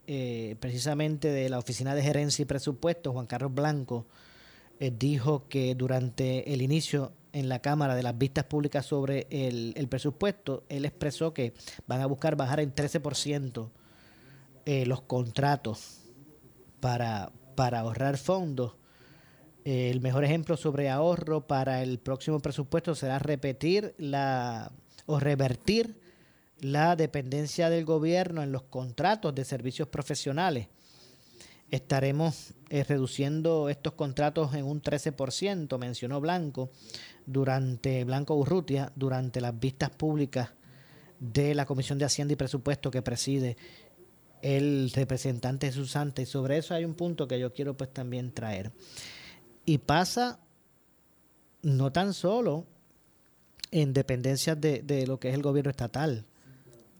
eh, 0.07 0.55
precisamente 0.59 1.27
de 1.27 1.49
la 1.49 1.59
Oficina 1.59 1.93
de 1.93 2.01
Gerencia 2.01 2.41
y 2.41 2.45
Presupuestos, 2.45 3.13
Juan 3.13 3.27
Carlos 3.27 3.53
Blanco, 3.53 4.07
eh, 4.79 4.91
dijo 4.97 5.47
que 5.47 5.75
durante 5.75 6.51
el 6.51 6.63
inicio 6.63 7.11
en 7.33 7.49
la 7.49 7.59
Cámara 7.59 7.95
de 7.95 8.03
las 8.03 8.17
vistas 8.17 8.45
públicas 8.45 8.85
sobre 8.85 9.27
el, 9.29 9.87
presupuesto, 9.87 10.63
él 10.69 10.85
expresó 10.85 11.33
que 11.33 11.53
van 11.87 12.01
a 12.01 12.05
buscar 12.05 12.35
bajar 12.35 12.59
en 12.59 12.73
13% 12.73 13.69
eh, 14.65 14.85
los 14.85 15.01
contratos 15.01 15.99
para, 16.79 17.31
para 17.55 17.79
ahorrar 17.81 18.17
fondos. 18.17 18.75
Eh, 19.65 19.89
el 19.89 20.01
mejor 20.01 20.23
ejemplo 20.23 20.57
sobre 20.57 20.89
ahorro 20.89 21.45
para 21.45 21.83
el 21.83 21.99
próximo 21.99 22.39
presupuesto 22.39 22.95
será 22.95 23.19
repetir 23.19 23.93
la 23.97 24.71
o 25.05 25.19
revertir 25.19 25.99
la 26.59 26.95
dependencia 26.95 27.69
del 27.69 27.83
gobierno 27.83 28.43
en 28.43 28.51
los 28.51 28.63
contratos 28.63 29.33
de 29.33 29.43
servicios 29.43 29.87
profesionales 29.87 30.67
estaremos 31.71 32.53
eh, 32.69 32.83
reduciendo 32.83 33.69
estos 33.69 33.93
contratos 33.93 34.53
en 34.53 34.65
un 34.65 34.81
13%, 34.81 35.77
mencionó 35.77 36.19
Blanco, 36.21 36.71
durante 37.25 38.03
Blanco 38.03 38.35
Urrutia, 38.35 38.91
durante 38.95 39.41
las 39.41 39.59
vistas 39.59 39.89
públicas 39.91 40.51
de 41.19 41.53
la 41.53 41.65
Comisión 41.65 41.97
de 41.97 42.05
Hacienda 42.05 42.33
y 42.33 42.37
Presupuesto 42.37 42.91
que 42.91 43.01
preside 43.01 43.57
el 44.41 44.91
representante 44.95 45.67
Jesús 45.67 45.95
Y 46.17 46.25
sobre 46.25 46.57
eso 46.57 46.73
hay 46.73 46.85
un 46.85 46.93
punto 46.93 47.27
que 47.27 47.39
yo 47.39 47.53
quiero 47.53 47.75
pues 47.75 47.91
también 47.91 48.31
traer. 48.31 48.71
Y 49.65 49.79
pasa 49.79 50.39
no 51.61 51.91
tan 51.91 52.13
solo 52.13 52.65
en 53.71 53.93
dependencias 53.93 54.59
de, 54.59 55.05
lo 55.07 55.19
que 55.19 55.29
es 55.29 55.35
el 55.35 55.43
gobierno 55.43 55.69
estatal, 55.69 56.25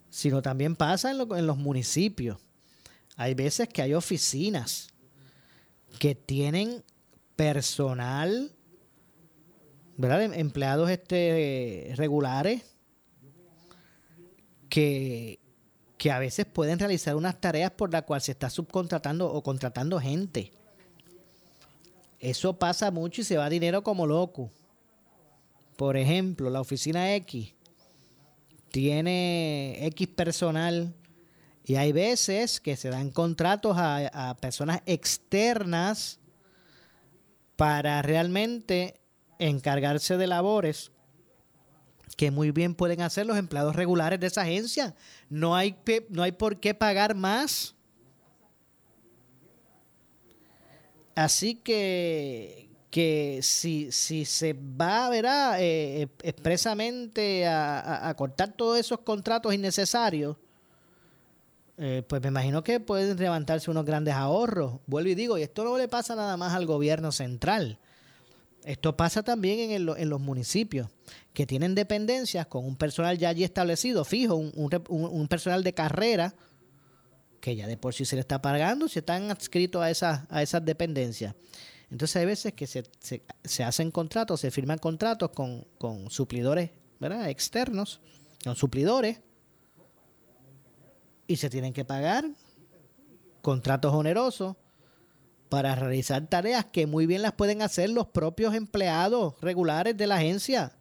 sino 0.10 0.42
también 0.42 0.76
pasa 0.76 1.12
en, 1.12 1.20
en 1.36 1.48
los 1.48 1.58
municipios 1.58 2.38
hay 3.20 3.34
veces 3.34 3.68
que 3.68 3.82
hay 3.82 3.94
oficinas 3.94 4.88
que 6.00 6.16
tienen 6.16 6.86
personal, 7.36 8.50
¿verdad? 9.98 10.24
Em, 10.24 10.34
empleados 10.36 10.90
este, 10.90 11.92
regulares 11.98 12.64
que, 14.70 15.38
que 15.98 16.12
a 16.12 16.20
veces 16.20 16.46
pueden 16.46 16.80
realizar 16.80 17.18
unas 17.18 17.42
tareas 17.42 17.72
por 17.72 17.92
las 17.92 18.04
cuales 18.04 18.24
se 18.24 18.32
está 18.32 18.50
subcontratando 18.50 19.30
o 19.30 19.44
contratando 19.44 20.00
gente. 20.00 20.54
Eso 22.22 22.58
pasa 22.58 22.90
mucho 22.90 23.20
y 23.20 23.26
se 23.26 23.36
va 23.36 23.50
dinero 23.50 23.84
como 23.84 24.08
loco. 24.08 24.50
Por 25.76 25.98
ejemplo, 25.98 26.50
la 26.50 26.62
oficina 26.62 27.14
X 27.16 27.54
tiene 28.72 29.86
X 29.88 30.08
personal 30.08 30.96
y 31.70 31.76
hay 31.76 31.92
veces 31.92 32.60
que 32.60 32.76
se 32.76 32.90
dan 32.90 33.12
contratos 33.12 33.76
a, 33.78 34.36
personas 34.42 34.82
externas 34.88 36.20
para 37.58 38.02
realmente 38.02 39.00
encargarse 39.38 40.18
de 40.18 40.26
labores 40.26 40.92
que 42.18 42.32
muy 42.32 42.50
bien 42.50 42.74
pueden 42.74 43.02
hacer 43.02 43.28
los 43.28 43.38
empleados 43.38 43.76
regulares 43.76 44.20
de 44.20 44.26
esa 44.26 44.42
agencia. 44.42 44.96
No 45.30 45.56
hay, 45.56 45.78
no 46.10 46.24
hay 46.24 46.32
por 46.32 46.60
qué 46.60 46.74
pagar 46.74 47.14
más. 47.14 47.76
Así 51.14 51.54
que, 51.54 52.72
que 52.90 53.42
si, 53.44 53.92
si 53.92 54.26
se 54.26 54.54
va 54.54 55.06
a 55.06 55.62
eh, 55.62 56.08
expresamente 56.24 57.46
a 57.46 58.12
cortar 58.18 58.54
todos 58.54 58.80
esos 58.80 59.02
contratos 59.02 59.54
innecesarios, 59.54 60.36
eh, 61.82 62.04
pues 62.06 62.22
me 62.22 62.28
imagino 62.28 62.62
que 62.62 62.82
pueden 62.82 63.18
levantarse 63.18 63.72
unos 63.72 63.86
grandes 63.86 64.14
ahorros. 64.14 64.82
Vuelvo 64.86 65.10
y 65.10 65.16
digo, 65.16 65.38
y 65.38 65.44
esto 65.44 65.64
no 65.64 65.78
le 65.78 65.88
pasa 65.88 66.14
nada 66.14 66.36
más 66.36 66.54
al 66.54 66.66
gobierno 66.66 67.14
central. 67.14 67.80
Esto 68.66 68.98
pasa 68.98 69.24
también 69.24 69.72
en, 69.72 70.10
los 70.10 70.20
municipios, 70.20 70.90
que 71.34 71.48
tienen 71.48 71.76
dependencias 71.76 72.48
con 72.48 72.66
un 72.66 72.76
personal 72.76 73.18
ya 73.18 73.30
allí 73.30 73.46
establecido, 73.46 74.04
fijo, 74.04 74.36
un, 74.36 75.28
personal 75.30 75.64
de 75.64 75.74
carrera, 75.74 76.36
que 77.40 77.56
ya 77.56 77.66
de 77.66 77.78
por 77.78 77.94
sí 77.94 78.04
se 78.04 78.18
le 78.18 78.20
está 78.20 78.42
pagando, 78.42 78.90
si 78.90 79.00
están 79.00 79.32
adscritos 79.32 79.82
a 79.82 79.90
esas, 79.90 80.24
a 80.30 80.44
esas 80.44 80.66
dependencias. 80.66 81.36
Entonces 81.90 82.18
hay 82.18 82.26
veces 82.26 82.54
que 82.54 82.68
se, 82.68 82.84
se, 83.00 83.64
hacen 83.64 83.90
contratos, 83.92 84.42
se 84.42 84.52
firman 84.52 84.80
contratos 84.80 85.30
con, 85.30 85.66
suplidores 86.10 86.72
externos, 87.00 88.02
con 88.44 88.58
suplidores, 88.58 89.22
y 91.30 91.36
se 91.36 91.50
tienen 91.52 91.74
que 91.74 91.86
pagar 91.86 92.28
contratos 93.44 93.94
onerosos 93.94 94.56
para 95.48 95.76
realizar 95.76 96.26
tareas 96.26 96.66
que 96.66 96.88
muy 96.88 97.06
bien 97.06 97.22
las 97.22 97.34
pueden 97.34 97.62
hacer 97.62 97.92
los 97.92 98.08
propios 98.08 98.56
empleados 98.56 99.40
regulares 99.40 99.96
de 99.96 100.08
la 100.08 100.16
agencia, 100.16 100.76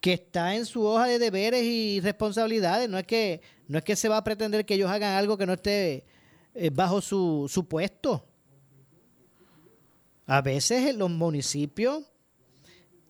que 0.00 0.14
está 0.14 0.56
en 0.56 0.64
su 0.64 0.86
hoja 0.86 1.04
de 1.04 1.18
deberes 1.18 1.64
y 1.64 2.00
responsabilidades. 2.00 2.88
No 2.88 2.96
es 2.96 3.04
que, 3.04 3.42
no 3.68 3.76
es 3.76 3.84
que 3.84 3.94
se 3.94 4.08
va 4.08 4.16
a 4.16 4.24
pretender 4.24 4.64
que 4.64 4.74
ellos 4.74 4.90
hagan 4.90 5.12
algo 5.12 5.36
que 5.36 5.44
no 5.44 5.52
esté 5.52 6.06
eh, 6.54 6.70
bajo 6.70 7.02
su, 7.02 7.46
su 7.52 7.68
puesto. 7.68 8.24
A 10.26 10.40
veces 10.40 10.96
los 10.96 11.10
municipios 11.10 12.04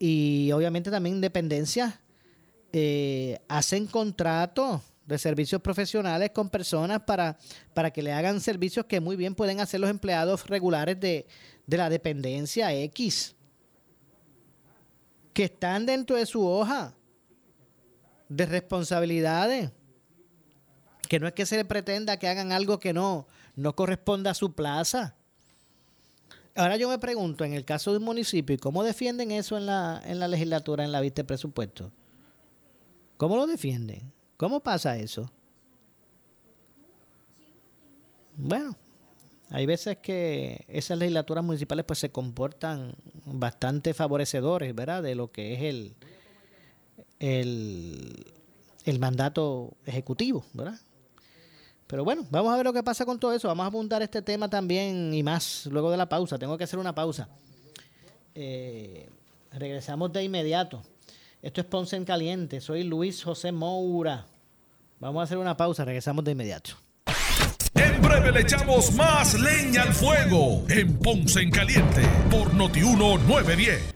y 0.01 0.51
obviamente 0.51 0.91
también 0.91 1.21
dependencias 1.21 1.95
eh, 2.73 3.39
hacen 3.47 3.87
contratos 3.87 4.83
de 5.07 5.19
servicios 5.19 5.61
profesionales 5.61 6.31
con 6.31 6.49
personas 6.49 7.03
para, 7.03 7.37
para 7.75 7.91
que 7.91 8.03
le 8.03 8.13
hagan 8.13 8.41
servicios 8.41 8.87
que 8.87 9.01
muy 9.01 9.17
bien 9.17 9.35
pueden 9.35 9.61
hacer 9.61 9.81
los 9.81 9.91
empleados 9.91 10.47
regulares 10.47 10.99
de, 10.99 11.27
de 11.67 11.77
la 11.77 11.91
dependencia 11.91 12.73
X, 12.73 13.35
que 15.33 15.45
están 15.45 15.85
dentro 15.85 16.17
de 16.17 16.27
su 16.27 16.47
hoja 16.47 16.95
de 18.29 18.47
responsabilidades, 18.47 19.71
que 21.09 21.21
no 21.21 21.27
es 21.27 21.35
que 21.35 21.45
se 21.45 21.57
le 21.57 21.65
pretenda 21.65 22.19
que 22.19 22.29
hagan 22.29 22.53
algo 22.53 22.79
que 22.79 22.93
no, 22.93 23.27
no 23.57 23.77
corresponda 23.77 24.31
a 24.31 24.35
su 24.35 24.55
plaza. 24.55 25.17
Ahora 26.57 26.77
yo 26.77 26.89
me 26.89 26.99
pregunto, 26.99 27.45
en 27.45 27.53
el 27.53 27.65
caso 27.65 27.91
de 27.91 27.99
un 27.99 28.05
municipio, 28.05 28.57
¿cómo 28.61 28.85
defienden 28.85 29.33
eso 29.33 29.59
en 29.59 29.67
la, 29.67 30.01
en 30.05 30.21
la 30.21 30.29
legislatura, 30.29 30.85
en 30.85 30.93
la 30.93 31.01
vista 31.01 31.23
de 31.23 31.27
presupuesto? 31.27 31.93
¿Cómo 33.17 33.37
lo 33.37 33.47
defienden? 33.47 34.14
¿Cómo 34.37 34.61
pasa 34.61 34.97
eso? 34.97 35.31
Bueno, 38.37 38.77
hay 39.51 39.67
veces 39.67 39.99
que 39.99 40.65
esas 40.69 40.99
legislaturas 40.99 41.45
municipales 41.45 41.85
pues 41.85 42.01
se 42.01 42.11
comportan 42.11 42.95
bastante 43.25 43.95
favorecedores, 43.95 44.75
¿verdad? 44.75 45.03
De 45.03 45.15
lo 45.15 45.31
que 45.31 45.55
es 45.55 45.63
el, 45.63 45.95
el, 48.85 48.99
mandato 48.99 49.77
ejecutivo, 49.87 50.45
¿verdad? 50.53 50.79
Pero 51.87 52.03
bueno, 52.03 52.27
vamos 52.31 52.53
a 52.53 52.57
ver 52.57 52.65
lo 52.65 52.73
que 52.73 52.83
pasa 52.83 53.05
con 53.05 53.21
todo 53.21 53.33
eso. 53.33 53.47
Vamos 53.47 53.65
a 53.65 53.69
apuntar 53.69 54.03
este 54.03 54.23
tema 54.23 54.51
también 54.51 55.15
y 55.15 55.23
más 55.23 55.67
luego 55.67 55.91
de 55.91 55.99
la 55.99 56.09
pausa. 56.09 56.39
Tengo 56.39 56.59
que 56.59 56.65
hacer 56.65 56.79
una 56.79 56.95
pausa. 56.95 57.29
Eh, 58.35 59.09
regresamos 59.53 60.13
de 60.13 60.25
inmediato. 60.25 60.83
Esto 61.45 61.61
es 61.61 61.67
Ponce 61.67 61.97
en 61.97 62.07
Caliente. 62.07 62.59
Soy 62.63 62.85
Luis 62.85 63.23
José 63.23 63.53
Moura. 63.53 64.25
Vamos 64.99 65.21
a 65.21 65.25
hacer 65.25 65.37
una 65.37 65.55
pausa. 65.55 65.85
Regresamos 65.85 66.25
de 66.25 66.33
inmediato. 66.33 66.71
En 67.75 68.01
breve 68.01 68.33
le 68.33 68.41
echamos 68.41 68.95
más 68.95 69.39
leña 69.39 69.83
al 69.83 69.93
fuego 69.93 70.65
en 70.71 70.99
Ponce 70.99 71.43
en 71.43 71.51
Caliente 71.51 72.01
por 72.31 72.55
Notiuno 72.55 73.19
910. 73.19 73.93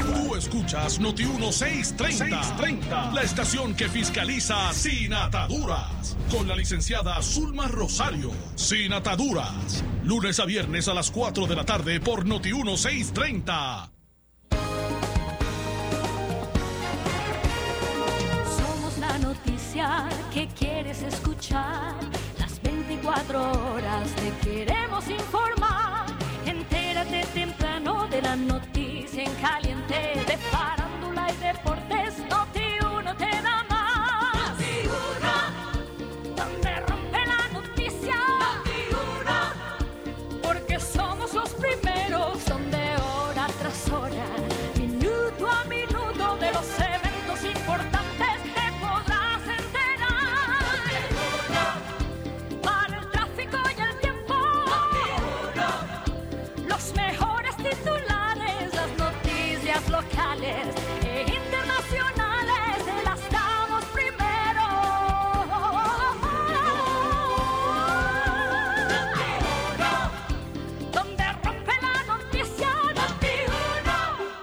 Tú 0.00 0.34
escuchas 0.34 0.98
Noti 0.98 1.24
1630, 1.24 3.12
la 3.12 3.22
estación 3.22 3.76
que 3.76 3.88
fiscaliza 3.88 4.72
sin 4.72 5.14
ataduras, 5.14 6.16
con 6.32 6.48
la 6.48 6.56
licenciada 6.56 7.22
Zulma 7.22 7.68
Rosario. 7.68 8.32
Sin 8.56 8.92
ataduras, 8.92 9.84
lunes 10.02 10.40
a 10.40 10.44
viernes 10.44 10.88
a 10.88 10.94
las 10.94 11.12
4 11.12 11.46
de 11.46 11.54
la 11.54 11.64
tarde 11.64 12.00
por 12.00 12.26
Noti 12.26 12.52
1630. 12.52 13.92
que 20.36 20.46
quieres 20.48 21.00
escuchar. 21.00 21.94
Las 22.38 22.60
24 22.60 23.40
horas 23.72 24.06
te 24.16 24.30
queremos 24.46 25.08
informar. 25.08 26.04
Entérate 26.44 27.24
temprano 27.32 28.06
de 28.08 28.20
la 28.20 28.36
noticia 28.36 29.24
en 29.24 29.34
caliente 29.36 29.75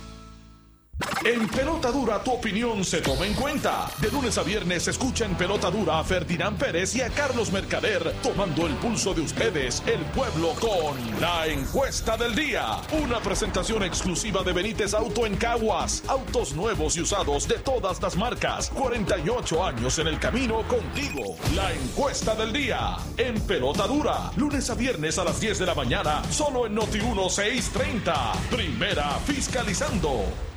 En 1.26 1.48
Pelota 1.48 1.90
Dura 1.90 2.22
tu 2.22 2.32
opinión 2.32 2.84
se 2.84 3.00
toma 3.00 3.26
en 3.26 3.34
cuenta. 3.34 3.90
De 4.00 4.12
lunes 4.12 4.38
a 4.38 4.44
viernes 4.44 4.90
escucha 4.90 5.24
en 5.24 5.36
Pelota 5.36 5.72
Dura 5.72 6.00
a 6.00 6.04
Ferdinand 6.04 6.58
Pérez 6.58 6.96
y 6.98 7.02
a 7.02 7.10
Carlos 7.10 7.50
Mercader 7.50 8.14
tomando 8.22 8.68
el 8.68 8.74
pulso 8.76 9.14
de 9.14 9.22
ustedes, 9.22 9.82
el 9.88 10.02
pueblo, 10.08 10.54
con 10.60 11.22
la 11.22 11.48
encuesta 11.48 12.18
del 12.18 12.36
día. 12.36 12.78
Una 13.02 13.22
presentación 13.22 13.84
exclusiva 13.84 14.44
de 14.44 14.52
Benítez 14.52 14.94
Auto 14.94 15.26
en 15.26 15.38
Caguas. 15.38 16.04
Autos 16.10 16.54
nuevos 16.56 16.98
y 16.98 17.02
usados 17.02 17.48
de 17.48 17.58
todas 17.60 18.02
las 18.02 18.18
marcas. 18.18 18.70
48 18.72 19.66
años 19.66 20.00
en 20.00 20.08
el 20.08 20.20
camino 20.20 20.62
contigo. 20.68 21.38
La 21.56 21.72
encuesta 21.72 22.36
del 22.36 22.52
día. 22.52 22.98
En 23.16 23.40
Pelota 23.42 23.88
Dura. 23.88 24.30
Lunes 24.36 24.70
a 24.70 24.76
viernes 24.76 25.18
a 25.18 25.24
las 25.24 25.40
10 25.40 25.60
de 25.60 25.66
la 25.66 25.74
mañana. 25.74 26.22
Solo 26.30 26.66
en 26.66 26.76
Noti 26.76 27.00
1630. 27.00 28.34
Primera 28.52 29.10
fiscalizando. 29.26 30.53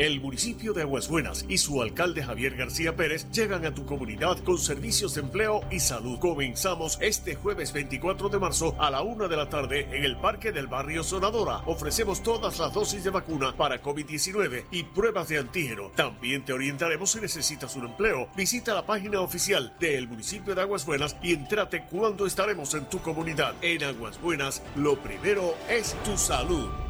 El 0.00 0.18
municipio 0.18 0.72
de 0.72 0.80
Aguas 0.80 1.08
Buenas 1.08 1.44
y 1.46 1.58
su 1.58 1.82
alcalde 1.82 2.22
Javier 2.22 2.56
García 2.56 2.96
Pérez 2.96 3.30
llegan 3.32 3.66
a 3.66 3.74
tu 3.74 3.84
comunidad 3.84 4.38
con 4.38 4.56
servicios 4.56 5.14
de 5.14 5.20
empleo 5.20 5.60
y 5.70 5.78
salud. 5.78 6.18
Comenzamos 6.18 6.96
este 7.02 7.34
jueves 7.34 7.74
24 7.74 8.30
de 8.30 8.38
marzo 8.38 8.74
a 8.78 8.90
la 8.90 9.02
una 9.02 9.28
de 9.28 9.36
la 9.36 9.50
tarde 9.50 9.94
en 9.94 10.02
el 10.02 10.16
Parque 10.16 10.52
del 10.52 10.68
Barrio 10.68 11.04
Sonadora. 11.04 11.58
Ofrecemos 11.66 12.22
todas 12.22 12.58
las 12.58 12.72
dosis 12.72 13.04
de 13.04 13.10
vacuna 13.10 13.54
para 13.54 13.82
COVID-19 13.82 14.64
y 14.70 14.84
pruebas 14.84 15.28
de 15.28 15.36
antígeno. 15.36 15.90
También 15.94 16.46
te 16.46 16.54
orientaremos 16.54 17.10
si 17.10 17.20
necesitas 17.20 17.76
un 17.76 17.84
empleo. 17.84 18.30
Visita 18.34 18.72
la 18.72 18.86
página 18.86 19.20
oficial 19.20 19.76
del 19.78 20.08
municipio 20.08 20.54
de 20.54 20.62
Aguas 20.62 20.86
Buenas 20.86 21.14
y 21.22 21.34
entrate 21.34 21.84
cuando 21.90 22.24
estaremos 22.24 22.72
en 22.72 22.86
tu 22.86 23.00
comunidad. 23.02 23.54
En 23.60 23.84
Aguas 23.84 24.18
Buenas, 24.18 24.62
lo 24.76 24.96
primero 24.96 25.54
es 25.68 25.94
tu 26.04 26.16
salud. 26.16 26.89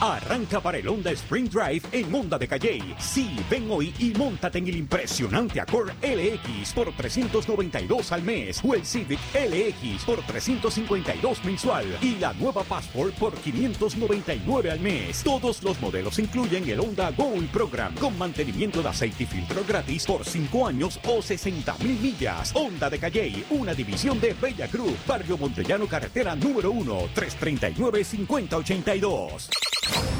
Arranca 0.00 0.60
para 0.60 0.76
el 0.76 0.86
Honda 0.88 1.10
Spring 1.12 1.48
Drive 1.48 1.80
en 1.90 2.14
Honda 2.14 2.36
de 2.38 2.46
Calle. 2.46 2.82
Sí, 2.98 3.34
ven 3.48 3.66
hoy 3.70 3.94
y 3.98 4.10
montate 4.10 4.58
en 4.58 4.68
el 4.68 4.76
impresionante 4.76 5.58
Accord 5.58 5.90
LX 6.02 6.74
por 6.74 6.92
392 6.92 8.12
al 8.12 8.22
mes 8.22 8.60
o 8.62 8.74
el 8.74 8.84
Civic 8.84 9.18
LX 9.34 10.04
por 10.04 10.20
352 10.22 11.42
mensual 11.44 11.96
y 12.02 12.16
la 12.16 12.34
nueva 12.34 12.62
Passport 12.64 13.14
por 13.14 13.32
599 13.36 14.70
al 14.70 14.80
mes. 14.80 15.22
Todos 15.22 15.62
los 15.62 15.80
modelos 15.80 16.18
incluyen 16.18 16.68
el 16.68 16.80
Honda 16.80 17.10
Gold 17.12 17.48
Program 17.50 17.94
con 17.94 18.18
mantenimiento 18.18 18.82
de 18.82 18.90
aceite 18.90 19.22
y 19.22 19.26
filtro 19.26 19.64
gratis 19.66 20.04
por 20.04 20.26
5 20.26 20.66
años 20.66 21.00
o 21.06 21.22
60 21.22 21.74
mil 21.78 21.98
millas. 22.00 22.52
Honda 22.54 22.90
de 22.90 22.98
Calle, 22.98 23.46
una 23.48 23.72
división 23.72 24.20
de 24.20 24.34
Bella 24.34 24.68
Cruz, 24.68 24.92
Barrio 25.06 25.38
Montellano 25.38 25.86
Carretera 25.86 26.36
número 26.36 26.70
1, 26.70 27.08
339-5082. 27.14 29.48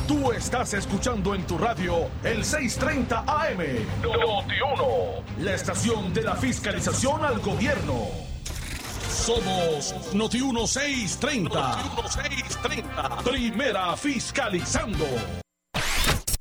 Tú 0.06 0.30
estás 0.32 0.72
escuchando 0.74 1.34
en 1.34 1.44
tu 1.46 1.58
radio 1.58 2.08
el 2.22 2.44
630 2.44 3.24
AM. 3.26 3.58
Noti 4.02 4.54
1. 4.74 4.84
La 5.40 5.54
estación 5.54 6.14
de 6.14 6.22
la 6.22 6.36
fiscalización 6.36 7.24
al 7.24 7.40
gobierno. 7.40 8.06
Somos 9.10 10.14
Noti 10.14 10.40
1630. 10.40 11.60
Noti 11.60 11.88
1630. 11.88 13.16
Primera 13.24 13.96
fiscalizando. 13.96 15.06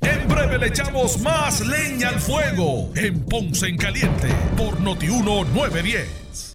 En 0.01 0.27
breve 0.27 0.59
le 0.59 0.67
echamos 0.67 1.19
más 1.21 1.61
leña 1.61 2.09
al 2.09 2.19
fuego 2.19 2.91
en 2.95 3.25
Ponce 3.25 3.67
en 3.67 3.77
Caliente 3.77 4.27
por 4.55 4.79
Noti 4.79 5.07
1910 5.07 6.54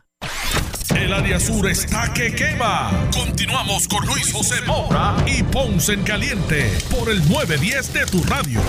El 0.95 1.13
área 1.13 1.39
sur 1.39 1.67
está 1.69 2.13
que 2.13 2.33
quema. 2.33 3.09
Continuamos 3.13 3.87
con 3.87 4.05
Luis 4.05 4.31
José 4.31 4.61
Moura 4.67 5.15
y 5.25 5.41
Ponce 5.43 5.93
en 5.93 6.03
Caliente 6.03 6.69
por 6.91 7.09
el 7.09 7.19
910 7.27 7.93
de 7.93 8.05
tu 8.05 8.23
radio. 8.23 8.59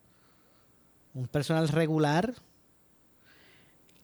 un 1.16 1.26
personal 1.28 1.66
regular 1.68 2.34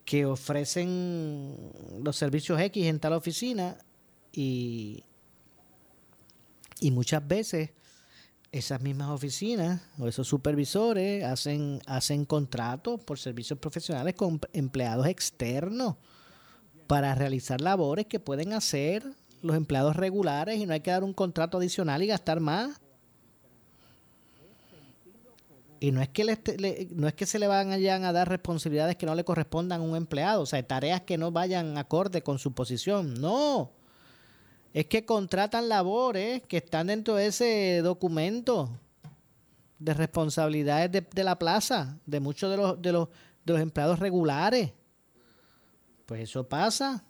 que 0.06 0.24
ofrecen 0.24 1.54
los 2.02 2.16
servicios 2.16 2.58
X 2.58 2.86
en 2.86 2.98
tal 2.98 3.12
oficina 3.12 3.76
y, 4.32 5.04
y 6.80 6.90
muchas 6.90 7.26
veces 7.28 7.70
esas 8.50 8.80
mismas 8.80 9.10
oficinas 9.10 9.82
o 9.98 10.08
esos 10.08 10.26
supervisores 10.26 11.22
hacen, 11.24 11.80
hacen 11.86 12.24
contratos 12.24 13.00
por 13.04 13.18
servicios 13.18 13.58
profesionales 13.58 14.14
con 14.14 14.40
empleados 14.54 15.06
externos 15.06 15.96
para 16.86 17.14
realizar 17.14 17.60
labores 17.60 18.06
que 18.06 18.20
pueden 18.20 18.52
hacer 18.52 19.04
los 19.42 19.56
empleados 19.56 19.96
regulares 19.96 20.58
y 20.58 20.66
no 20.66 20.72
hay 20.72 20.80
que 20.80 20.90
dar 20.90 21.04
un 21.04 21.12
contrato 21.12 21.58
adicional 21.58 22.02
y 22.02 22.06
gastar 22.06 22.40
más. 22.40 22.80
Y 25.80 25.90
no 25.90 26.00
es 26.00 26.08
que 26.10 26.88
no 26.94 27.08
es 27.08 27.14
que 27.14 27.26
se 27.26 27.40
le 27.40 27.48
vayan 27.48 28.04
a 28.04 28.12
dar 28.12 28.28
responsabilidades 28.28 28.94
que 28.94 29.04
no 29.04 29.16
le 29.16 29.24
correspondan 29.24 29.80
a 29.80 29.84
un 29.84 29.96
empleado, 29.96 30.42
o 30.42 30.46
sea, 30.46 30.64
tareas 30.64 31.00
que 31.00 31.18
no 31.18 31.32
vayan 31.32 31.76
acorde 31.76 32.22
con 32.22 32.38
su 32.38 32.52
posición. 32.52 33.14
No. 33.14 33.72
Es 34.72 34.86
que 34.86 35.04
contratan 35.04 35.68
labores 35.68 36.42
que 36.42 36.58
están 36.58 36.86
dentro 36.86 37.16
de 37.16 37.26
ese 37.26 37.80
documento 37.82 38.70
de 39.80 39.92
responsabilidades 39.92 41.04
de, 41.12 41.24
la 41.24 41.36
plaza, 41.36 41.98
de 42.06 42.20
muchos 42.20 42.48
de 42.48 42.56
los, 42.56 42.80
de 42.80 42.92
los, 42.92 43.08
de 43.44 43.52
los 43.52 43.60
empleados 43.60 43.98
regulares. 43.98 44.72
Pues 46.12 46.24
eso 46.24 46.46
pasa. 46.46 47.02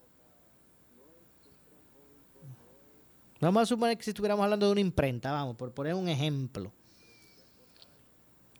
Vamos 3.41 3.65
a 3.65 3.67
suponer 3.67 3.99
que 3.99 4.05
si 4.05 4.11
estuviéramos 4.11 4.45
hablando 4.45 4.67
de 4.67 4.71
una 4.71 4.81
imprenta, 4.81 5.33
vamos, 5.33 5.57
por 5.57 5.75
poner 5.75 5.95
un 5.95 6.09
ejemplo 6.09 6.73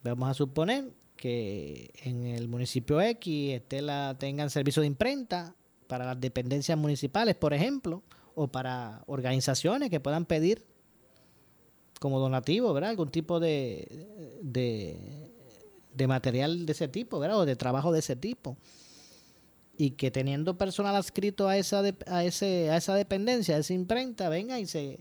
Vamos 0.03 0.29
a 0.29 0.33
suponer 0.33 0.91
que 1.15 1.93
en 2.03 2.25
el 2.25 2.49
municipio 2.49 2.99
X 2.99 3.53
esté 3.53 3.81
la, 3.81 4.17
tengan 4.19 4.49
servicio 4.49 4.81
de 4.81 4.87
imprenta 4.87 5.55
para 5.87 6.03
las 6.03 6.19
dependencias 6.19 6.77
municipales, 6.77 7.35
por 7.35 7.53
ejemplo, 7.53 8.03
o 8.35 8.49
para 8.49 9.01
organizaciones 9.07 9.89
que 9.89 10.01
puedan 10.01 10.25
pedir 10.25 10.65
como 12.01 12.19
donativo, 12.19 12.73
¿verdad? 12.73 12.89
Algún 12.89 13.11
tipo 13.11 13.39
de, 13.39 14.41
de, 14.41 16.05
material 16.05 16.65
de 16.65 16.73
ese 16.73 16.89
tipo, 16.89 17.17
¿verdad? 17.17 17.39
O 17.39 17.45
de 17.45 17.55
trabajo 17.55 17.93
de 17.93 17.99
ese 17.99 18.17
tipo. 18.17 18.57
Y 19.75 19.91
que 19.91 20.11
teniendo 20.11 20.57
personal 20.57 20.95
adscrito 20.95 21.47
a 21.47 21.57
esa, 21.57 21.81
a 22.07 22.23
ese, 22.23 22.69
a 22.69 22.77
esa 22.77 22.95
dependencia, 22.95 23.55
a 23.55 23.59
esa 23.59 23.73
imprenta, 23.73 24.29
venga 24.29 24.59
y 24.59 24.67
se, 24.67 24.99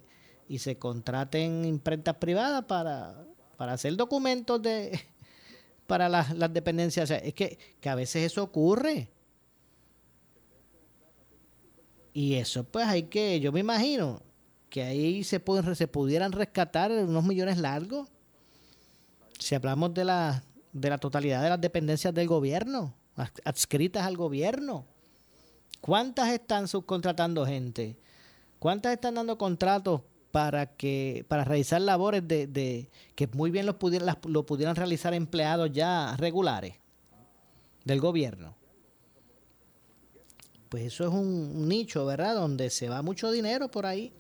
y 0.49 0.59
se 0.59 0.79
contraten 0.79 1.65
imprentas 1.65 2.17
privadas 2.17 2.65
para 2.65 3.27
para 3.63 3.75
hacer 3.75 3.95
documentos 3.95 4.61
de 4.61 4.99
para 5.87 6.09
las, 6.09 6.53
dependencias. 6.53 7.13
es 7.13 7.33
que, 7.33 7.59
a 7.85 7.95
veces 7.95 8.33
eso 8.33 8.43
ocurre. 8.43 9.09
Y 12.13 12.35
eso, 12.35 12.65
pues 12.65 12.89
hay 12.89 13.05
que, 13.05 13.39
yo 13.39 13.53
me 13.53 13.61
imagino 13.61 14.21
que 14.69 14.83
ahí 14.83 15.23
se, 15.23 15.39
pueden, 15.39 15.77
se 15.77 15.87
pudieran 15.87 16.33
rescatar 16.33 16.91
unos 16.91 17.23
millones 17.25 17.57
largos. 17.57 18.09
Si 19.39 19.55
hablamos 19.55 19.95
de 19.95 20.07
la, 20.07 20.43
de 20.73 20.91
la 20.91 20.99
totalidad 20.99 21.41
de 21.41 21.51
las 21.51 21.61
dependencias 21.61 22.13
del 22.13 22.27
gobierno, 22.27 22.97
adscritas 23.17 24.07
al 24.07 24.17
gobierno. 24.17 24.87
¿Cuántas 25.81 26.31
están 26.31 26.69
subcontratando 26.69 27.45
gente? 27.45 27.99
¿Cuántas 28.59 28.93
están 28.93 29.17
dando 29.17 29.37
contratos 29.37 30.03
para 30.31 30.75
que 30.77 31.25
para 31.29 31.45
realizar 31.45 31.81
labores 31.81 32.27
de, 32.27 32.47
de 32.47 32.91
que 33.15 33.27
muy 33.29 33.51
bien 33.51 33.67
lo 33.67 33.79
pudieran, 33.79 34.17
lo 34.25 34.47
pudieran 34.47 34.75
realizar 34.75 35.13
empleados 35.15 35.71
ya 35.73 36.17
regulares 36.17 36.75
del 37.85 38.01
gobierno. 38.01 38.57
Pues 40.69 40.85
eso 40.85 41.05
es 41.05 41.13
un, 41.13 41.69
nicho, 41.69 42.07
¿verdad? 42.07 42.35
Donde 42.35 42.71
se 42.71 42.89
va 42.89 43.03
mucho 43.03 43.31
dinero 43.31 43.71
por 43.71 43.85
ahí. 43.85 44.13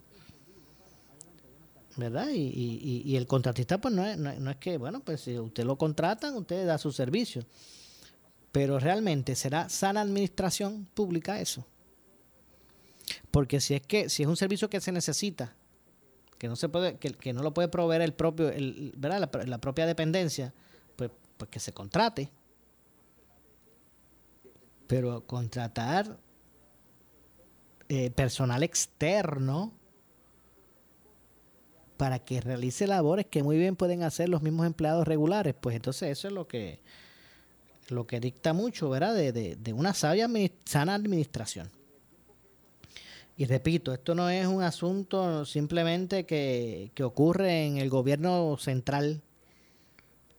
¿Verdad? 1.96 2.28
Y, 2.30 2.40
y, 2.40 3.02
y 3.04 3.16
el 3.16 3.26
contratista, 3.26 3.78
pues 3.78 3.94
no 3.94 4.04
es, 4.04 4.16
no, 4.16 4.50
es 4.50 4.56
que, 4.56 4.78
bueno, 4.78 5.00
pues 5.00 5.20
si 5.22 5.38
usted 5.38 5.64
lo 5.64 5.76
contratan, 5.76 6.34
usted 6.36 6.66
da 6.66 6.78
su 6.78 6.90
servicio. 6.90 7.44
Pero 8.52 8.78
realmente 8.78 9.34
será 9.34 9.68
sana 9.68 10.02
administración 10.02 10.86
pública 10.94 11.40
eso. 11.40 11.66
Porque 13.30 13.60
si 13.60 13.74
es 13.74 13.82
que, 13.82 14.08
si 14.08 14.22
es 14.22 14.28
un 14.28 14.36
servicio 14.36 14.70
que 14.70 14.80
se 14.80 14.92
necesita 14.92 15.56
que 16.42 16.48
no 16.48 16.56
se 16.56 16.68
puede, 16.68 16.96
que, 16.96 17.32
no 17.32 17.44
lo 17.44 17.54
puede 17.54 17.68
proveer 17.68 18.02
el 18.02 18.14
propio, 18.14 18.48
el, 18.48 18.92
¿verdad? 18.96 19.30
La, 19.46 19.58
propia 19.58 19.86
dependencia, 19.86 20.52
pues, 20.96 21.08
pues 21.36 21.48
que 21.48 21.60
se 21.60 21.72
contrate. 21.72 22.32
Pero 24.88 25.24
contratar 25.24 26.18
eh, 27.88 28.10
personal 28.10 28.64
externo 28.64 29.72
para 31.96 32.18
que 32.18 32.40
realice 32.40 32.88
labores 32.88 33.26
que 33.26 33.44
muy 33.44 33.56
bien 33.56 33.76
pueden 33.76 34.02
hacer 34.02 34.28
los 34.28 34.42
mismos 34.42 34.66
empleados 34.66 35.06
regulares, 35.06 35.54
pues 35.54 35.76
entonces 35.76 36.10
eso 36.10 36.26
es 36.26 36.34
lo 36.34 36.48
que 36.48 36.80
lo 37.88 38.06
que 38.06 38.20
dicta 38.20 38.52
mucho, 38.52 38.90
¿verdad? 38.90 39.14
De, 39.14 39.32
de, 39.32 39.56
de 39.56 39.72
una 39.72 39.94
sabia 39.94 40.28
sana 40.64 40.94
administración. 40.94 41.70
Y 43.36 43.46
repito, 43.46 43.92
esto 43.92 44.14
no 44.14 44.28
es 44.28 44.46
un 44.46 44.62
asunto 44.62 45.44
simplemente 45.44 46.24
que, 46.26 46.92
ocurre 47.02 47.66
en 47.66 47.78
el 47.78 47.88
gobierno 47.88 48.56
central. 48.58 49.22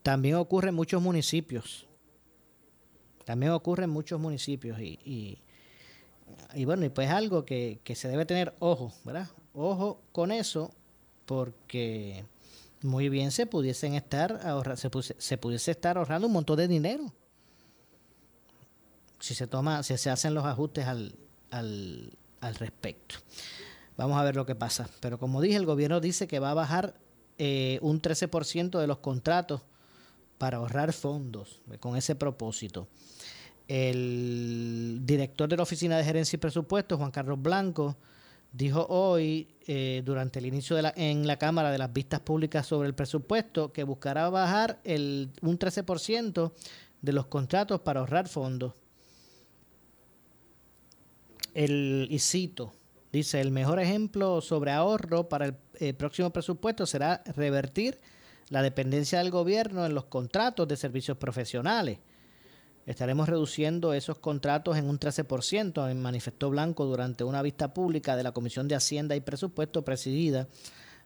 También 0.03 0.35
ocurre 0.35 0.69
en 0.69 0.75
muchos 0.75 1.01
municipios. 1.01 1.87
También 3.25 3.51
ocurre 3.51 3.85
en 3.85 3.89
muchos 3.89 4.19
municipios. 4.19 4.79
Y, 4.79 5.39
y, 6.53 6.65
bueno, 6.65 6.85
y 6.85 6.89
pues 6.89 7.09
algo 7.09 7.45
que, 7.45 7.79
se 7.95 8.07
debe 8.07 8.25
tener 8.25 8.53
ojo, 8.59 8.93
¿verdad? 9.03 9.27
Ojo 9.53 10.01
con 10.11 10.31
eso, 10.31 10.71
porque 11.25 12.25
muy 12.81 13.09
bien 13.09 13.31
se 13.31 13.47
pudiesen 13.47 13.95
estar 13.95 14.39
ahorra, 14.45 14.75
se, 14.75 14.89
se 15.17 15.37
pudiese 15.37 15.71
estar 15.71 15.97
ahorrando 15.97 16.27
un 16.27 16.33
montón 16.33 16.57
de 16.57 16.67
dinero 16.67 17.11
si 19.23 19.35
se 19.35 19.47
toma 19.47 19.83
si 19.83 19.97
se 19.97 20.09
hacen 20.09 20.33
los 20.33 20.43
ajustes 20.43 20.85
al, 20.85 21.15
al 21.49 22.55
respecto. 22.55 23.15
Vamos 23.95 24.19
a 24.19 24.23
ver 24.23 24.35
lo 24.35 24.45
que 24.45 24.53
pasa. 24.53 24.89
Pero 24.99 25.17
como 25.17 25.39
dije, 25.39 25.55
el 25.55 25.65
gobierno 25.65 26.01
dice 26.01 26.27
que 26.27 26.39
va 26.39 26.51
a 26.51 26.53
bajar 26.53 26.95
eh, 27.37 27.79
un 27.81 28.01
13% 28.01 28.77
de 28.77 28.85
los 28.85 28.97
contratos 28.97 29.61
para 30.37 30.57
ahorrar 30.57 30.91
fondos 30.91 31.61
eh, 31.71 31.77
con 31.77 31.95
ese 31.95 32.15
propósito. 32.15 32.89
El 33.69 34.99
director 35.03 35.47
de 35.47 35.55
la 35.55 35.63
Oficina 35.63 35.95
de 35.95 36.03
Gerencia 36.03 36.35
y 36.35 36.39
Presupuestos, 36.41 36.97
Juan 36.99 37.11
Carlos 37.11 37.41
Blanco, 37.41 37.95
dijo 38.51 38.85
hoy, 38.89 39.47
eh, 39.67 40.01
durante 40.03 40.39
el 40.39 40.47
inicio 40.47 40.75
de 40.75 40.81
la, 40.81 40.93
en 40.97 41.27
la 41.27 41.37
Cámara 41.37 41.71
de 41.71 41.77
las 41.77 41.93
vistas 41.93 42.19
públicas 42.19 42.67
sobre 42.67 42.89
el 42.89 42.93
presupuesto, 42.93 43.71
que 43.71 43.85
buscará 43.85 44.29
bajar 44.29 44.81
el, 44.83 45.29
un 45.41 45.57
13% 45.57 46.51
de 47.01 47.13
los 47.13 47.27
contratos 47.27 47.79
para 47.79 48.01
ahorrar 48.01 48.27
fondos 48.27 48.73
el, 51.53 52.07
y 52.09 52.19
cito, 52.19 52.73
dice, 53.11 53.39
el 53.39 53.51
mejor 53.51 53.79
ejemplo 53.79 54.41
sobre 54.41 54.71
ahorro 54.71 55.29
para 55.29 55.45
el, 55.45 55.55
eh, 55.79 55.93
próximo 55.93 56.31
presupuesto 56.31 56.85
será 56.85 57.23
revertir 57.35 57.99
la 58.49 58.61
dependencia 58.61 59.19
del 59.19 59.31
gobierno 59.31 59.85
en 59.85 59.95
los 59.95 60.05
contratos 60.05 60.67
de 60.67 60.77
servicios 60.77 61.17
profesionales. 61.17 61.99
Estaremos 62.85 63.29
reduciendo 63.29 63.93
esos 63.93 64.19
contratos 64.19 64.77
en 64.77 64.89
un 64.89 64.99
13%, 64.99 65.93
manifestó 65.95 66.49
Blanco 66.49 66.85
durante 66.85 67.23
una 67.23 67.41
vista 67.41 67.73
pública 67.73 68.17
de 68.17 68.23
la 68.23 68.33
Comisión 68.33 68.67
de 68.67 68.75
Hacienda 68.75 69.15
y 69.15 69.21
Presupuesto 69.21 69.85
presidida 69.85 70.49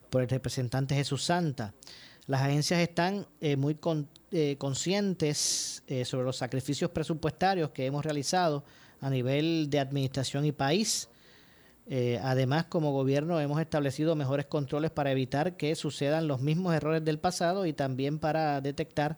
por 0.10 0.24
el 0.24 0.30
representante 0.30 0.96
Jesús 0.96 1.24
Santa. 1.24 1.76
Las 2.26 2.42
agencias 2.42 2.80
están 2.80 3.28
eh, 3.42 3.56
muy 3.56 3.78
eh, 4.32 4.56
conscientes 4.58 5.84
sobre 6.04 6.26
los 6.26 6.36
sacrificios 6.36 6.90
presupuestarios 6.92 7.70
que 7.70 7.86
hemos 7.86 8.04
realizado 8.04 8.66
a 9.02 9.10
nivel 9.10 9.70
de 9.70 9.80
administración 9.80 10.46
y 10.46 10.52
país. 10.52 11.10
además, 12.22 12.66
como 12.66 12.92
gobierno 12.92 13.40
hemos 13.40 13.62
establecido 13.62 14.16
mejores 14.16 14.46
controles 14.46 14.92
para 14.92 15.12
evitar 15.12 15.56
que 15.58 15.76
sucedan 15.76 16.28
los 16.28 16.42
mismos 16.42 16.76
errores 16.76 17.04
del 17.06 17.20
pasado 17.20 17.66
y 17.66 17.74
también 17.74 18.20
para 18.20 18.60
detectar 18.62 19.18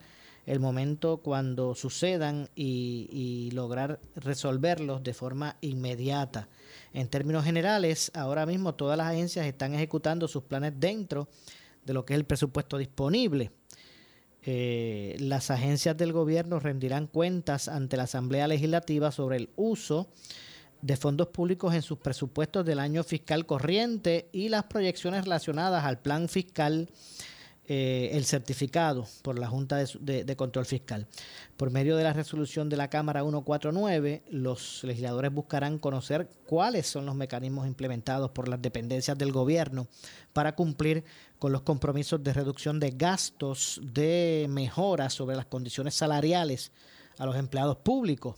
el 0.50 0.60
momento 0.60 1.18
cuando 1.18 1.76
sucedan 1.76 2.50
y, 2.56 3.52
lograr 3.54 4.00
resolverlos 4.16 5.04
de 5.04 5.14
forma 5.14 5.58
inmediata. 5.62 6.50
En 6.92 7.08
términos 7.08 7.46
generales, 7.46 8.12
ahora 8.16 8.48
mismo 8.48 8.74
todas 8.74 8.98
las 8.98 9.08
agencias 9.08 9.46
están 9.46 9.76
ejecutando 9.76 10.28
sus 10.28 10.44
planes 10.44 10.74
dentro 10.78 11.30
de 11.86 11.94
lo 11.94 12.04
que 12.04 12.14
es 12.14 12.20
el 12.20 12.26
presupuesto 12.26 12.80
disponible. 12.80 13.52
Eh, 14.52 15.16
las 15.20 15.52
agencias 15.52 15.95
del 15.95 16.12
gobierno 16.12 16.60
rendirán 16.60 17.06
cuentas 17.06 17.68
ante 17.68 17.97
la 17.97 18.04
Asamblea 18.06 18.47
Legislativa 18.47 19.12
sobre 19.12 19.38
el 19.38 19.50
uso 19.56 20.08
de 20.82 20.97
fondos 20.97 21.28
públicos 21.28 21.76
en 21.76 21.84
sus 21.84 22.00
presupuestos 22.00 22.66
del 22.66 22.80
año 22.80 23.04
fiscal 23.04 23.45
corriente 23.45 24.28
y 24.32 24.50
las 24.50 24.64
proyecciones 24.64 25.26
relacionadas 25.26 25.86
al 25.86 26.00
plan 26.00 26.28
fiscal 26.30 26.89
eh, 27.72 28.18
el 28.18 28.26
certificado 28.26 29.06
por 29.22 29.38
la 29.38 29.48
Junta 29.48 29.78
de, 29.78 30.36
Control 30.36 30.66
Fiscal. 30.66 31.06
Por 31.56 31.70
medio 31.70 31.96
de 31.98 32.04
la 32.04 32.14
resolución 32.14 32.68
de 32.68 32.78
la 32.78 32.90
Cámara 32.90 33.22
149, 33.22 34.24
los 34.32 34.84
legisladores 34.84 35.32
buscarán 35.32 35.78
conocer 35.78 36.28
cuáles 36.48 36.88
son 36.88 37.06
los 37.06 37.14
mecanismos 37.14 37.68
implementados 37.68 38.32
por 38.32 38.48
las 38.48 38.60
dependencias 38.60 39.20
del 39.20 39.32
gobierno 39.32 39.88
para 40.34 40.56
cumplir 40.56 41.04
con 41.38 41.52
los 41.52 41.62
compromisos 41.62 42.24
de 42.24 42.34
reducción 42.34 42.80
de 42.80 42.90
gastos, 42.90 43.80
de 43.84 44.48
mejora 44.50 45.12
sobre 45.12 45.36
las 45.36 45.46
condiciones 45.46 45.94
salariales 45.94 46.72
a 47.20 47.28
los 47.28 47.36
empleados 47.36 47.78
públicos. 47.78 48.36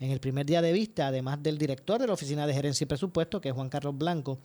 En 0.00 0.10
el 0.10 0.18
primer 0.18 0.44
día 0.44 0.60
de 0.60 0.72
vista, 0.72 1.06
además 1.06 1.40
del 1.40 1.56
director 1.56 2.00
de 2.00 2.08
la 2.08 2.14
Oficina 2.14 2.48
de 2.48 2.54
Gerencia 2.54 2.82
y 2.82 2.88
Presupuesto, 2.88 3.40
que 3.40 3.50
es 3.50 3.54
Juan 3.54 3.68
Carlos 3.68 3.96
Blanco, 3.96 4.40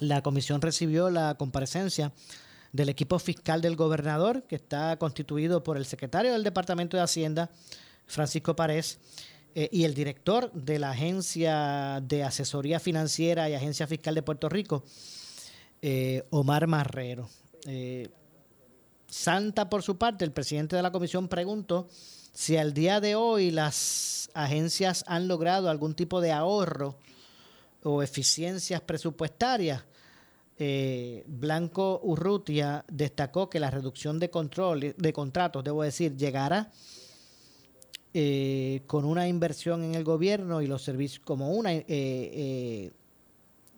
la 0.00 0.22
comisión 0.22 0.60
recibió 0.60 1.08
la 1.08 1.36
comparecencia 1.36 2.12
del 2.74 2.88
equipo 2.88 3.20
fiscal 3.20 3.62
del 3.62 3.76
gobernador, 3.76 4.42
que 4.48 4.56
está 4.56 4.96
constituido 4.96 5.62
por 5.62 5.76
el 5.76 5.86
secretario 5.86 6.32
del 6.32 6.42
Departamento 6.42 6.96
de 6.96 7.04
Hacienda, 7.04 7.48
Francisco 8.04 8.56
Párez, 8.56 8.98
eh, 9.54 9.68
y 9.70 9.84
el 9.84 9.94
director 9.94 10.50
de 10.52 10.80
la 10.80 10.90
Agencia 10.90 12.00
de 12.02 12.24
Asesoría 12.24 12.80
Financiera 12.80 13.48
y 13.48 13.54
Agencia 13.54 13.86
Fiscal 13.86 14.16
de 14.16 14.22
Puerto 14.22 14.48
Rico, 14.48 14.82
eh, 15.82 16.26
Omar 16.30 16.66
Marrero. 16.66 17.30
Eh, 17.64 18.08
Santa, 19.06 19.70
por 19.70 19.84
su 19.84 19.96
parte, 19.96 20.24
el 20.24 20.32
presidente 20.32 20.74
de 20.74 20.82
la 20.82 20.90
comisión 20.90 21.28
preguntó 21.28 21.86
si 22.32 22.56
al 22.56 22.74
día 22.74 23.00
de 23.00 23.14
hoy 23.14 23.52
las 23.52 24.30
agencias 24.34 25.04
han 25.06 25.28
logrado 25.28 25.70
algún 25.70 25.94
tipo 25.94 26.20
de 26.20 26.32
ahorro 26.32 26.98
o 27.84 28.02
eficiencias 28.02 28.80
presupuestarias 28.80 29.84
eh, 30.56 31.24
Blanco 31.26 32.00
Urrutia 32.04 32.84
destacó 32.88 33.50
que 33.50 33.58
la 33.58 33.70
reducción 33.70 34.20
de 34.20 34.30
control 34.30 34.94
de 34.96 35.12
contratos, 35.12 35.64
debo 35.64 35.82
decir, 35.82 36.16
llegará 36.16 36.70
eh, 38.12 38.82
con 38.86 39.04
una 39.04 39.26
inversión 39.26 39.82
en 39.82 39.96
el 39.96 40.04
gobierno 40.04 40.62
y 40.62 40.68
los 40.68 40.82
servicios, 40.82 41.24
como 41.24 41.50
una 41.50 41.72
eh, 41.72 42.92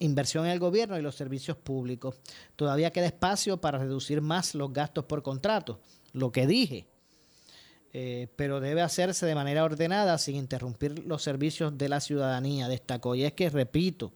inversión 0.01 0.45
en 0.45 0.53
el 0.53 0.59
gobierno 0.59 0.99
y 0.99 1.03
los 1.03 1.15
servicios 1.15 1.57
públicos. 1.57 2.17
Todavía 2.57 2.93
queda 2.93 3.07
espacio 3.07 3.57
para 3.59 3.79
reducir 3.79 4.21
más 4.21 4.55
los 4.55 4.71
gastos 4.71 5.07
por 5.07 5.23
contrato, 5.23 5.81
lo 6.13 6.31
que 6.31 6.47
dije. 6.47 6.87
pero 8.37 8.61
debe 8.61 8.83
hacerse 8.83 9.25
de 9.25 9.35
manera 9.35 9.65
ordenada 9.65 10.19
sin 10.19 10.37
interrumpir 10.37 11.07
los 11.07 11.23
servicios 11.23 11.79
de 11.79 11.89
la 11.89 12.01
ciudadanía, 12.01 12.69
destacó. 12.69 13.15
Y 13.15 13.25
es 13.25 13.33
que, 13.33 13.49
repito, 13.49 14.13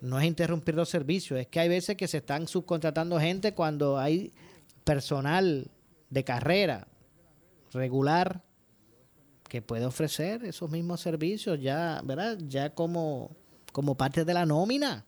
no 0.00 0.18
es 0.18 0.26
interrumpir 0.26 0.74
los 0.74 0.88
servicios, 0.88 1.38
es 1.38 1.46
que 1.48 1.60
hay 1.60 1.68
veces 1.68 1.96
que 1.96 2.08
se 2.08 2.18
están 2.18 2.48
subcontratando 2.48 3.20
gente 3.20 3.54
cuando 3.54 3.98
hay 3.98 4.32
personal 4.84 5.70
de 6.08 6.24
carrera 6.24 6.88
regular 7.72 8.42
que 9.48 9.62
puede 9.62 9.84
ofrecer 9.84 10.44
esos 10.44 10.70
mismos 10.70 11.00
servicios 11.00 11.60
ya, 11.60 12.00
¿verdad? 12.04 12.38
Ya 12.48 12.70
como, 12.70 13.36
como 13.72 13.96
parte 13.96 14.24
de 14.24 14.32
la 14.32 14.46
nómina. 14.46 15.04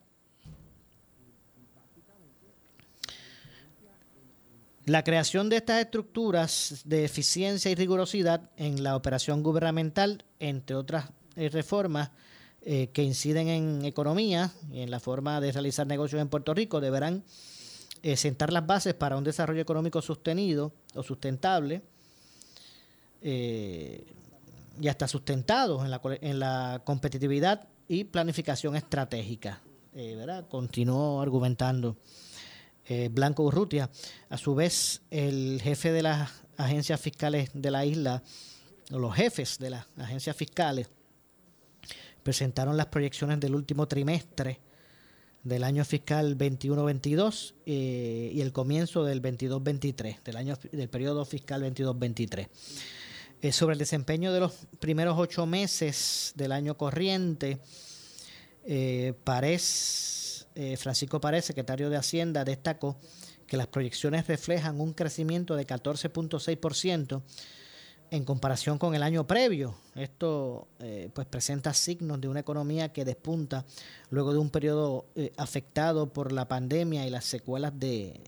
La 4.85 5.01
creación 5.01 5.47
de 5.47 5.55
estas 5.55 5.81
estructuras 5.81 6.81
de 6.83 7.05
eficiencia 7.05 7.71
y 7.71 7.75
rigurosidad 7.75 8.49
en 8.57 8.83
la 8.83 8.97
operación 8.97 9.41
gubernamental, 9.41 10.25
entre 10.39 10.75
otras 10.75 11.09
eh, 11.37 11.47
reformas, 11.47 12.11
eh, 12.65 12.91
que 12.93 13.03
inciden 13.03 13.49
en 13.49 13.83
economía 13.83 14.49
y 14.71 14.79
en 14.79 14.89
la 14.89 15.01
forma 15.01 15.41
de 15.41 15.51
realizar 15.51 15.85
negocios 15.85 16.21
en 16.21 16.29
Puerto 16.29 16.53
Rico 16.53 16.79
deberán 16.79 17.25
eh, 18.01 18.15
sentar 18.15 18.53
las 18.53 18.65
bases 18.65 18.93
para 18.93 19.17
un 19.17 19.23
desarrollo 19.25 19.61
económico 19.61 20.01
sostenido 20.01 20.71
o 20.95 21.03
sustentable 21.03 21.81
eh, 23.21 24.05
y 24.79 24.87
hasta 24.87 25.09
sustentado 25.09 25.83
en 25.83 25.91
la, 25.91 25.99
en 26.21 26.39
la 26.39 26.81
competitividad 26.85 27.67
y 27.89 28.05
planificación 28.05 28.77
estratégica. 28.77 29.61
¿verdad? 29.93 30.47
Continuó 30.47 31.21
argumentando 31.21 31.97
Blanco 33.11 33.43
Urrutia. 33.43 33.89
A 34.29 34.37
su 34.37 34.55
vez, 34.55 35.01
el 35.11 35.59
jefe 35.61 35.91
de 35.91 36.01
las 36.01 36.31
agencias 36.55 36.99
fiscales 36.99 37.51
de 37.53 37.69
la 37.69 37.85
isla, 37.85 38.23
o 38.91 38.97
los 38.97 39.13
jefes 39.13 39.59
de 39.59 39.69
las 39.69 39.85
agencias 39.97 40.35
fiscales, 40.35 40.89
presentaron 42.23 42.77
las 42.77 42.87
proyecciones 42.87 43.39
del 43.39 43.55
último 43.55 43.87
trimestre 43.87 44.59
del 45.43 45.63
año 45.65 45.83
fiscal 45.83 46.37
21-22 46.37 47.53
eh, 47.65 48.31
y 48.33 48.41
el 48.41 48.53
comienzo 48.53 49.03
del 49.03 49.21
22-23, 49.21 50.23
del, 50.23 50.37
año, 50.37 50.57
del 50.71 50.89
periodo 50.89 51.25
fiscal 51.25 51.61
22-23. 51.63 52.47
Eh, 53.41 53.51
sobre 53.51 53.73
el 53.73 53.79
desempeño 53.79 54.31
de 54.31 54.39
los 54.39 54.53
primeros 54.79 55.19
ocho 55.19 55.45
meses 55.45 56.31
del 56.35 56.53
año 56.53 56.77
corriente, 56.77 57.59
eh, 58.65 59.13
eh 60.55 60.77
Francisco 60.77 61.19
Párez, 61.19 61.43
secretario 61.43 61.89
de 61.89 61.97
Hacienda, 61.97 62.45
destacó 62.45 62.97
que 63.45 63.57
las 63.57 63.67
proyecciones 63.67 64.27
reflejan 64.27 64.79
un 64.79 64.93
crecimiento 64.93 65.57
de 65.57 65.67
14.6% 65.67 67.21
en 68.13 68.25
comparación 68.25 68.77
con 68.77 68.93
el 68.93 69.01
año 69.01 69.25
previo. 69.25 69.73
Esto 69.95 70.67
eh, 70.79 71.09
pues 71.15 71.25
presenta 71.25 71.73
signos 71.73 72.21
de 72.21 72.27
una 72.27 72.41
economía 72.41 72.93
que 72.93 73.05
despunta 73.05 73.65
luego 74.11 74.33
de 74.33 74.37
un 74.37 74.51
periodo 74.51 75.07
eh, 75.15 75.33
afectado 75.35 76.13
por 76.13 76.31
la 76.31 76.47
pandemia 76.47 77.07
y 77.07 77.09
las 77.09 77.25
secuelas 77.25 77.73
de, 77.79 78.21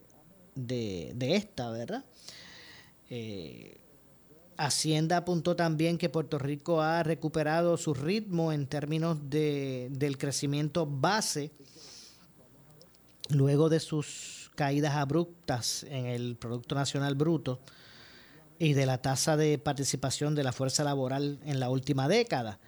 de, 0.56 1.36
esta, 1.36 1.70
¿verdad? 1.70 2.04
Eh, 3.12 3.78
Hacienda 4.58 5.18
apuntó 5.18 5.56
también 5.56 6.00
que 6.00 6.10
Puerto 6.10 6.40
Rico 6.40 6.82
ha 6.82 7.04
recuperado 7.04 7.78
su 7.78 7.94
ritmo 7.94 8.52
en 8.52 8.66
términos 8.66 9.30
de, 9.30 9.90
del 9.92 10.18
crecimiento 10.18 10.88
base 10.88 11.52
luego 13.30 13.70
de 13.70 13.80
sus 13.80 14.50
caídas 14.56 14.96
abruptas 14.96 15.84
en 15.84 16.08
el 16.08 16.38
Producto 16.38 16.74
Nacional 16.74 17.14
Bruto 17.14 17.60
y 18.60 18.74
de 18.74 18.86
la 18.86 19.02
tasa 19.02 19.38
de 19.38 19.58
participación 19.58 20.36
de 20.36 20.44
la 20.44 20.52
fuerza 20.52 20.84
laboral 20.84 21.40
en 21.46 21.60
la 21.60 21.70
última 21.70 22.08
década. 22.08 22.60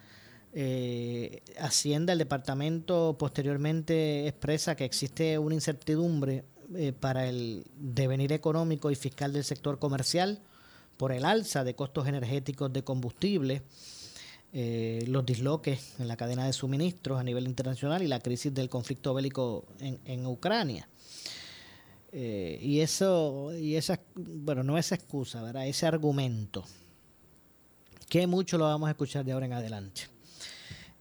Eh, 0.52 1.42
Hacienda, 1.58 2.12
el 2.12 2.18
departamento 2.18 3.16
posteriormente 3.18 4.26
expresa 4.26 4.74
que 4.74 4.84
existe 4.84 5.38
una 5.38 5.54
incertidumbre 5.54 6.44
eh, 6.74 6.92
para 6.92 7.28
el 7.28 7.64
devenir 7.76 8.32
económico 8.32 8.90
y 8.90 8.94
fiscal 8.94 9.32
del 9.32 9.44
sector 9.44 9.78
comercial 9.78 10.40
por 10.96 11.12
el 11.12 11.24
alza 11.24 11.64
de 11.64 11.74
costos 11.74 12.08
energéticos 12.08 12.72
de 12.72 12.82
combustible, 12.82 13.62
eh, 14.52 15.04
los 15.06 15.24
disloques 15.24 15.94
en 15.98 16.08
la 16.08 16.16
cadena 16.16 16.46
de 16.46 16.52
suministros 16.52 17.20
a 17.20 17.22
nivel 17.22 17.46
internacional 17.46 18.02
y 18.02 18.08
la 18.08 18.20
crisis 18.20 18.52
del 18.52 18.68
conflicto 18.68 19.14
bélico 19.14 19.64
en, 19.80 20.00
en 20.04 20.26
Ucrania. 20.26 20.88
Eh, 22.12 22.58
y 22.62 22.80
eso, 22.80 23.52
y 23.56 23.76
esa, 23.76 24.00
bueno, 24.14 24.62
no 24.62 24.78
es 24.78 24.92
excusa, 24.92 25.42
¿verdad? 25.42 25.66
Ese 25.66 25.86
argumento, 25.86 26.64
que 28.08 28.26
mucho 28.26 28.56
lo 28.56 28.64
vamos 28.64 28.88
a 28.88 28.92
escuchar 28.92 29.24
de 29.24 29.32
ahora 29.32 29.46
en 29.46 29.52
adelante. 29.52 30.02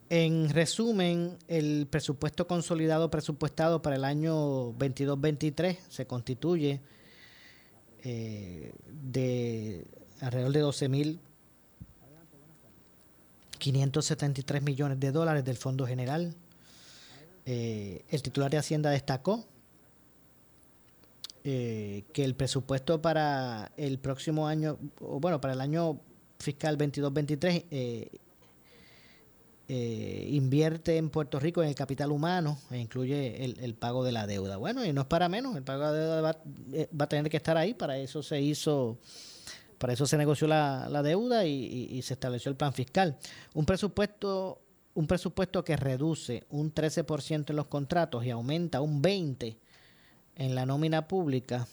En 0.09 0.49
resumen, 0.49 1.37
el 1.47 1.87
presupuesto 1.89 2.47
consolidado 2.47 3.09
presupuestado 3.09 3.81
para 3.81 3.97
el 3.97 4.05
año 4.05 4.73
22-23 4.73 5.77
se 5.89 6.07
constituye 6.07 6.81
eh, 8.03 8.71
de 8.89 9.85
alrededor 10.21 10.53
de 10.53 10.59
12 10.59 10.89
mil 10.89 11.19
573 13.57 14.61
millones 14.61 14.99
de 14.99 15.11
dólares 15.11 15.43
del 15.43 15.57
Fondo 15.57 15.85
General. 15.85 16.33
Eh, 17.45 18.05
el 18.09 18.21
titular 18.21 18.51
de 18.51 18.57
Hacienda 18.57 18.89
destacó 18.91 19.45
eh, 21.49 22.03
que 22.11 22.25
el 22.25 22.35
presupuesto 22.35 23.01
para 23.01 23.71
el 23.77 23.99
próximo 23.99 24.49
año, 24.49 24.77
o 24.99 25.21
bueno, 25.21 25.39
para 25.39 25.53
el 25.53 25.61
año 25.61 25.97
fiscal 26.39 26.77
22-23, 26.77 27.65
eh, 27.71 28.09
eh, 29.69 30.27
invierte 30.31 30.97
en 30.97 31.09
Puerto 31.09 31.39
Rico 31.39 31.63
en 31.63 31.69
el 31.69 31.75
capital 31.75 32.11
humano 32.11 32.59
e 32.69 32.79
incluye 32.79 33.45
el, 33.45 33.75
pago 33.75 34.03
de 34.03 34.11
la 34.11 34.27
deuda. 34.27 34.57
Bueno, 34.57 34.83
y 34.83 34.91
no 34.91 34.99
es 34.99 35.07
para 35.07 35.29
menos, 35.29 35.55
el 35.55 35.63
pago 35.63 35.79
de 35.79 35.85
la 35.85 35.93
deuda 35.93 36.21
va, 36.21 36.37
eh, 36.73 36.89
a 36.99 37.07
tener 37.07 37.31
que 37.31 37.37
estar 37.37 37.55
ahí, 37.55 37.73
para 37.73 37.97
eso 37.97 38.21
se 38.21 38.41
hizo, 38.41 38.97
para 39.77 39.93
eso 39.93 40.05
se 40.05 40.17
negoció 40.17 40.47
la, 40.47 40.89
la 40.89 41.01
deuda 41.01 41.45
y, 41.45 41.87
y 41.91 42.01
se 42.01 42.15
estableció 42.15 42.49
el 42.49 42.57
plan 42.57 42.73
fiscal. 42.73 43.17
Un 43.53 43.65
presupuesto 43.65 44.59
un 44.95 45.05
presupuesto 45.05 45.63
que 45.63 45.77
reduce 45.77 46.43
un 46.49 46.73
13% 46.73 47.51
en 47.51 47.55
los 47.55 47.67
contratos 47.67 48.25
y 48.25 48.31
aumenta 48.31 48.81
un 48.81 49.01
20% 49.01 49.57
en 50.37 50.55
la 50.55 50.65
nómina 50.65 51.07
pública, 51.07 51.67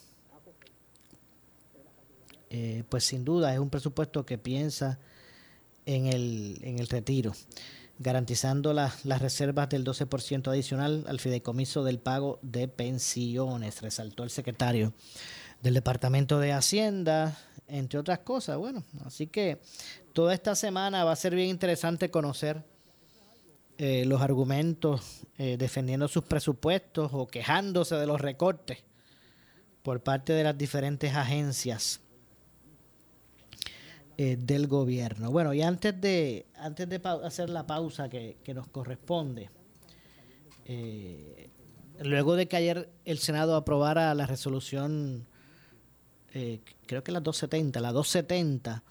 eh, 2.51 2.85
pues 2.89 3.05
sin 3.05 3.25
duda 3.25 3.53
es 3.53 3.59
un 3.59 3.71
presupuesto 3.71 4.25
que 4.25 4.39
piensa 4.39 4.99
en 5.87 6.07
el, 6.07 6.59
en 6.63 6.79
el 6.79 6.89
retiro, 6.89 7.33
garantizando 7.99 8.73
las 8.73 9.21
reservas 9.21 9.69
del 9.69 9.85
12% 9.85 10.49
adicional 10.49 11.05
al 11.07 11.21
fideicomiso 11.21 11.85
del 11.85 11.99
pago 11.99 12.39
de 12.43 12.69
pensiones, 12.69 13.83
resaltó 13.83 14.25
el 14.25 14.31
secretario 14.31 14.93
del 15.63 15.75
Departamento 15.75 16.39
de 16.39 16.53
Hacienda, 16.53 17.39
entre 17.69 17.99
otras 17.99 18.21
cosas. 18.21 18.57
Bueno, 18.57 18.83
así 19.05 19.27
que 19.27 19.61
toda 20.13 20.33
esta 20.33 20.55
semana 20.55 21.05
va 21.05 21.13
a 21.13 21.17
ser 21.17 21.35
bien 21.35 21.49
interesante 21.49 22.11
conocer 22.11 22.63
eh, 23.77 24.05
los 24.07 24.23
argumentos 24.23 25.27
eh, 25.37 25.57
defendiendo 25.57 26.07
sus 26.07 26.23
presupuestos 26.23 27.11
o 27.13 27.27
quejándose 27.27 27.97
de 27.97 28.07
los 28.07 28.21
recortes 28.21 28.85
por 29.83 30.01
parte 30.01 30.33
de 30.33 30.45
las 30.45 30.57
diferentes 30.57 31.13
agencias 31.13 32.01
eh, 34.17 34.37
del 34.39 34.69
gobierno. 34.69 35.33
Bueno, 35.33 35.53
y 35.53 35.63
antes 35.63 36.01
de, 36.01 36.47
antes 36.57 36.89
de 36.89 37.01
hacer 37.25 37.51
la 37.51 37.67
pausa 37.67 38.09
que, 38.09 38.37
que 38.45 38.55
nos 38.55 38.69
corresponde, 38.69 39.51
luego 41.99 42.37
de 42.37 42.47
que 42.47 42.57
ayer 42.57 42.89
el 43.05 43.19
Senado 43.19 43.57
aprobara 43.57 44.15
la 44.15 44.27
resolución, 44.27 45.27
creo 46.31 47.03
que 47.03 47.11
la 47.11 47.21
270, 47.21 47.81
la 47.81 47.91
270, 47.91 48.85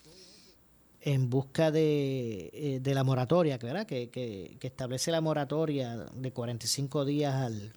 en 1.06 1.30
busca 1.30 1.70
de, 1.70 2.49
eh, 2.54 2.80
de 2.82 2.93
la 2.93 3.04
moratoria, 3.04 3.58
¿verdad? 3.58 3.86
Que, 3.86 4.10
que, 4.10 4.58
establece 4.62 5.12
la 5.12 5.20
moratoria 5.20 5.97
de 6.14 6.32
45 6.32 7.04
días 7.04 7.36
al, 7.36 7.74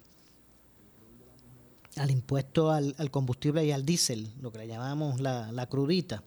al 1.97 2.09
impuesto 2.09 2.71
al, 2.71 2.95
combustible 3.11 3.65
y 3.65 3.71
al 3.71 3.85
diésel, 3.85 4.31
lo 4.41 4.51
que 4.51 4.59
le 4.59 4.67
llamamos 4.67 5.19
la, 5.19 5.51
la, 5.51 5.67
crudita. 5.67 6.23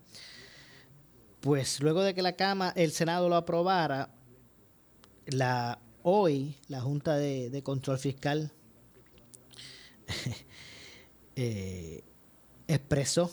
Pues 1.41 1.81
luego 1.81 2.03
de 2.03 2.13
que 2.15 2.21
la 2.21 2.37
Cama, 2.37 2.71
el 2.77 2.93
Senado 2.93 3.31
lo 3.31 3.37
aprobara, 3.37 4.11
la 5.25 5.79
hoy 6.03 6.57
la 6.69 6.83
Junta 6.83 7.17
de, 7.17 7.63
Control 7.63 7.99
Fiscal 7.99 8.53
eh, 11.37 12.05
expresó 12.69 13.31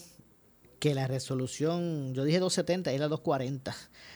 que 0.88 0.95
la 0.95 1.05
resolución, 1.05 2.13
yo 2.13 2.23
dije 2.23 2.39
270, 2.39 2.93
es 2.93 2.99
la 3.01 3.09
240, 3.09 3.75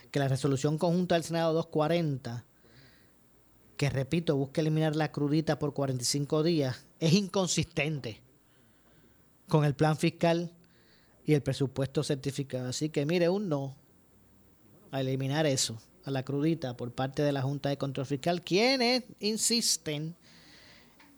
que 0.10 0.20
la 0.20 0.30
resolución 0.30 0.78
conjunta 0.78 1.16
del 1.16 1.26
Senado 1.26 1.52
240, 1.52 2.46
que 3.76 3.90
repito, 3.90 4.38
busca 4.38 4.62
eliminar 4.62 4.96
la 4.96 5.12
crudita 5.12 5.60
por 5.60 5.74
45 5.74 6.44
días, 6.44 6.86
es 7.02 7.12
inconsistente 7.12 8.22
con 9.50 9.66
el 9.66 9.76
plan 9.76 9.98
fiscal 9.98 10.54
y 11.26 11.34
el 11.34 11.42
presupuesto 11.42 12.04
certificado. 12.04 12.70
Así 12.70 12.88
que 12.88 13.06
mire, 13.06 13.28
un 13.28 13.50
no 13.50 13.76
a 14.92 15.02
eliminar 15.02 15.46
eso, 15.46 15.78
a 16.06 16.12
la 16.12 16.24
crudita 16.24 16.78
por 16.78 16.94
parte 16.94 17.22
de 17.22 17.34
la 17.34 17.42
Junta 17.42 17.68
de 17.68 17.78
Control 17.78 18.06
Fiscal, 18.06 18.44
quienes 18.44 19.04
insisten 19.20 20.16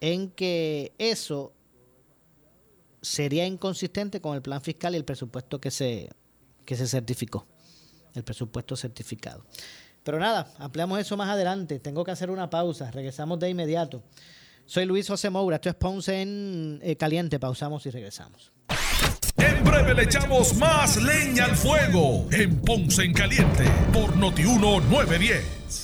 en 0.00 0.32
que 0.32 0.94
eso 0.98 1.52
sería 3.04 3.46
inconsistente 3.46 4.20
con 4.20 4.34
el 4.34 4.42
plan 4.42 4.62
fiscal 4.62 4.94
y 4.94 4.96
el 4.96 5.04
presupuesto 5.04 5.60
que 5.60 5.70
se, 5.70 6.10
que 6.64 6.76
se 6.76 6.86
certificó, 6.88 7.46
el 8.14 8.24
presupuesto 8.24 8.74
certificado. 8.76 9.44
Pero 10.02 10.18
nada, 10.18 10.52
ampliamos 10.58 10.98
eso 10.98 11.16
más 11.16 11.30
adelante. 11.30 11.78
Tengo 11.80 12.04
que 12.04 12.10
hacer 12.10 12.30
una 12.30 12.50
pausa. 12.50 12.90
Regresamos 12.90 13.38
de 13.38 13.50
inmediato. 13.50 14.02
Soy 14.66 14.84
Luis 14.84 15.08
José 15.08 15.30
Moura. 15.30 15.56
Esto 15.56 15.70
es 15.70 15.74
Ponce 15.74 16.20
en 16.20 16.78
eh, 16.82 16.96
Caliente. 16.96 17.38
Pausamos 17.38 17.84
y 17.86 17.90
regresamos. 17.90 18.52
En 19.36 19.64
breve 19.64 19.94
le 19.94 20.04
echamos 20.04 20.54
más 20.56 21.02
leña 21.02 21.46
al 21.46 21.56
fuego 21.56 22.26
en 22.30 22.60
Ponce 22.60 23.02
en 23.02 23.14
Caliente 23.14 23.64
por 23.92 24.14
Notiuno 24.16 24.80
910. 24.80 25.83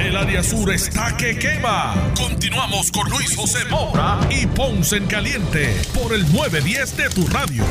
El 0.00 0.16
área 0.16 0.42
sur 0.42 0.72
está 0.72 1.14
que 1.14 1.38
quema. 1.38 1.94
Continuamos 2.16 2.90
con 2.90 3.06
Luis 3.10 3.36
José 3.36 3.66
Moura 3.68 4.18
y 4.30 4.46
Ponce 4.46 4.96
en 4.96 5.06
Caliente 5.06 5.76
por 5.92 6.14
el 6.14 6.22
910 6.32 6.96
de 6.96 7.10
tu 7.10 7.26
radio. 7.26 7.62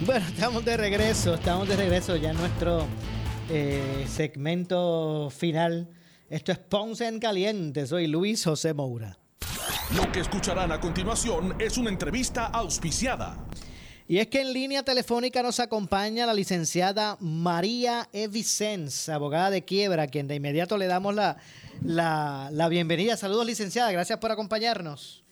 Bueno, 0.00 0.26
estamos 0.26 0.62
de 0.66 0.76
regreso, 0.76 1.34
estamos 1.34 1.68
de 1.68 1.76
regreso 1.76 2.16
ya 2.16 2.32
en 2.32 2.36
nuestro 2.36 2.86
eh, 3.48 4.04
segmento 4.06 5.30
final. 5.30 5.88
Esto 6.28 6.52
es 6.52 6.58
Ponce 6.58 7.08
en 7.08 7.18
Caliente, 7.18 7.86
soy 7.86 8.08
Luis 8.08 8.44
José 8.44 8.74
Moura. 8.74 9.16
Lo 9.96 10.12
que 10.12 10.20
escucharán 10.20 10.70
a 10.70 10.80
continuación 10.80 11.54
es 11.58 11.78
una 11.78 11.88
entrevista 11.88 12.44
auspiciada. 12.44 13.38
Y 14.08 14.18
es 14.18 14.28
que 14.28 14.40
en 14.40 14.52
línea 14.52 14.84
telefónica 14.84 15.42
nos 15.42 15.58
acompaña 15.58 16.26
la 16.26 16.34
licenciada 16.34 17.16
María 17.18 18.08
Evicens, 18.12 19.08
abogada 19.08 19.50
de 19.50 19.64
quiebra, 19.64 20.04
a 20.04 20.06
quien 20.06 20.28
de 20.28 20.36
inmediato 20.36 20.78
le 20.78 20.86
damos 20.86 21.12
la, 21.12 21.36
la, 21.82 22.68
bienvenida. 22.68 23.16
Saludos, 23.16 23.46
licenciada, 23.46 23.90
gracias 23.90 24.20
por 24.20 24.30
acompañarnos. 24.30 25.24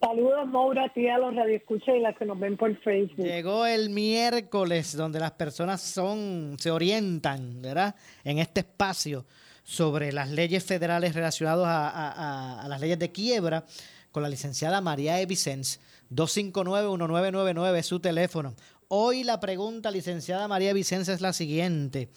Saludos, 0.00 0.46
Maura, 0.46 0.84
a 0.84 0.92
ti, 0.92 1.08
a 1.08 1.18
los 1.18 1.34
radioescuchas 1.34 1.96
y 1.96 2.00
las 2.00 2.16
que 2.16 2.24
nos 2.24 2.38
ven 2.38 2.56
por 2.56 2.76
Facebook. 2.82 3.26
Llegó 3.26 3.66
el 3.66 3.90
miércoles, 3.90 4.96
donde 4.96 5.18
las 5.18 5.32
personas 5.32 5.80
son, 5.80 6.56
se 6.60 6.70
orientan, 6.70 7.62
¿verdad? 7.62 7.96
En 8.22 8.38
este 8.38 8.60
espacio 8.60 9.24
sobre 9.64 10.12
las 10.12 10.30
leyes 10.30 10.64
federales 10.64 11.16
relacionadas 11.16 11.66
a, 11.66 12.62
a 12.62 12.68
las 12.68 12.80
leyes 12.80 12.98
de 13.00 13.10
quiebra 13.10 13.64
con 14.12 14.22
la 14.22 14.28
licenciada 14.28 14.80
María 14.80 15.20
Evicens. 15.20 15.80
259-1999 16.14 17.78
es 17.78 17.86
su 17.86 18.00
teléfono. 18.00 18.54
Hoy 18.88 19.24
la 19.24 19.40
pregunta, 19.40 19.90
licenciada 19.90 20.48
María 20.48 20.72
Vicenza, 20.72 21.12
es 21.12 21.20
la 21.20 21.32
siguiente. 21.32 22.10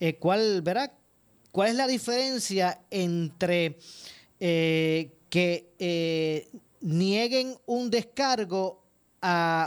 Eh, 0.00 0.16
¿cuál, 0.16 0.62
verá, 0.62 0.92
¿Cuál 1.52 1.70
es 1.70 1.74
la 1.76 1.86
diferencia 1.86 2.80
entre 2.90 3.78
eh, 4.40 5.16
que 5.30 5.72
eh, 5.78 6.48
nieguen 6.80 7.56
un 7.66 7.90
descargo 7.90 8.84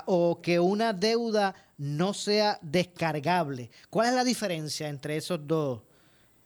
o 0.06 0.40
que 0.42 0.60
una 0.60 0.94
deuda 0.94 1.54
no 1.80 2.14
sea 2.14 2.60
descargable. 2.62 3.70
¿Cuál 3.90 4.10
es 4.10 4.14
la 4.14 4.24
diferencia 4.24 4.90
entre 4.90 5.18
esos 5.18 5.40
dos, 5.46 5.82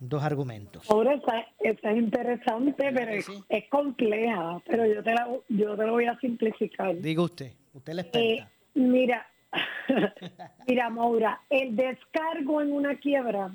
dos 0.10 0.24
argumentos? 0.24 0.90
Ahora 0.90 1.14
esa, 1.14 1.46
es 1.62 1.98
interesante, 1.98 2.92
pero 2.94 3.12
es, 3.12 3.70
compleja, 3.70 4.62
pero 4.66 4.86
yo 4.86 5.04
te, 5.04 5.14
la, 5.14 5.28
yo 5.50 5.76
te 5.76 5.86
lo 5.86 5.92
voy 5.94 6.06
a 6.06 6.20
simplificar. 6.20 6.96
Diga 7.00 7.24
usted, 7.24 7.52
usted 7.74 7.94
le 7.94 8.02
experta. 8.02 8.44
Eh, 8.44 8.48
mira, 8.76 9.28
mira, 10.68 10.90
Maura, 10.90 11.42
el 11.50 11.76
descargo 11.76 12.62
en 12.62 12.72
una 12.72 12.96
quiebra 12.96 13.52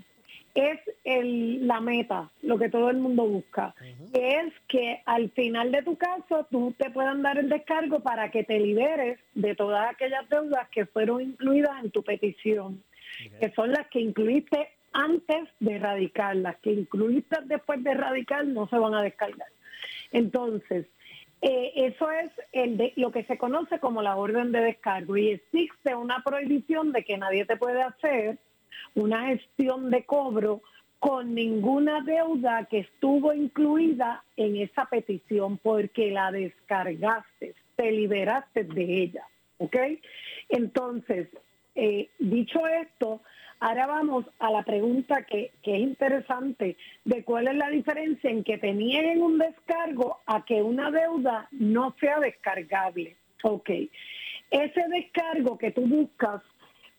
es 0.55 0.81
el, 1.05 1.67
la 1.67 1.81
meta, 1.81 2.31
lo 2.43 2.59
que 2.59 2.69
todo 2.69 2.91
el 2.91 2.97
mundo 2.97 3.25
busca, 3.27 3.75
es 4.13 4.53
que 4.67 5.03
al 5.05 5.31
final 5.31 5.71
de 5.71 5.83
tu 5.83 5.97
caso 5.97 6.47
tú 6.51 6.75
te 6.77 6.91
puedan 6.91 7.23
dar 7.23 7.39
el 7.39 7.49
descargo 7.49 8.01
para 8.01 8.31
que 8.31 8.43
te 8.43 8.59
liberes 8.59 9.21
de 9.35 9.55
todas 9.55 9.89
aquellas 9.89 10.29
deudas 10.29 10.69
que 10.71 10.87
fueron 10.87 11.23
incluidas 11.23 11.85
en 11.85 11.91
tu 11.93 12.03
petición, 12.03 12.83
que 13.39 13.53
son 13.53 13.71
las 13.71 13.87
que 13.89 14.01
incluiste 14.01 14.71
antes 14.93 15.49
de 15.61 15.77
erradicar, 15.77 16.37
las 16.37 16.57
que 16.57 16.73
incluiste 16.73 17.37
después 17.45 17.83
de 17.83 17.93
erradicar 17.93 18.47
no 18.47 18.69
se 18.69 18.79
van 18.79 18.95
a 18.95 19.03
descargar. 19.03 19.49
Entonces, 20.13 20.87
eh, 21.41 21.73
eso 21.77 22.11
es 22.11 22.31
lo 22.97 23.13
que 23.13 23.25
se 23.25 23.39
conoce 23.39 23.79
como 23.79 24.03
la 24.03 24.17
orden 24.17 24.51
de 24.51 24.61
descargo 24.61 25.17
y 25.17 25.29
existe 25.29 25.95
una 25.95 26.23
prohibición 26.25 26.91
de 26.93 27.05
que 27.05 27.17
nadie 27.17 27.45
te 27.45 27.57
puede 27.57 27.83
hacer 27.83 28.39
una 28.95 29.27
gestión 29.27 29.91
de 29.91 30.05
cobro 30.05 30.63
con 30.99 31.35
ninguna 31.35 32.01
deuda 32.01 32.65
que 32.65 32.81
estuvo 32.81 33.33
incluida 33.33 34.25
en 34.37 34.57
esa 34.57 34.87
petición 34.87 35.59
porque 35.59 36.11
la 36.11 36.33
descargaste, 36.33 37.55
te 37.77 37.93
liberaste 37.93 38.65
de 38.65 39.03
ella, 39.03 39.25
¿ok? 39.59 39.77
Entonces, 40.49 41.29
eh, 41.77 42.09
dicho 42.19 42.67
esto, 42.67 43.21
ahora 43.61 43.87
vamos 43.87 44.25
a 44.39 44.51
la 44.51 44.63
pregunta 44.63 45.23
que, 45.23 45.53
que, 45.63 45.75
es 45.77 45.81
interesante 45.81 46.77
de 47.05 47.25
cuál 47.25 47.49
es 47.49 47.57
la 47.57 47.69
diferencia 47.69 48.31
en 48.31 48.45
que 48.45 48.59
te 48.59 48.73
nieguen 48.73 49.23
un 49.23 49.39
descargo 49.39 50.21
a 50.27 50.45
que 50.45 50.63
una 50.63 50.91
deuda 50.91 51.49
no 51.53 51.95
sea 52.01 52.21
descargable. 52.21 53.17
Ok, 53.43 53.71
ese 54.51 54.89
descargo 54.89 55.59
que 55.59 55.71
tú 55.71 55.83
buscas 55.83 56.43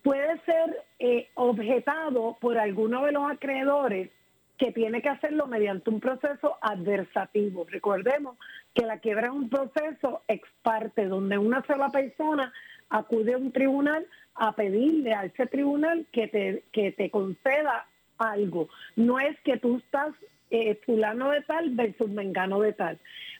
puede 0.03 0.39
ser 0.41 0.83
eh, 0.99 1.29
objetado 1.35 2.37
por 2.39 2.57
alguno 2.57 3.05
de 3.05 3.11
los 3.11 3.29
acreedores 3.29 4.09
que 4.57 4.71
tiene 4.73 5.01
que 5.01 5.09
hacerlo 5.09 5.47
mediante 5.47 5.89
un 5.89 5.99
proceso 5.99 6.57
adversativo. 6.61 7.65
Recordemos 7.69 8.37
que 8.73 8.85
la 8.85 8.99
quiebra 8.99 9.27
es 9.27 9.33
un 9.33 9.49
proceso 9.49 10.21
ex 10.27 10.47
parte, 10.61 11.07
donde 11.07 11.37
una 11.37 11.65
sola 11.65 11.89
persona 11.89 12.51
acude 12.89 13.33
a 13.33 13.37
un 13.37 13.51
tribunal 13.51 14.05
a 14.35 14.53
pedirle 14.55 15.13
a 15.13 15.25
ese 15.25 15.45
tribunal 15.47 16.05
que 16.11 16.27
te, 16.27 16.63
que 16.71 16.91
te 16.91 17.09
conceda 17.09 17.85
algo. 18.17 18.69
No 18.95 19.19
es 19.19 19.39
que 19.41 19.57
tú 19.57 19.77
estás 19.77 20.13
eh, 20.49 20.79
fulano 20.85 21.29
de 21.31 21.41
tal 21.41 21.71
versus 21.71 22.09
mengano 22.09 22.61
de 22.61 22.73
tal. 22.73 22.99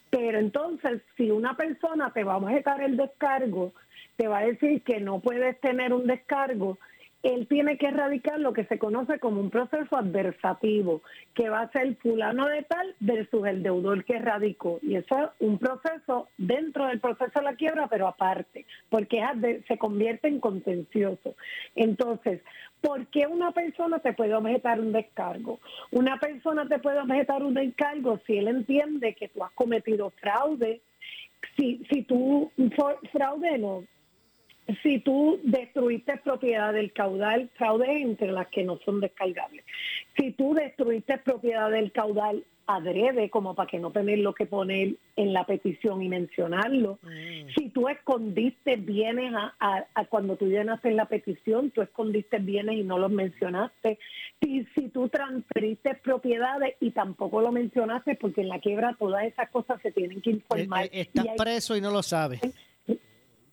Pero 0.09 0.39
entonces, 0.39 1.01
si 1.15 1.31
una 1.31 1.55
persona 1.55 2.11
te 2.11 2.23
va 2.23 2.33
a 2.33 2.37
objetar 2.37 2.81
el 2.81 2.97
descargo 2.97 3.73
te 4.19 4.27
va 4.27 4.39
a 4.39 4.45
decir 4.45 4.83
que 4.83 4.99
no 4.99 5.21
puedes 5.21 5.57
tener 5.61 5.93
un 5.93 6.05
descargo, 6.05 6.77
él 7.21 7.47
tiene 7.47 7.77
que 7.77 7.87
erradicar 7.87 8.39
lo 8.39 8.53
que 8.53 8.65
se 8.65 8.79
conoce 8.79 9.19
como 9.19 9.41
un 9.41 9.49
proceso 9.49 9.97
adversativo, 9.97 11.01
que 11.33 11.49
va 11.49 11.61
a 11.61 11.71
ser 11.71 11.95
fulano 11.97 12.47
de 12.47 12.63
tal 12.63 12.95
versus 12.99 13.45
el 13.45 13.61
deudor 13.61 14.05
que 14.05 14.19
radicó. 14.19 14.79
Y 14.81 14.95
eso 14.95 15.17
es 15.17 15.29
un 15.39 15.57
proceso 15.57 16.29
dentro 16.37 16.87
del 16.87 16.99
proceso 16.99 17.39
de 17.39 17.43
la 17.43 17.55
quiebra, 17.55 17.87
pero 17.87 18.07
aparte, 18.07 18.65
porque 18.89 19.21
se 19.67 19.77
convierte 19.77 20.29
en 20.29 20.39
contencioso. 20.39 21.35
Entonces, 21.75 22.41
¿por 22.81 23.05
qué 23.07 23.27
una 23.27 23.51
persona 23.51 23.99
te 23.99 24.13
puede 24.13 24.33
objetar 24.33 24.79
un 24.79 24.93
descargo? 24.93 25.59
Una 25.91 26.17
persona 26.17 26.67
te 26.67 26.79
puede 26.79 26.99
objetar 26.99 27.43
un 27.43 27.53
descargo 27.53 28.19
si 28.25 28.37
él 28.37 28.47
entiende 28.47 29.13
que 29.15 29.27
tú 29.27 29.43
has 29.43 29.51
cometido 29.51 30.11
fraude, 30.21 30.81
si, 31.57 31.85
si 31.91 32.03
tú 32.03 32.51
fraude 33.11 33.57
no, 33.57 33.83
si 34.83 34.99
tú 34.99 35.39
destruiste 35.43 36.17
propiedad 36.17 36.73
del 36.73 36.91
caudal, 36.91 37.49
fraude 37.55 38.01
entre 38.01 38.31
las 38.31 38.47
que 38.47 38.63
no 38.63 38.79
son 38.85 38.99
descargables. 38.99 39.63
Si 40.17 40.31
tú 40.31 40.53
destruiste 40.53 41.17
propiedad 41.17 41.69
del 41.71 41.91
caudal 41.91 42.43
adrede, 42.69 43.31
como 43.31 43.55
para 43.55 43.67
que 43.67 43.79
no 43.79 43.91
tener 43.91 44.19
lo 44.19 44.35
que 44.35 44.45
poner 44.45 44.93
en 45.15 45.33
la 45.33 45.43
petición 45.45 46.03
y 46.03 46.07
mencionarlo. 46.07 46.99
Mm. 47.01 47.49
Si 47.57 47.69
tú 47.69 47.89
escondiste 47.89 48.75
bienes 48.75 49.33
a, 49.33 50.05
cuando 50.07 50.35
tú 50.35 50.45
llenaste 50.45 50.91
la 50.91 51.05
petición, 51.05 51.71
tú 51.71 51.81
escondiste 51.81 52.37
bienes 52.37 52.75
y 52.75 52.83
no 52.83 52.99
los 52.99 53.09
mencionaste. 53.09 53.97
Si, 54.39 54.67
si 54.75 54.89
tú 54.89 55.09
transferiste 55.09 55.95
propiedades 55.95 56.75
y 56.79 56.91
tampoco 56.91 57.41
lo 57.41 57.51
mencionaste, 57.51 58.15
porque 58.15 58.41
en 58.41 58.49
la 58.49 58.59
quiebra 58.59 58.95
todas 58.99 59.23
esas 59.23 59.49
cosas 59.49 59.81
se 59.81 59.91
tienen 59.91 60.21
que 60.21 60.29
informar. 60.29 60.85
Eh, 60.85 60.89
eh, 60.93 61.01
estás 61.01 61.25
preso 61.37 61.75
y 61.75 61.81
no 61.81 61.89
lo 61.89 62.03
sabes. 62.03 62.39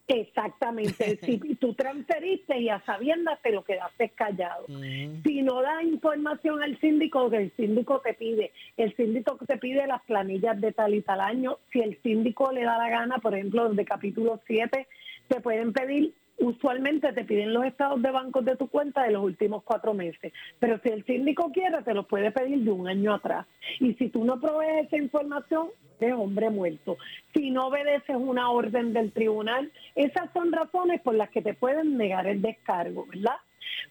Exactamente. 0.09 1.19
si 1.23 1.39
tú 1.61 1.75
transferiste 1.75 2.59
y 2.59 2.69
a 2.69 2.81
sabiendas 2.85 3.41
te 3.43 3.51
lo 3.51 3.65
quedaste 3.65 4.11
callado. 4.11 4.67
Si 4.67 5.43
no 5.43 5.63
da 5.63 5.83
información 5.83 6.63
al 6.63 6.79
síndico 6.81 7.29
que 7.29 7.39
el 7.39 7.53
síndico 7.57 8.01
te 8.01 8.15
pide, 8.15 8.53
el 8.77 8.95
síndico 8.95 9.37
te 9.47 9.57
pide 9.59 9.87
las 9.87 10.03
planillas 10.03 10.61
de 10.61 10.73
tal 10.73 10.95
y 10.95 11.03
tal 11.03 11.21
año, 11.21 11.59
si 11.73 11.81
el 11.81 12.01
síndico 12.03 12.53
le 12.53 12.63
da 12.63 12.79
la 12.79 12.89
gana, 12.89 13.19
por 13.19 13.35
ejemplo, 13.35 13.69
de 13.71 13.85
capítulo 13.85 14.41
7, 14.47 14.87
te 15.29 15.41
pueden 15.41 15.73
pedir 15.73 16.15
usualmente 16.39 17.13
te 17.13 17.25
piden 17.25 17.53
los 17.53 17.65
estados 17.65 18.01
de 18.03 18.11
bancos 18.11 18.45
de 18.45 18.57
tu 18.57 18.69
cuenta 18.69 19.05
de 19.05 19.13
los 19.13 19.25
últimos 19.25 19.63
cuatro 19.63 19.95
meses, 19.95 20.33
pero 20.59 20.79
si 20.83 20.91
el 20.91 21.05
síndico 21.05 21.51
quiere, 21.53 21.83
te 21.83 21.95
los 21.95 22.07
puede 22.07 22.31
pedir 22.31 22.61
de 22.61 22.71
un 22.71 22.89
año 22.89 23.15
atrás. 23.15 23.47
Y 23.81 23.95
si 23.95 24.09
tú 24.09 24.25
no 24.25 24.41
provees 24.41 24.87
esa 24.87 24.97
información, 24.97 25.69
de 26.01 26.13
hombre 26.13 26.51
muerto. 26.51 26.97
Si 27.35 27.51
no 27.51 27.69
obedeces 27.69 28.17
una 28.17 28.51
orden 28.51 28.93
del 28.93 29.13
tribunal, 29.13 29.71
esas 29.95 30.31
son 30.33 30.53
razones 30.53 31.01
por 31.01 31.15
las 31.15 31.31
que 31.31 31.43
te 31.43 31.55
pueden 31.55 31.97
negar 31.97 32.27
el 32.27 32.43
descargo, 32.43 33.07
¿verdad? 33.07 33.37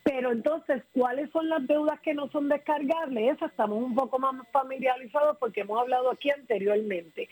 Pero 0.04 0.32
entonces, 0.32 0.84
¿cuáles 0.94 1.30
son 1.32 1.50
las 1.50 1.66
deudas 1.68 2.00
que 2.02 2.14
no 2.14 2.30
son 2.30 2.50
descargables? 2.50 3.36
Esas 3.36 3.52
estamos 3.52 3.84
un 3.84 3.96
poco 3.96 4.20
más 4.20 4.36
familiarizados 4.52 5.38
porque 5.38 5.62
hemos 5.62 5.80
hablado 5.80 6.12
aquí 6.12 6.30
anteriormente. 6.30 7.30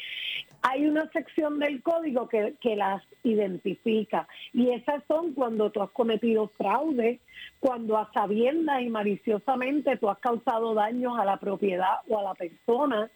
Hay 0.62 0.86
una 0.86 1.10
sección 1.12 1.60
del 1.60 1.82
código 1.82 2.28
que, 2.30 2.56
que 2.62 2.76
las 2.76 3.04
identifica 3.24 4.28
y 4.54 4.70
esas 4.72 5.04
son 5.08 5.34
cuando 5.34 5.72
tú 5.72 5.82
has 5.82 5.92
cometido 5.92 6.48
fraude, 6.58 7.20
cuando 7.60 7.98
a 7.98 8.12
sabiendas 8.14 8.82
y 8.82 8.90
maliciosamente 8.90 9.98
tú 9.98 10.10
has 10.10 10.20
causado 10.20 10.74
daños 10.74 11.18
a 11.18 11.26
la 11.26 11.38
propiedad 11.38 12.00
o 12.08 12.20
a 12.20 12.24
la 12.24 12.34
persona, 12.34 13.10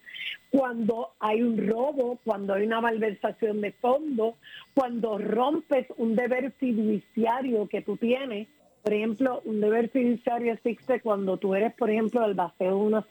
cuando 0.50 1.12
hay 1.20 1.42
un 1.42 1.68
robo, 1.68 2.20
cuando 2.24 2.54
hay 2.54 2.66
una 2.66 2.82
malversación 2.82 3.62
de 3.62 3.72
fondos, 3.74 4.36
cuando 4.74 5.18
rompes 5.18 5.88
un 5.98 6.16
deber 6.16 6.52
fiduciario 6.54 7.68
que 7.68 7.82
tú 7.82 7.98
tienes 7.98 8.48
por 8.88 8.94
ejemplo, 8.94 9.42
un 9.44 9.60
deber 9.60 9.90
fiduciario 9.90 10.54
existe 10.54 11.02
cuando 11.02 11.36
tú 11.36 11.54
eres, 11.54 11.74
por 11.74 11.90
ejemplo, 11.90 12.26
el 12.26 12.36
vacío 12.36 12.70
de 12.70 12.74
una, 12.74 13.06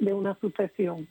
de 0.00 0.34
sucesión 0.40 1.06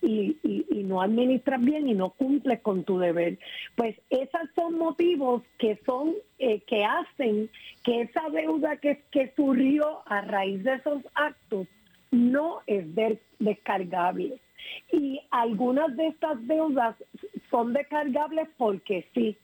y, 0.00 0.36
no 0.84 1.02
administras 1.02 1.60
bien 1.60 1.88
y 1.88 1.94
no 1.94 2.10
cumples 2.10 2.60
con 2.60 2.84
tu 2.84 3.00
deber. 3.00 3.36
Pues 3.74 3.96
esos 4.10 4.42
son 4.54 4.78
motivos 4.78 5.42
que 5.58 5.80
son 5.84 6.14
eh, 6.38 6.60
que 6.68 6.84
hacen 6.84 7.50
que 7.82 8.02
esa 8.02 8.22
deuda 8.30 8.76
que, 8.76 9.02
que 9.10 9.32
surgió 9.34 10.02
a 10.06 10.20
raíz 10.20 10.62
de 10.62 10.74
esos 10.74 11.02
actos 11.16 11.66
no 12.12 12.60
es 12.68 12.86
descargable. 13.40 14.38
Y 14.92 15.20
algunas 15.32 15.96
de 15.96 16.06
estas 16.06 16.46
deudas 16.46 16.94
son 17.50 17.72
descargables 17.72 18.48
porque 18.56 19.08
sí. 19.14 19.36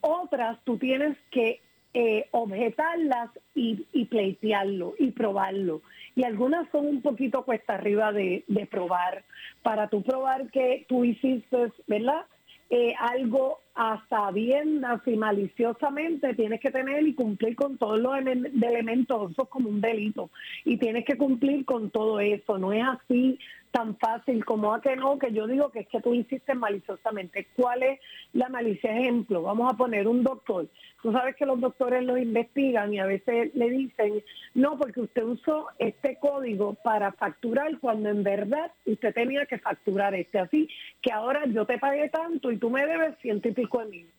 Otras 0.00 0.58
tú 0.64 0.78
tienes 0.78 1.18
que 1.30 1.60
eh, 1.94 2.26
objetarlas 2.32 3.30
y, 3.54 3.86
y, 3.92 4.06
pleitearlo 4.06 4.94
y 4.98 5.12
probarlo. 5.12 5.80
Y 6.16 6.24
algunas 6.24 6.68
son 6.70 6.86
un 6.86 7.02
poquito 7.02 7.44
cuesta 7.44 7.74
arriba 7.74 8.12
de, 8.12 8.44
de 8.48 8.66
probar. 8.66 9.24
Para 9.62 9.88
tú 9.88 10.02
probar 10.02 10.50
que 10.50 10.84
tú 10.88 11.04
hiciste, 11.04 11.72
¿verdad? 11.86 12.26
Eh, 12.70 12.94
algo 12.98 13.60
a 13.76 14.04
sabiendas 14.08 15.00
y 15.06 15.16
maliciosamente 15.16 16.34
tienes 16.34 16.60
que 16.60 16.70
tener 16.70 17.06
y 17.06 17.14
cumplir 17.14 17.54
con 17.54 17.76
todos 17.78 18.00
los 18.00 18.16
elementos, 18.16 19.30
eso 19.30 19.42
es 19.42 19.48
como 19.48 19.68
un 19.68 19.80
delito, 19.80 20.30
y 20.64 20.78
tienes 20.78 21.04
que 21.04 21.16
cumplir 21.16 21.64
con 21.64 21.90
todo 21.90 22.20
eso, 22.20 22.58
no 22.58 22.72
es 22.72 22.82
así 22.82 23.38
tan 23.74 23.96
fácil 23.96 24.44
como 24.44 24.72
a 24.72 24.80
que 24.80 24.94
no, 24.94 25.18
que 25.18 25.32
yo 25.32 25.48
digo 25.48 25.70
que 25.70 25.80
es 25.80 25.88
que 25.88 26.00
tú 26.00 26.14
hiciste 26.14 26.54
maliciosamente. 26.54 27.48
¿Cuál 27.56 27.82
es 27.82 28.00
la 28.32 28.48
malicia? 28.48 28.96
Ejemplo, 28.96 29.42
vamos 29.42 29.68
a 29.68 29.76
poner 29.76 30.06
un 30.06 30.22
doctor. 30.22 30.68
Tú 31.02 31.10
sabes 31.10 31.34
que 31.34 31.44
los 31.44 31.60
doctores 31.60 32.04
lo 32.04 32.16
investigan 32.16 32.94
y 32.94 33.00
a 33.00 33.06
veces 33.06 33.52
le 33.52 33.70
dicen, 33.70 34.22
no, 34.54 34.78
porque 34.78 35.00
usted 35.00 35.24
usó 35.24 35.66
este 35.80 36.16
código 36.20 36.74
para 36.84 37.10
facturar 37.10 37.80
cuando 37.80 38.10
en 38.10 38.22
verdad 38.22 38.70
usted 38.86 39.12
tenía 39.12 39.44
que 39.46 39.58
facturar 39.58 40.14
este. 40.14 40.38
Así 40.38 40.68
que 41.02 41.10
ahora 41.10 41.44
yo 41.46 41.66
te 41.66 41.76
pagué 41.78 42.08
tanto 42.10 42.52
y 42.52 42.58
tú 42.58 42.70
me 42.70 42.86
debes 42.86 43.18
ciento 43.22 43.48
y 43.48 43.54
pico 43.54 43.80
de 43.80 43.86
mil. 43.86 44.10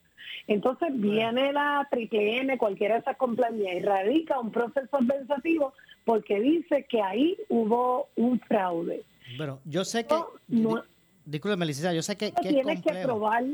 Entonces 0.48 0.90
viene 0.92 1.54
la 1.54 1.88
triple 1.90 2.40
N, 2.40 2.58
cualquiera 2.58 2.96
de 2.96 3.00
esas 3.00 3.16
compañías, 3.16 3.76
y 3.76 3.80
radica 3.80 4.38
un 4.38 4.52
proceso 4.52 4.98
administrativo 4.98 5.72
porque 6.04 6.40
dice 6.40 6.84
que 6.86 7.00
ahí 7.00 7.38
hubo 7.48 8.08
un 8.16 8.38
fraude. 8.40 9.02
Bueno, 9.36 9.60
yo 9.64 9.84
sé 9.84 10.06
que... 10.06 10.14
No, 10.48 10.82
Disculpe, 11.26 11.66
licenciada, 11.66 11.92
yo 11.92 12.02
sé 12.02 12.16
que, 12.16 12.30
que 12.30 12.50
tienes 12.50 12.80
que 12.84 12.92
probar, 13.02 13.44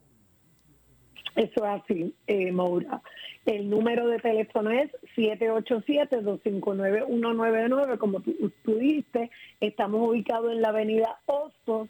Eso 1.36 1.64
es 1.64 1.82
así, 1.82 2.14
eh, 2.26 2.52
Maura. 2.52 3.00
El 3.46 3.70
número 3.70 4.06
de 4.08 4.18
teléfono 4.18 4.70
es 4.70 4.90
787-259-199, 5.16 7.98
como 7.98 8.20
tú, 8.20 8.52
tú 8.64 8.74
dijiste. 8.74 9.30
Estamos 9.60 10.08
ubicados 10.08 10.52
en 10.52 10.62
la 10.62 10.68
avenida 10.68 11.18
Hostos, 11.26 11.88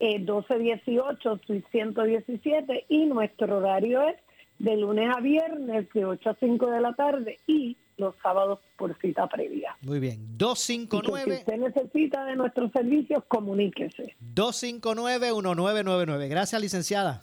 1218, 0.00 1.40
117 1.70 2.84
y 2.88 3.06
nuestro 3.06 3.58
horario 3.58 4.02
es 4.02 4.16
de 4.58 4.76
lunes 4.76 5.10
a 5.14 5.20
viernes 5.20 5.86
de 5.92 6.04
8 6.04 6.30
a 6.30 6.36
5 6.38 6.70
de 6.70 6.80
la 6.80 6.94
tarde 6.94 7.38
y 7.46 7.76
los 7.98 8.14
sábados 8.22 8.60
por 8.76 8.98
cita 9.00 9.26
previa. 9.26 9.76
Muy 9.82 10.00
bien, 10.00 10.18
259. 10.36 11.24
si 11.24 11.40
usted 11.40 11.56
necesita 11.56 12.24
de 12.24 12.36
nuestros 12.36 12.70
servicios, 12.72 13.24
comuníquese. 13.28 14.14
259-1999. 14.34 16.28
Gracias, 16.28 16.60
licenciada. 16.60 17.22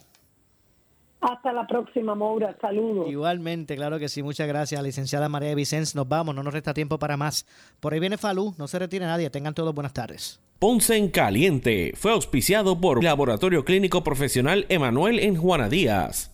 Hasta 1.24 1.54
la 1.54 1.66
próxima, 1.66 2.14
Moura. 2.14 2.54
Saludos. 2.60 3.08
Igualmente, 3.08 3.76
claro 3.76 3.98
que 3.98 4.10
sí. 4.10 4.22
Muchas 4.22 4.46
gracias, 4.46 4.82
licenciada 4.82 5.30
María 5.30 5.54
Vicens. 5.54 5.94
Nos 5.94 6.06
vamos, 6.06 6.34
no 6.34 6.42
nos 6.42 6.52
resta 6.52 6.74
tiempo 6.74 6.98
para 6.98 7.16
más. 7.16 7.46
Por 7.80 7.94
ahí 7.94 8.00
viene 8.00 8.18
Falú. 8.18 8.54
No 8.58 8.68
se 8.68 8.78
retire 8.78 9.06
nadie. 9.06 9.30
Tengan 9.30 9.54
todos 9.54 9.74
buenas 9.74 9.94
tardes. 9.94 10.40
Ponce 10.58 10.96
en 10.96 11.08
Caliente 11.08 11.94
fue 11.96 12.12
auspiciado 12.12 12.78
por 12.78 13.02
Laboratorio 13.02 13.64
Clínico 13.64 14.04
Profesional 14.04 14.66
Emanuel 14.68 15.18
en 15.18 15.36
Juana 15.36 15.70
Díaz. 15.70 16.33